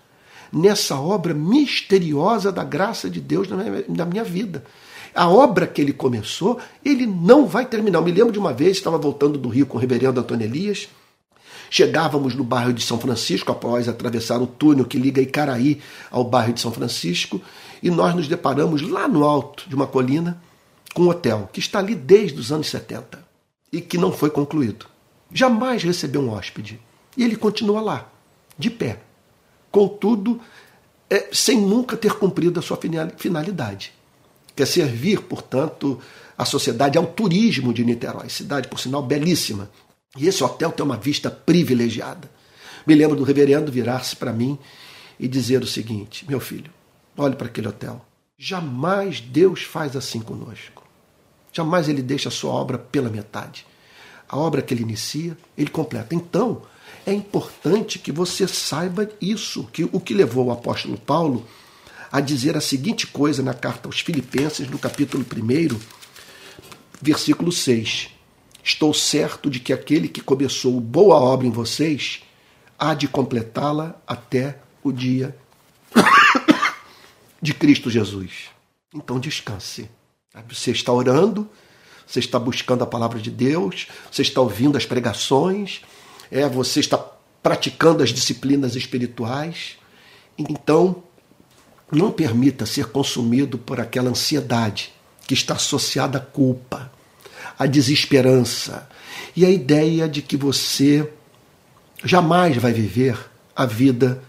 nessa 0.53 0.99
obra 0.99 1.35
misteriosa 1.35 2.51
da 2.51 2.65
graça 2.65 3.09
de 3.09 3.21
Deus 3.21 3.49
na 3.49 4.05
minha, 4.05 4.25
vida. 4.25 4.65
A 5.15 5.29
obra 5.29 5.67
que 5.67 5.81
ele 5.81 5.93
começou, 5.93 6.59
ele 6.85 7.07
não 7.07 7.47
vai 7.47 7.67
terminar. 7.67 7.99
Eu 7.99 8.05
me 8.05 8.13
lembro 8.13 8.33
de 8.33 8.39
uma 8.39 8.53
vez, 8.53 8.77
estava 8.77 8.99
voltando 8.99 9.39
do 9.39 9.49
Rio 9.49 9.67
com 9.67 9.77
o 9.77 9.81
reverendo 9.81 10.21
Antônio 10.21 10.47
Elias. 10.47 10.89
Chegávamos 11.69 12.35
no 12.35 12.43
bairro 12.43 12.73
de 12.73 12.83
São 12.83 12.99
Francisco, 12.99 13.53
após 13.53 13.89
atravessar 13.89 14.41
o 14.41 14.47
túnel 14.47 14.85
que 14.85 14.99
liga 14.99 15.21
Icaraí 15.21 15.81
ao 16.11 16.25
bairro 16.25 16.53
de 16.53 16.61
São 16.61 16.73
Francisco, 16.73 17.41
e 17.83 17.91
nós 17.91 18.15
nos 18.15 18.27
deparamos 18.27 18.83
lá 18.83 19.07
no 19.07 19.25
alto 19.25 19.69
de 19.69 19.75
uma 19.75 19.87
colina 19.87 20.41
com 20.93 21.03
um 21.03 21.09
hotel 21.09 21.49
que 21.53 21.61
está 21.61 21.79
ali 21.79 21.95
desde 21.95 22.41
os 22.41 22.51
anos 22.51 22.69
70 22.69 23.25
e 23.73 23.81
que 23.81 23.97
não 23.97 24.11
foi 24.11 24.31
concluído. 24.31 24.87
Jamais 25.33 25.83
recebeu 25.83 26.21
um 26.21 26.31
hóspede. 26.31 26.81
E 27.17 27.25
ele 27.25 27.37
continua 27.37 27.81
lá, 27.81 28.11
de 28.59 28.71
pé, 28.71 29.01
contudo, 29.71 30.41
é, 31.09 31.29
sem 31.33 31.61
nunca 31.61 31.97
ter 31.97 32.15
cumprido 32.15 32.61
a 32.61 32.63
sua 32.63 32.79
finalidade, 33.17 33.93
que 34.55 34.63
é 34.63 34.67
servir, 34.67 35.23
portanto, 35.23 36.01
a 36.39 36.45
sociedade 36.45 36.97
ao 36.97 37.07
turismo 37.07 37.75
de 37.75 37.85
Niterói, 37.85 38.29
cidade, 38.29 38.69
por 38.69 38.79
sinal, 38.79 39.03
belíssima. 39.03 39.71
E 40.17 40.27
esse 40.27 40.43
hotel 40.43 40.73
tem 40.73 40.85
uma 40.85 40.97
vista 40.97 41.31
privilegiada. 41.31 42.31
Me 42.87 42.95
lembro 42.95 43.17
do 43.17 43.25
reverendo 43.25 43.71
virar-se 43.71 44.17
para 44.17 44.33
mim 44.33 44.59
e 45.19 45.29
dizer 45.29 45.63
o 45.63 45.67
seguinte: 45.67 46.25
meu 46.29 46.41
filho, 46.41 46.71
olhe 47.17 47.37
para 47.37 47.47
aquele 47.47 47.69
hotel. 47.69 48.05
Jamais 48.39 49.21
Deus 49.21 49.63
faz 49.63 49.95
assim 49.95 50.21
conosco. 50.21 50.83
Jamais 51.53 51.89
ele 51.89 52.03
deixa 52.03 52.29
a 52.29 52.33
sua 52.33 52.53
obra 52.53 52.79
pela 52.79 53.11
metade. 53.11 53.67
A 54.31 54.39
obra 54.39 54.63
que 54.63 54.73
ele 54.73 54.85
inicia, 54.85 55.37
ele 55.59 55.71
completa. 55.71 56.15
Então, 56.15 56.63
é 57.05 57.13
importante 57.13 57.99
que 57.99 58.13
você 58.13 58.47
saiba 58.47 59.11
isso, 59.21 59.65
que 59.73 59.83
o 59.91 59.99
que 59.99 60.15
levou 60.15 60.47
o 60.47 60.53
apóstolo 60.53 60.97
Paulo 60.97 61.45
a 62.13 62.21
dizer 62.21 62.57
a 62.57 62.61
seguinte 62.61 63.09
coisa 63.09 63.43
na 63.43 63.55
carta 63.55 63.89
aos 63.89 63.99
Filipenses, 63.99 64.69
no 64.69 64.79
capítulo 64.79 65.25
1, 65.25 65.81
versículo 67.03 67.51
6. 67.51 68.11
Estou 68.63 68.95
certo 68.95 69.51
de 69.51 69.59
que 69.59 69.73
aquele 69.73 70.07
que 70.07 70.21
começou 70.21 70.79
boa 70.81 71.17
obra 71.17 71.49
em 71.49 71.51
vocês 71.51 72.23
há 72.79 72.95
de 72.95 73.09
completá-la 73.09 74.01
até 74.07 74.61
o 74.81 74.93
dia 74.93 75.37
de 77.43 77.53
Cristo 77.53 77.91
Jesus. 77.91 78.51
Então 78.95 79.19
descanse. 79.19 79.91
Você 80.49 80.71
está 80.71 80.93
orando, 80.93 81.51
você 82.11 82.19
está 82.19 82.41
buscando 82.41 82.83
a 82.83 82.87
palavra 82.87 83.21
de 83.21 83.31
Deus, 83.31 83.87
você 84.11 84.23
está 84.23 84.41
ouvindo 84.41 84.77
as 84.77 84.85
pregações, 84.85 85.81
é, 86.29 86.49
você 86.49 86.81
está 86.81 86.99
praticando 87.41 88.03
as 88.03 88.11
disciplinas 88.11 88.75
espirituais. 88.75 89.77
Então, 90.37 91.05
não 91.93 92.11
permita 92.11 92.67
ser 92.67 92.87
consumido 92.87 93.57
por 93.59 93.79
aquela 93.79 94.11
ansiedade 94.11 94.93
que 95.25 95.35
está 95.35 95.55
associada 95.55 96.19
à 96.19 96.21
culpa, 96.21 96.91
à 97.57 97.65
desesperança 97.65 98.89
e 99.37 99.47
à 99.47 99.51
ideia 99.51 100.09
de 100.09 100.21
que 100.21 100.37
você 100.37 101.09
jamais 102.05 102.57
vai 102.57 102.73
viver 102.73 103.17
a 103.55 103.65
vida 103.65 104.21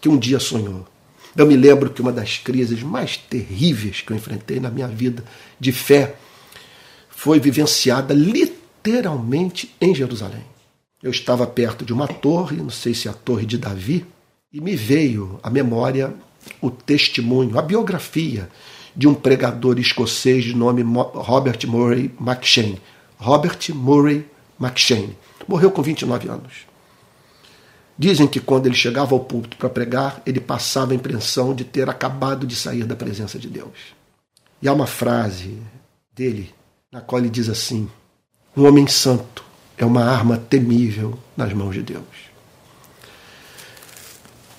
que 0.00 0.08
um 0.08 0.18
dia 0.18 0.40
sonhou. 0.40 0.84
Eu 1.36 1.46
me 1.46 1.56
lembro 1.56 1.88
que 1.88 2.02
uma 2.02 2.12
das 2.12 2.38
crises 2.38 2.82
mais 2.82 3.16
terríveis 3.16 4.00
que 4.00 4.12
eu 4.12 4.16
enfrentei 4.16 4.58
na 4.58 4.70
minha 4.70 4.88
vida 4.88 5.24
de 5.60 5.70
fé 5.70 6.16
foi 7.22 7.38
vivenciada 7.38 8.12
literalmente 8.12 9.72
em 9.80 9.94
Jerusalém. 9.94 10.42
Eu 11.00 11.12
estava 11.12 11.46
perto 11.46 11.84
de 11.84 11.92
uma 11.92 12.08
torre, 12.08 12.56
não 12.56 12.68
sei 12.68 12.94
se 12.94 13.06
é 13.06 13.12
a 13.12 13.14
Torre 13.14 13.46
de 13.46 13.56
Davi, 13.56 14.04
e 14.52 14.60
me 14.60 14.74
veio 14.74 15.38
à 15.40 15.48
memória 15.48 16.12
o 16.60 16.68
testemunho, 16.68 17.56
a 17.56 17.62
biografia 17.62 18.50
de 18.96 19.06
um 19.06 19.14
pregador 19.14 19.78
escocês 19.78 20.42
de 20.42 20.52
nome 20.52 20.82
Robert 20.82 21.60
Murray 21.64 22.10
McShane. 22.20 22.82
Robert 23.18 23.72
Murray 23.72 24.26
McShane. 24.60 25.16
Morreu 25.46 25.70
com 25.70 25.80
29 25.80 26.28
anos. 26.28 26.52
Dizem 27.96 28.26
que 28.26 28.40
quando 28.40 28.66
ele 28.66 28.74
chegava 28.74 29.14
ao 29.14 29.20
púlpito 29.20 29.56
para 29.58 29.70
pregar, 29.70 30.20
ele 30.26 30.40
passava 30.40 30.90
a 30.90 30.96
impressão 30.96 31.54
de 31.54 31.62
ter 31.62 31.88
acabado 31.88 32.48
de 32.48 32.56
sair 32.56 32.82
da 32.82 32.96
presença 32.96 33.38
de 33.38 33.48
Deus. 33.48 33.94
E 34.60 34.66
há 34.66 34.72
uma 34.72 34.88
frase 34.88 35.56
dele 36.12 36.52
na 36.92 37.00
qual 37.00 37.20
ele 37.20 37.30
diz 37.30 37.48
assim: 37.48 37.90
Um 38.54 38.66
homem 38.66 38.86
santo 38.86 39.42
é 39.78 39.84
uma 39.84 40.04
arma 40.04 40.36
temível 40.36 41.18
nas 41.34 41.52
mãos 41.54 41.72
de 41.72 41.82
Deus. 41.82 42.04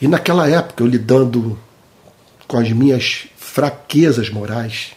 E 0.02 0.08
naquela 0.08 0.50
época, 0.50 0.84
eu 0.84 0.88
lidando 0.88 1.58
com 2.48 2.58
as 2.58 2.70
minhas 2.72 3.28
fraquezas 3.38 4.30
morais, 4.32 4.94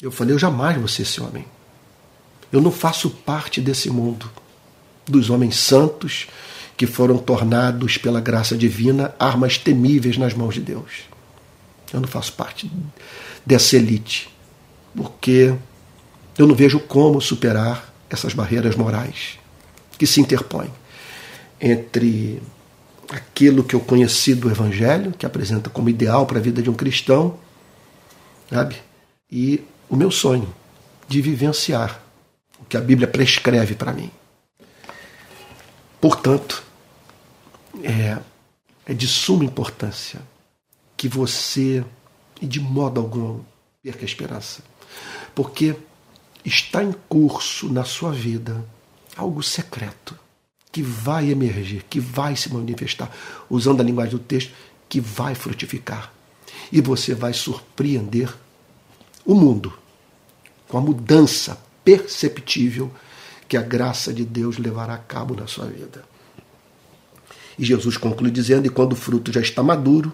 eu 0.00 0.10
falei: 0.10 0.34
eu 0.34 0.38
jamais 0.38 0.78
vou 0.78 0.88
ser 0.88 1.02
esse 1.02 1.20
homem. 1.20 1.44
Eu 2.50 2.60
não 2.60 2.72
faço 2.72 3.10
parte 3.10 3.60
desse 3.60 3.90
mundo, 3.90 4.30
dos 5.06 5.28
homens 5.28 5.56
santos 5.56 6.26
que 6.76 6.86
foram 6.86 7.18
tornados 7.18 7.98
pela 7.98 8.20
graça 8.20 8.56
divina 8.56 9.14
armas 9.18 9.58
temíveis 9.58 10.16
nas 10.16 10.32
mãos 10.32 10.54
de 10.54 10.60
Deus. 10.60 11.04
Eu 11.92 12.00
não 12.00 12.08
faço 12.08 12.32
parte 12.32 12.70
dessa 13.44 13.76
elite, 13.76 14.28
porque 14.96 15.54
eu 16.38 16.46
não 16.46 16.54
vejo 16.54 16.80
como 16.80 17.20
superar 17.20 17.92
essas 18.08 18.32
barreiras 18.32 18.74
morais 18.74 19.38
que 19.98 20.06
se 20.06 20.20
interpõem 20.20 20.70
entre 21.60 22.42
aquilo 23.10 23.62
que 23.62 23.74
eu 23.74 23.80
conheci 23.80 24.34
do 24.34 24.50
Evangelho, 24.50 25.12
que 25.12 25.26
apresenta 25.26 25.70
como 25.70 25.88
ideal 25.88 26.26
para 26.26 26.38
a 26.38 26.42
vida 26.42 26.62
de 26.62 26.70
um 26.70 26.74
cristão, 26.74 27.38
sabe? 28.50 28.76
E 29.30 29.62
o 29.88 29.96
meu 29.96 30.10
sonho 30.10 30.52
de 31.08 31.20
vivenciar 31.22 32.02
o 32.58 32.64
que 32.64 32.76
a 32.76 32.80
Bíblia 32.80 33.06
prescreve 33.06 33.74
para 33.74 33.92
mim. 33.92 34.10
Portanto, 36.00 36.62
é, 37.82 38.18
é 38.84 38.94
de 38.94 39.06
suma 39.06 39.44
importância 39.44 40.20
que 40.96 41.08
você, 41.08 41.84
e 42.40 42.46
de 42.46 42.60
modo 42.60 43.00
algum 43.00 43.40
perca 43.82 44.04
a 44.04 44.04
esperança. 44.04 44.62
Porque 45.36 45.76
está 46.42 46.82
em 46.82 46.94
curso 47.10 47.70
na 47.70 47.84
sua 47.84 48.10
vida 48.10 48.64
algo 49.14 49.42
secreto 49.42 50.18
que 50.72 50.82
vai 50.82 51.30
emergir, 51.30 51.84
que 51.88 52.00
vai 52.00 52.34
se 52.34 52.52
manifestar, 52.52 53.10
usando 53.48 53.80
a 53.80 53.84
linguagem 53.84 54.12
do 54.12 54.18
texto, 54.18 54.52
que 54.88 54.98
vai 54.98 55.34
frutificar. 55.34 56.10
E 56.72 56.80
você 56.80 57.14
vai 57.14 57.34
surpreender 57.34 58.34
o 59.26 59.34
mundo 59.34 59.72
com 60.68 60.78
a 60.78 60.80
mudança 60.80 61.58
perceptível 61.84 62.90
que 63.46 63.58
a 63.58 63.62
graça 63.62 64.12
de 64.12 64.24
Deus 64.24 64.56
levará 64.56 64.94
a 64.94 64.98
cabo 64.98 65.34
na 65.34 65.46
sua 65.46 65.66
vida. 65.66 66.02
E 67.58 67.64
Jesus 67.64 67.98
conclui 67.98 68.30
dizendo: 68.30 68.66
E 68.66 68.70
quando 68.70 68.92
o 68.92 68.96
fruto 68.96 69.30
já 69.30 69.40
está 69.42 69.62
maduro, 69.62 70.12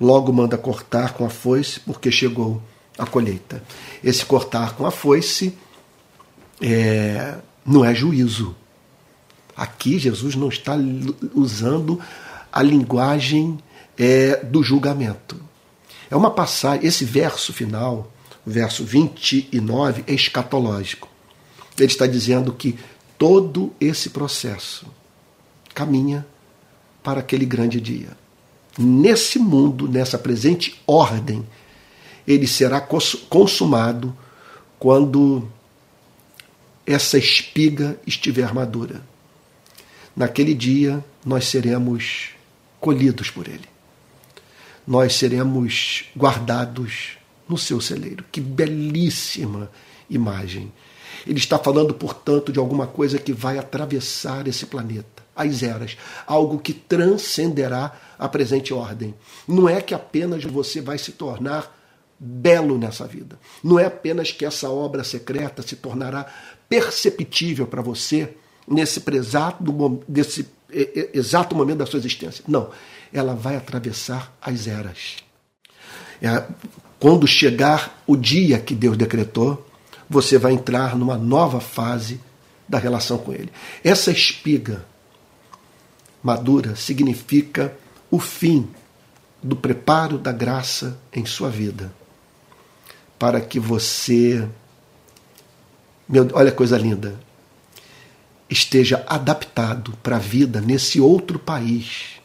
logo 0.00 0.32
manda 0.32 0.56
cortar 0.56 1.12
com 1.12 1.26
a 1.26 1.30
foice, 1.30 1.78
porque 1.80 2.10
chegou 2.10 2.62
a 2.98 3.06
colheita. 3.06 3.62
Esse 4.02 4.24
cortar 4.24 4.74
com 4.74 4.86
a 4.86 4.90
foice 4.90 5.56
é, 6.60 7.36
não 7.64 7.84
é 7.84 7.94
juízo. 7.94 8.54
Aqui 9.56 9.98
Jesus 9.98 10.34
não 10.34 10.48
está 10.48 10.74
usando 11.34 12.00
a 12.52 12.62
linguagem 12.62 13.58
é, 13.98 14.36
do 14.36 14.62
julgamento. 14.62 15.36
É 16.10 16.16
uma 16.16 16.30
passagem, 16.30 16.86
esse 16.86 17.04
verso 17.04 17.52
final, 17.52 18.10
verso 18.46 18.84
29, 18.84 20.04
é 20.06 20.12
escatológico. 20.12 21.08
Ele 21.78 21.86
está 21.86 22.06
dizendo 22.06 22.52
que 22.52 22.78
todo 23.16 23.72
esse 23.80 24.10
processo 24.10 24.86
caminha 25.74 26.26
para 27.02 27.20
aquele 27.20 27.46
grande 27.46 27.80
dia. 27.80 28.10
Nesse 28.78 29.38
mundo, 29.38 29.88
nessa 29.88 30.18
presente 30.18 30.80
ordem, 30.86 31.46
ele 32.26 32.46
será 32.46 32.80
consumado 32.80 34.16
quando 34.78 35.48
essa 36.86 37.18
espiga 37.18 37.98
estiver 38.06 38.52
madura. 38.52 39.02
Naquele 40.14 40.54
dia, 40.54 41.02
nós 41.24 41.46
seremos 41.46 42.30
colhidos 42.80 43.30
por 43.30 43.48
ele. 43.48 43.68
Nós 44.86 45.14
seremos 45.14 46.04
guardados 46.16 47.16
no 47.48 47.56
seu 47.56 47.80
celeiro. 47.80 48.24
Que 48.30 48.40
belíssima 48.40 49.70
imagem. 50.10 50.72
Ele 51.26 51.38
está 51.38 51.58
falando, 51.58 51.94
portanto, 51.94 52.52
de 52.52 52.58
alguma 52.58 52.86
coisa 52.86 53.18
que 53.18 53.32
vai 53.32 53.58
atravessar 53.58 54.48
esse 54.48 54.66
planeta, 54.66 55.22
as 55.36 55.62
eras, 55.62 55.96
algo 56.26 56.58
que 56.58 56.72
transcenderá 56.72 57.96
a 58.18 58.28
presente 58.28 58.74
ordem. 58.74 59.14
Não 59.46 59.68
é 59.68 59.80
que 59.80 59.94
apenas 59.94 60.44
você 60.44 60.80
vai 60.80 60.98
se 60.98 61.12
tornar 61.12 61.81
belo 62.24 62.78
nessa 62.78 63.04
vida. 63.04 63.36
Não 63.64 63.80
é 63.80 63.86
apenas 63.86 64.30
que 64.30 64.44
essa 64.44 64.70
obra 64.70 65.02
secreta 65.02 65.60
se 65.60 65.74
tornará 65.74 66.24
perceptível 66.68 67.66
para 67.66 67.82
você 67.82 68.36
nesse 68.66 69.02
exato, 69.12 70.04
desse 70.06 70.46
exato 71.12 71.56
momento 71.56 71.78
da 71.78 71.86
sua 71.86 71.98
existência. 71.98 72.44
Não, 72.46 72.70
ela 73.12 73.34
vai 73.34 73.56
atravessar 73.56 74.32
as 74.40 74.68
eras. 74.68 75.16
É, 76.22 76.44
quando 77.00 77.26
chegar 77.26 78.00
o 78.06 78.16
dia 78.16 78.60
que 78.60 78.74
Deus 78.74 78.96
decretou, 78.96 79.68
você 80.08 80.38
vai 80.38 80.52
entrar 80.52 80.96
numa 80.96 81.18
nova 81.18 81.60
fase 81.60 82.20
da 82.68 82.78
relação 82.78 83.18
com 83.18 83.32
Ele. 83.32 83.50
Essa 83.82 84.12
espiga 84.12 84.84
madura 86.22 86.76
significa 86.76 87.76
o 88.08 88.20
fim 88.20 88.68
do 89.42 89.56
preparo 89.56 90.16
da 90.18 90.30
graça 90.30 90.96
em 91.12 91.26
sua 91.26 91.50
vida, 91.50 91.92
para 93.22 93.40
que 93.40 93.60
você, 93.60 94.48
meu, 96.08 96.28
olha 96.32 96.50
que 96.50 96.56
coisa 96.56 96.76
linda, 96.76 97.14
esteja 98.50 99.04
adaptado 99.06 99.96
para 100.02 100.16
a 100.16 100.18
vida 100.18 100.60
nesse 100.60 101.00
outro 101.00 101.38
país 101.38 102.20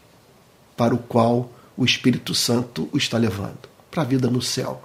para 0.76 0.96
o 0.96 0.98
qual 0.98 1.52
o 1.78 1.86
Espírito 1.86 2.34
Santo 2.34 2.90
o 2.92 2.98
está 2.98 3.16
levando 3.16 3.70
para 3.92 4.02
a 4.02 4.06
vida 4.06 4.28
no 4.28 4.42
céu 4.42 4.84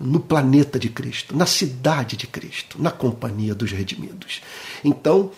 no 0.00 0.18
planeta 0.18 0.80
de 0.80 0.88
Cristo, 0.88 1.36
na 1.36 1.46
cidade 1.46 2.16
de 2.16 2.26
Cristo, 2.26 2.82
na 2.82 2.90
companhia 2.90 3.54
dos 3.54 3.70
redimidos. 3.70 4.42
Então, 4.82 5.30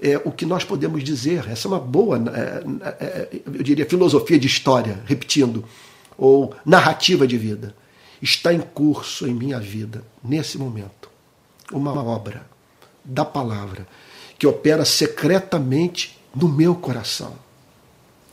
é, 0.00 0.16
o 0.24 0.30
que 0.30 0.46
nós 0.46 0.62
podemos 0.62 1.02
dizer, 1.02 1.48
essa 1.48 1.66
é 1.66 1.68
uma 1.68 1.80
boa, 1.80 2.18
é, 2.18 3.04
é, 3.04 3.42
eu 3.46 3.64
diria, 3.64 3.84
filosofia 3.84 4.38
de 4.38 4.46
história, 4.46 5.00
repetindo, 5.06 5.64
ou 6.16 6.54
narrativa 6.64 7.26
de 7.26 7.36
vida. 7.36 7.74
Está 8.20 8.52
em 8.52 8.60
curso 8.60 9.26
em 9.26 9.34
minha 9.34 9.58
vida, 9.58 10.04
nesse 10.22 10.58
momento, 10.58 11.10
uma 11.72 11.92
obra 12.02 12.46
da 13.04 13.24
palavra 13.24 13.86
que 14.38 14.46
opera 14.46 14.84
secretamente 14.84 16.18
no 16.34 16.48
meu 16.48 16.74
coração, 16.74 17.34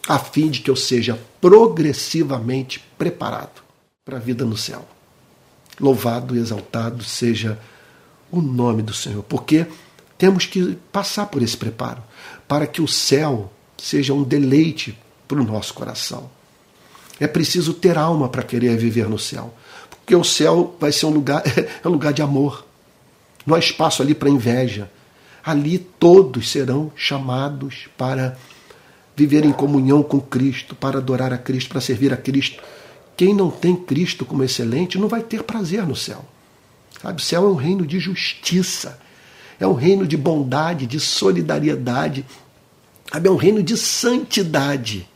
a 0.07 0.19
fim 0.19 0.49
de 0.49 0.61
que 0.61 0.69
eu 0.69 0.75
seja 0.75 1.19
progressivamente 1.41 2.79
preparado 2.97 3.61
para 4.05 4.17
a 4.17 4.21
vida 4.21 4.45
no 4.45 4.57
céu. 4.57 4.87
Louvado 5.79 6.35
e 6.35 6.39
exaltado 6.39 7.03
seja 7.03 7.59
o 8.31 8.41
nome 8.41 8.81
do 8.81 8.93
Senhor, 8.93 9.23
porque 9.23 9.67
temos 10.17 10.45
que 10.45 10.77
passar 10.91 11.27
por 11.27 11.41
esse 11.41 11.55
preparo 11.55 12.03
para 12.47 12.65
que 12.65 12.81
o 12.81 12.87
céu 12.87 13.51
seja 13.77 14.13
um 14.13 14.23
deleite 14.23 14.97
para 15.27 15.39
o 15.39 15.43
nosso 15.43 15.73
coração. 15.73 16.29
É 17.19 17.27
preciso 17.27 17.73
ter 17.73 17.97
alma 17.97 18.29
para 18.29 18.43
querer 18.43 18.77
viver 18.77 19.09
no 19.09 19.19
céu, 19.19 19.53
porque 20.07 20.15
o 20.15 20.23
céu 20.23 20.73
vai 20.79 20.89
ser 20.93 21.05
um 21.05 21.09
lugar, 21.09 21.43
é 21.83 21.85
um 21.85 21.91
lugar 21.91 22.13
de 22.13 22.21
amor. 22.21 22.65
Não 23.45 23.55
há 23.55 23.59
espaço 23.59 24.01
ali 24.01 24.15
para 24.15 24.29
inveja. 24.29 24.89
Ali 25.43 25.77
todos 25.77 26.49
serão 26.49 26.89
chamados 26.95 27.89
para 27.97 28.37
viver 29.17 29.43
em 29.43 29.51
comunhão 29.51 30.01
com 30.01 30.21
Cristo, 30.21 30.75
para 30.75 30.99
adorar 30.99 31.33
a 31.33 31.37
Cristo, 31.37 31.67
para 31.71 31.81
servir 31.81 32.13
a 32.13 32.17
Cristo 32.17 32.63
quem 33.17 33.33
não 33.33 33.49
tem 33.49 33.75
Cristo 33.75 34.23
como 34.23 34.43
excelente 34.43 34.97
não 34.97 35.07
vai 35.09 35.23
ter 35.23 35.41
prazer 35.43 35.85
no 35.85 35.95
céu. 35.95 36.23
Sabe? 37.01 37.19
O 37.19 37.25
céu 37.25 37.45
é 37.45 37.49
um 37.49 37.55
reino 37.55 37.85
de 37.85 37.99
justiça, 37.99 38.97
é 39.59 39.67
um 39.67 39.73
reino 39.73 40.07
de 40.07 40.15
bondade, 40.15 40.85
de 40.85 40.99
solidariedade, 40.99 42.23
sabe? 43.11 43.27
é 43.27 43.31
um 43.31 43.35
reino 43.35 43.61
de 43.61 43.75
santidade. 43.75 45.09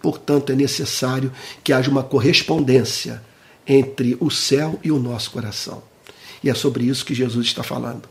Portanto, 0.00 0.52
é 0.52 0.54
necessário 0.54 1.32
que 1.64 1.72
haja 1.72 1.90
uma 1.90 2.04
correspondência 2.04 3.22
entre 3.66 4.16
o 4.20 4.30
céu 4.30 4.78
e 4.82 4.92
o 4.92 4.98
nosso 4.98 5.30
coração. 5.30 5.82
E 6.42 6.50
é 6.50 6.54
sobre 6.54 6.84
isso 6.84 7.04
que 7.04 7.14
Jesus 7.14 7.46
está 7.46 7.62
falando. 7.62 8.08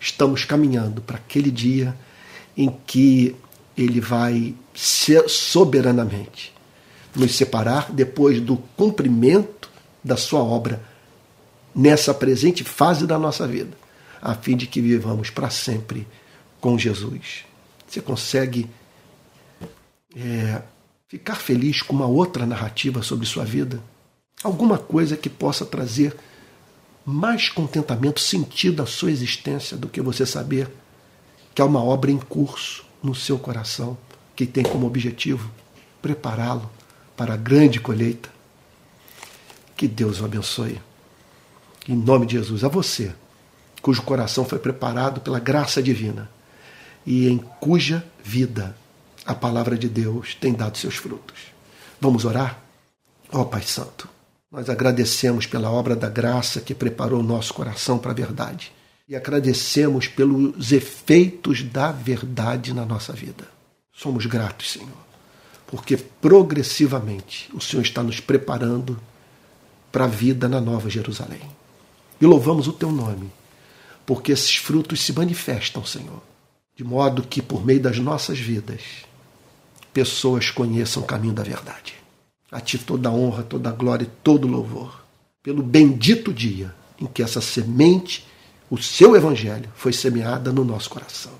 Estamos 0.00 0.44
caminhando 0.44 1.00
para 1.00 1.16
aquele 1.16 1.50
dia 1.50 1.96
em 2.56 2.74
que 2.86 3.36
ele 3.76 4.00
vai 4.00 4.54
soberanamente 4.74 6.52
nos 7.14 7.34
separar 7.34 7.92
depois 7.92 8.40
do 8.40 8.56
cumprimento 8.76 9.70
da 10.02 10.16
sua 10.16 10.42
obra 10.42 10.82
nessa 11.74 12.14
presente 12.14 12.64
fase 12.64 13.06
da 13.06 13.18
nossa 13.18 13.46
vida, 13.46 13.76
a 14.20 14.34
fim 14.34 14.56
de 14.56 14.66
que 14.66 14.80
vivamos 14.80 15.30
para 15.30 15.50
sempre 15.50 16.06
com 16.60 16.78
Jesus. 16.78 17.44
Você 17.86 18.00
consegue 18.00 18.68
é, 20.14 20.62
ficar 21.08 21.36
feliz 21.36 21.82
com 21.82 21.94
uma 21.94 22.06
outra 22.06 22.46
narrativa 22.46 23.02
sobre 23.02 23.26
sua 23.26 23.44
vida? 23.44 23.82
Alguma 24.42 24.78
coisa 24.78 25.16
que 25.16 25.30
possa 25.30 25.64
trazer 25.64 26.16
mais 27.04 27.48
contentamento, 27.48 28.20
sentido 28.20 28.82
à 28.82 28.86
sua 28.86 29.10
existência 29.10 29.76
do 29.76 29.88
que 29.88 30.00
você 30.00 30.26
saber 30.26 30.68
que 31.54 31.62
há 31.62 31.64
uma 31.64 31.82
obra 31.82 32.10
em 32.10 32.18
curso 32.18 32.84
no 33.02 33.14
seu 33.14 33.38
coração 33.38 33.96
que 34.34 34.44
tem 34.44 34.64
como 34.64 34.86
objetivo 34.86 35.50
prepará-lo 36.02 36.70
para 37.16 37.34
a 37.34 37.36
grande 37.36 37.80
colheita. 37.80 38.28
Que 39.76 39.88
Deus 39.88 40.20
o 40.20 40.24
abençoe. 40.24 40.80
Em 41.88 41.94
nome 41.94 42.26
de 42.26 42.32
Jesus, 42.32 42.64
a 42.64 42.68
você, 42.68 43.14
cujo 43.80 44.02
coração 44.02 44.44
foi 44.44 44.58
preparado 44.58 45.20
pela 45.20 45.38
graça 45.38 45.82
divina 45.82 46.28
e 47.06 47.28
em 47.28 47.38
cuja 47.38 48.04
vida 48.22 48.76
a 49.24 49.34
palavra 49.34 49.78
de 49.78 49.88
Deus 49.88 50.34
tem 50.34 50.52
dado 50.52 50.76
seus 50.76 50.96
frutos. 50.96 51.36
Vamos 52.00 52.24
orar? 52.24 52.62
Ó 53.32 53.40
oh, 53.40 53.44
Pai 53.46 53.62
Santo, 53.62 54.08
nós 54.50 54.68
agradecemos 54.68 55.46
pela 55.46 55.70
obra 55.70 55.96
da 55.96 56.08
graça 56.08 56.60
que 56.60 56.74
preparou 56.74 57.22
nosso 57.22 57.52
coração 57.52 57.98
para 57.98 58.12
a 58.12 58.14
verdade 58.14 58.72
e 59.08 59.14
agradecemos 59.14 60.08
pelos 60.08 60.72
efeitos 60.72 61.62
da 61.62 61.92
verdade 61.92 62.74
na 62.74 62.84
nossa 62.84 63.12
vida. 63.12 63.44
Somos 63.92 64.26
gratos, 64.26 64.72
Senhor 64.72 65.06
porque 65.66 65.96
progressivamente 65.96 67.50
o 67.52 67.60
Senhor 67.60 67.82
está 67.82 68.02
nos 68.02 68.20
preparando 68.20 68.98
para 69.90 70.04
a 70.04 70.08
vida 70.08 70.48
na 70.48 70.60
Nova 70.60 70.88
Jerusalém. 70.88 71.40
E 72.20 72.24
louvamos 72.26 72.68
o 72.68 72.72
teu 72.72 72.92
nome, 72.92 73.30
porque 74.04 74.32
esses 74.32 74.56
frutos 74.56 75.02
se 75.02 75.12
manifestam, 75.12 75.84
Senhor, 75.84 76.22
de 76.74 76.84
modo 76.84 77.22
que 77.22 77.42
por 77.42 77.64
meio 77.64 77.80
das 77.80 77.98
nossas 77.98 78.38
vidas 78.38 78.80
pessoas 79.92 80.50
conheçam 80.50 81.02
o 81.02 81.06
caminho 81.06 81.34
da 81.34 81.42
verdade. 81.42 81.94
A 82.50 82.60
ti 82.60 82.78
toda 82.78 83.10
honra, 83.10 83.42
toda 83.42 83.70
glória 83.72 84.04
e 84.04 84.10
todo 84.22 84.46
o 84.46 84.50
louvor, 84.50 85.04
pelo 85.42 85.62
bendito 85.62 86.32
dia 86.32 86.74
em 87.00 87.06
que 87.06 87.22
essa 87.22 87.40
semente, 87.40 88.26
o 88.70 88.78
seu 88.78 89.16
evangelho, 89.16 89.68
foi 89.74 89.92
semeada 89.92 90.52
no 90.52 90.64
nosso 90.64 90.88
coração. 90.88 91.32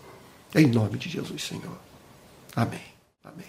Em 0.54 0.66
nome 0.66 0.98
de 0.98 1.08
Jesus, 1.08 1.42
Senhor. 1.42 1.78
Amém. 2.54 2.80
Amém. 3.24 3.46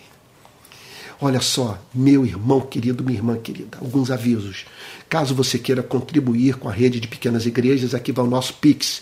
Olha 1.19 1.41
só, 1.41 1.79
meu 1.93 2.25
irmão 2.25 2.61
querido, 2.61 3.03
minha 3.03 3.17
irmã 3.17 3.37
querida, 3.37 3.79
alguns 3.79 4.11
avisos. 4.11 4.65
Caso 5.09 5.33
você 5.33 5.57
queira 5.57 5.81
contribuir 5.81 6.57
com 6.57 6.69
a 6.69 6.71
rede 6.71 6.99
de 6.99 7.07
pequenas 7.07 7.45
igrejas, 7.45 7.95
aqui 7.95 8.11
vai 8.11 8.25
o 8.25 8.29
nosso 8.29 8.53
Pix, 8.55 9.01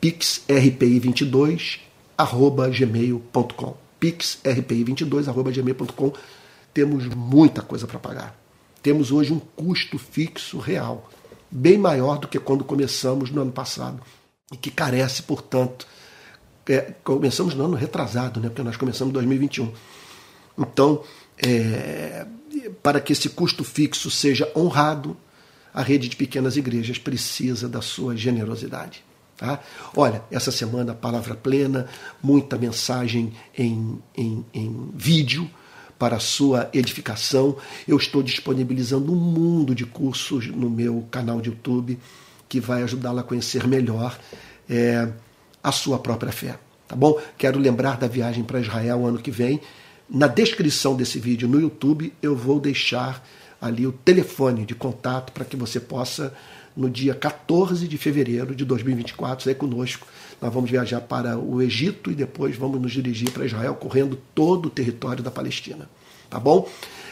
pixrpi22 0.00 1.78
arroba 2.16 2.68
gmail.com 2.68 3.76
pixrpi22 4.00 5.28
arroba 5.28 5.50
gmail.com 5.52 6.12
temos 6.72 7.06
muita 7.06 7.62
coisa 7.62 7.86
para 7.86 7.98
pagar. 7.98 8.38
Temos 8.82 9.12
hoje 9.12 9.32
um 9.32 9.38
custo 9.38 9.98
fixo 9.98 10.58
real, 10.58 11.10
bem 11.50 11.78
maior 11.78 12.18
do 12.18 12.26
que 12.26 12.38
quando 12.38 12.64
começamos 12.64 13.30
no 13.30 13.42
ano 13.42 13.52
passado, 13.52 14.02
e 14.50 14.56
que 14.56 14.70
carece, 14.70 15.22
portanto, 15.22 15.86
é, 16.66 16.94
começamos 17.04 17.54
no 17.54 17.64
ano 17.64 17.76
retrasado, 17.76 18.40
né, 18.40 18.48
porque 18.48 18.62
nós 18.62 18.76
começamos 18.76 19.10
em 19.10 19.14
2021. 19.14 19.72
Então, 20.58 21.02
é, 21.38 22.26
para 22.82 23.00
que 23.00 23.12
esse 23.12 23.28
custo 23.30 23.64
fixo 23.64 24.10
seja 24.10 24.50
honrado, 24.54 25.16
a 25.72 25.82
rede 25.82 26.08
de 26.08 26.16
pequenas 26.16 26.56
igrejas 26.56 26.98
precisa 26.98 27.68
da 27.68 27.80
sua 27.80 28.16
generosidade. 28.16 29.02
Tá? 29.36 29.60
Olha, 29.96 30.22
essa 30.30 30.52
semana, 30.52 30.94
palavra 30.94 31.34
plena, 31.34 31.88
muita 32.22 32.58
mensagem 32.58 33.32
em, 33.56 33.98
em, 34.14 34.44
em 34.52 34.90
vídeo 34.94 35.50
para 36.02 36.16
a 36.16 36.18
sua 36.18 36.68
edificação. 36.72 37.56
Eu 37.86 37.96
estou 37.96 38.24
disponibilizando 38.24 39.12
um 39.12 39.14
mundo 39.14 39.72
de 39.72 39.86
cursos 39.86 40.48
no 40.48 40.68
meu 40.68 41.06
canal 41.12 41.40
de 41.40 41.48
YouTube 41.48 41.96
que 42.48 42.58
vai 42.58 42.82
ajudá-la 42.82 43.20
a 43.20 43.24
conhecer 43.24 43.68
melhor 43.68 44.18
é, 44.68 45.08
a 45.62 45.70
sua 45.70 46.00
própria 46.00 46.32
fé. 46.32 46.58
Tá 46.88 46.96
bom? 46.96 47.20
Quero 47.38 47.56
lembrar 47.56 47.98
da 47.98 48.08
viagem 48.08 48.42
para 48.42 48.58
Israel 48.58 49.06
ano 49.06 49.18
que 49.18 49.30
vem. 49.30 49.60
Na 50.10 50.26
descrição 50.26 50.96
desse 50.96 51.20
vídeo 51.20 51.46
no 51.46 51.60
YouTube 51.60 52.12
eu 52.20 52.34
vou 52.34 52.58
deixar 52.58 53.24
ali 53.60 53.86
o 53.86 53.92
telefone 53.92 54.66
de 54.66 54.74
contato 54.74 55.30
para 55.30 55.44
que 55.44 55.54
você 55.54 55.78
possa, 55.78 56.34
no 56.76 56.88
dia 56.88 57.14
14 57.14 57.86
de 57.86 57.98
fevereiro 57.98 58.54
de 58.54 58.64
2024, 58.64 59.44
sair 59.44 59.54
conosco. 59.54 60.06
Nós 60.40 60.52
vamos 60.52 60.70
viajar 60.70 61.00
para 61.00 61.38
o 61.38 61.60
Egito 61.62 62.10
e 62.10 62.14
depois 62.14 62.56
vamos 62.56 62.80
nos 62.80 62.92
dirigir 62.92 63.30
para 63.30 63.44
Israel, 63.44 63.74
correndo 63.74 64.18
todo 64.34 64.66
o 64.66 64.70
território 64.70 65.22
da 65.22 65.30
Palestina. 65.30 65.88
Tá 66.28 66.40
bom? 66.40 66.68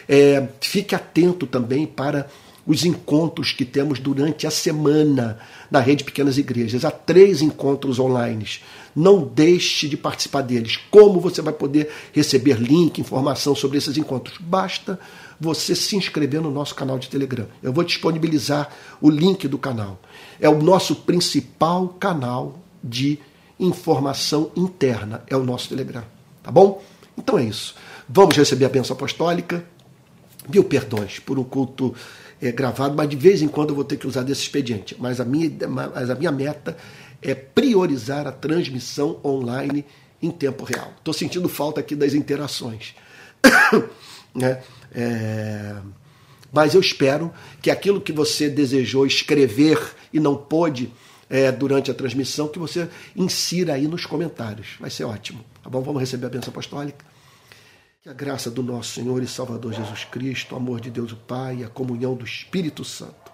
É, 0.09 0.49
fique 0.61 0.95
atento 0.95 1.47
também 1.47 1.87
para 1.87 2.27
os 2.67 2.85
encontros 2.85 3.53
que 3.53 3.65
temos 3.65 3.99
durante 3.99 4.47
a 4.47 4.51
semana 4.51 5.39
na 5.71 5.81
Rede 5.81 6.05
Pequenas 6.05 6.39
Igrejas. 6.39 6.85
Há 6.85 6.91
três 6.91 7.43
encontros 7.43 7.99
online. 7.99 8.47
Não 8.95 9.25
deixe 9.25 9.89
de 9.89 9.97
participar 9.97 10.43
deles. 10.43 10.79
Como 10.91 11.21
você 11.21 11.43
vai 11.43 11.53
poder 11.53 11.91
receber 12.13 12.61
link, 12.61 13.01
informação 13.01 13.55
sobre 13.55 13.79
esses 13.79 13.97
encontros? 13.97 14.39
Basta 14.39 14.99
você 15.41 15.75
se 15.75 15.97
inscrever 15.97 16.41
no 16.41 16.51
nosso 16.51 16.75
canal 16.75 16.99
de 16.99 17.09
Telegram. 17.09 17.47
Eu 17.63 17.73
vou 17.73 17.83
disponibilizar 17.83 18.71
o 19.01 19.09
link 19.09 19.49
do 19.49 19.57
canal. 19.57 19.99
É 20.39 20.49
o 20.49 20.61
nosso 20.61 20.97
principal 20.97 21.89
canal 21.89 22.59
de 22.85 23.19
informação 23.59 24.51
interna, 24.55 25.23
é 25.27 25.37
o 25.37 25.43
nosso 25.43 25.69
Telegram. 25.69 26.05
Tá 26.43 26.51
bom? 26.51 26.83
Então 27.17 27.39
é 27.39 27.45
isso. 27.45 27.75
Vamos 28.09 28.37
receber 28.37 28.67
a 28.67 28.69
benção 28.69 28.95
apostólica. 28.95 29.65
Mil 30.49 30.65
perdões 30.65 31.19
por 31.19 31.39
um 31.39 31.45
culto 31.45 31.95
é, 32.41 32.51
gravado, 32.51 32.95
mas 32.97 33.09
de 33.09 33.17
vez 33.17 33.43
em 33.43 33.49
quando 33.49 33.71
eu 33.71 33.75
vou 33.75 33.85
ter 33.85 33.97
que 33.97 34.07
usar 34.07 34.23
desse 34.23 34.43
expediente. 34.43 34.97
Mas 34.99 35.21
a 35.21 35.25
minha, 35.25 35.51
mas 35.69 36.11
a 36.11 36.15
minha 36.15 36.33
meta 36.33 36.77
é 37.23 37.35
priorizar 37.35 38.27
a 38.27 38.33
transmissão 38.33 39.21
online 39.25 39.85
em 40.23 40.31
tempo 40.31 40.65
real. 40.65 40.93
Estou 40.99 41.15
sentindo 41.15 41.49
falta 41.49 41.81
aqui 41.81 41.95
das 41.95 42.15
interações. 42.15 42.95
né? 44.35 44.63
É... 44.93 45.77
Mas 46.53 46.75
eu 46.75 46.81
espero 46.81 47.33
que 47.63 47.71
aquilo 47.71 48.01
que 48.01 48.13
você 48.13 48.49
desejou 48.49 49.07
escrever 49.07 49.79
e 50.13 50.19
não 50.19 50.37
pôde 50.37 50.93
é, 51.29 51.53
durante 51.53 51.91
a 51.91 51.95
transmissão, 51.95 52.49
que 52.49 52.59
você 52.59 52.89
insira 53.15 53.75
aí 53.75 53.87
nos 53.87 54.05
comentários. 54.05 54.77
Vai 54.81 54.91
ser 54.91 55.05
ótimo. 55.05 55.45
Tá 55.63 55.71
bom? 55.71 55.81
Vamos 55.81 56.01
receber 56.01 56.27
a 56.27 56.31
bênção 56.31 56.51
apostólica. 56.51 57.05
Que 58.03 58.09
a 58.09 58.13
graça 58.13 58.51
do 58.51 58.63
nosso 58.63 58.95
Senhor 58.95 59.23
e 59.23 59.29
Salvador 59.29 59.73
Jesus 59.73 60.05
Cristo, 60.05 60.55
o 60.55 60.57
amor 60.57 60.81
de 60.81 60.91
Deus 60.91 61.13
o 61.13 61.17
Pai 61.17 61.59
e 61.61 61.65
a 61.65 61.69
comunhão 61.69 62.15
do 62.15 62.25
Espírito 62.25 62.85
Santo 62.85 63.31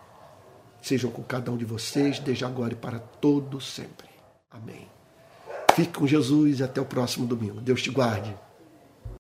sejam 0.87 1.11
com 1.11 1.23
cada 1.23 1.51
um 1.51 1.57
de 1.57 1.65
vocês, 1.65 2.21
desde 2.21 2.45
agora 2.45 2.73
e 2.73 2.77
para 2.77 3.01
todo 3.01 3.61
sempre. 3.61 4.07
Amém. 4.49 4.89
Fique 5.75 5.99
com 5.99 6.07
Jesus 6.07 6.61
e 6.61 6.63
até 6.63 6.81
o 6.81 6.85
próximo 6.85 7.27
domingo. 7.27 7.61
Deus 7.61 7.83
te 7.83 7.91
guarde. 7.91 8.33